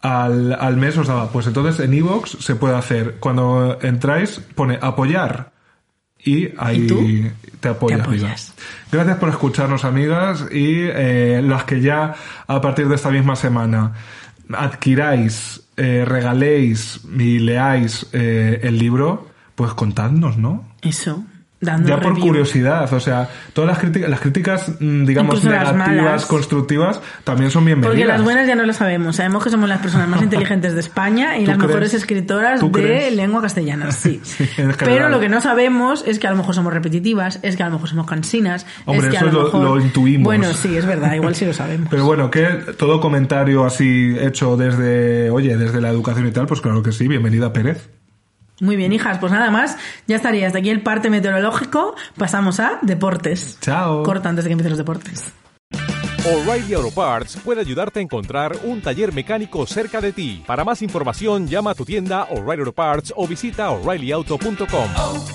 [0.02, 1.31] al, al mes os daba.
[1.31, 5.52] Pues entonces en Evox se puede hacer, cuando entráis, pone apoyar.
[6.24, 7.06] Y ahí ¿Y tú?
[7.60, 7.98] te apoyas.
[7.98, 8.51] Te apoyas.
[8.51, 8.64] amiga.
[8.93, 12.14] Gracias por escucharnos, amigas, y eh, las que ya
[12.47, 13.93] a partir de esta misma semana
[14.52, 20.64] adquiráis, eh, regaléis y leáis eh, el libro, pues contadnos, ¿no?
[20.82, 21.24] Eso.
[21.65, 25.74] Dando Ya por curiosidad, o sea, todas las críticas, las críticas, mm, digamos, Incluso las
[25.74, 27.95] negativas, constructivas, también son bienvenidas.
[27.95, 29.16] Porque las buenas ya no lo sabemos.
[29.16, 31.69] Sabemos que somos las personas más inteligentes de España y ¿Tú las crees?
[31.69, 33.15] mejores escritoras ¿Tú de crees?
[33.16, 33.91] lengua castellana.
[33.93, 34.20] Sí.
[34.78, 37.66] Pero lo que no sabemos es que a lo mejor somos repetitivas, es que a
[37.66, 38.66] lo mejor somos cansinas.
[38.85, 39.65] Hombre, es que eso a lo, lo- mejor...
[39.65, 40.24] lo intuimos.
[40.24, 41.89] Bueno, sí, es verdad, igual sí lo sabemos.
[41.91, 42.45] Pero bueno, que
[42.78, 47.09] todo comentario así hecho desde, oye, desde la educación y tal, pues claro que sí,
[47.09, 47.89] bienvenida Pérez.
[48.60, 49.76] Muy bien, hijas, pues nada más,
[50.06, 50.47] ya estaría.
[50.47, 51.94] Hasta aquí el parte meteorológico.
[52.16, 53.59] Pasamos a deportes.
[53.60, 54.02] Chao.
[54.02, 55.32] Corta antes de que empiecen los deportes.
[56.26, 60.43] O'Reilly Auto Parts puede ayudarte a encontrar un taller mecánico cerca de ti.
[60.47, 64.89] Para más información, llama a tu tienda O'Reilly Auto Parts o visita oreillyauto.com.
[64.97, 65.26] oh,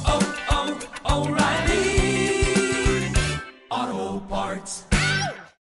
[1.04, 1.30] oh,
[4.28, 4.89] Parts.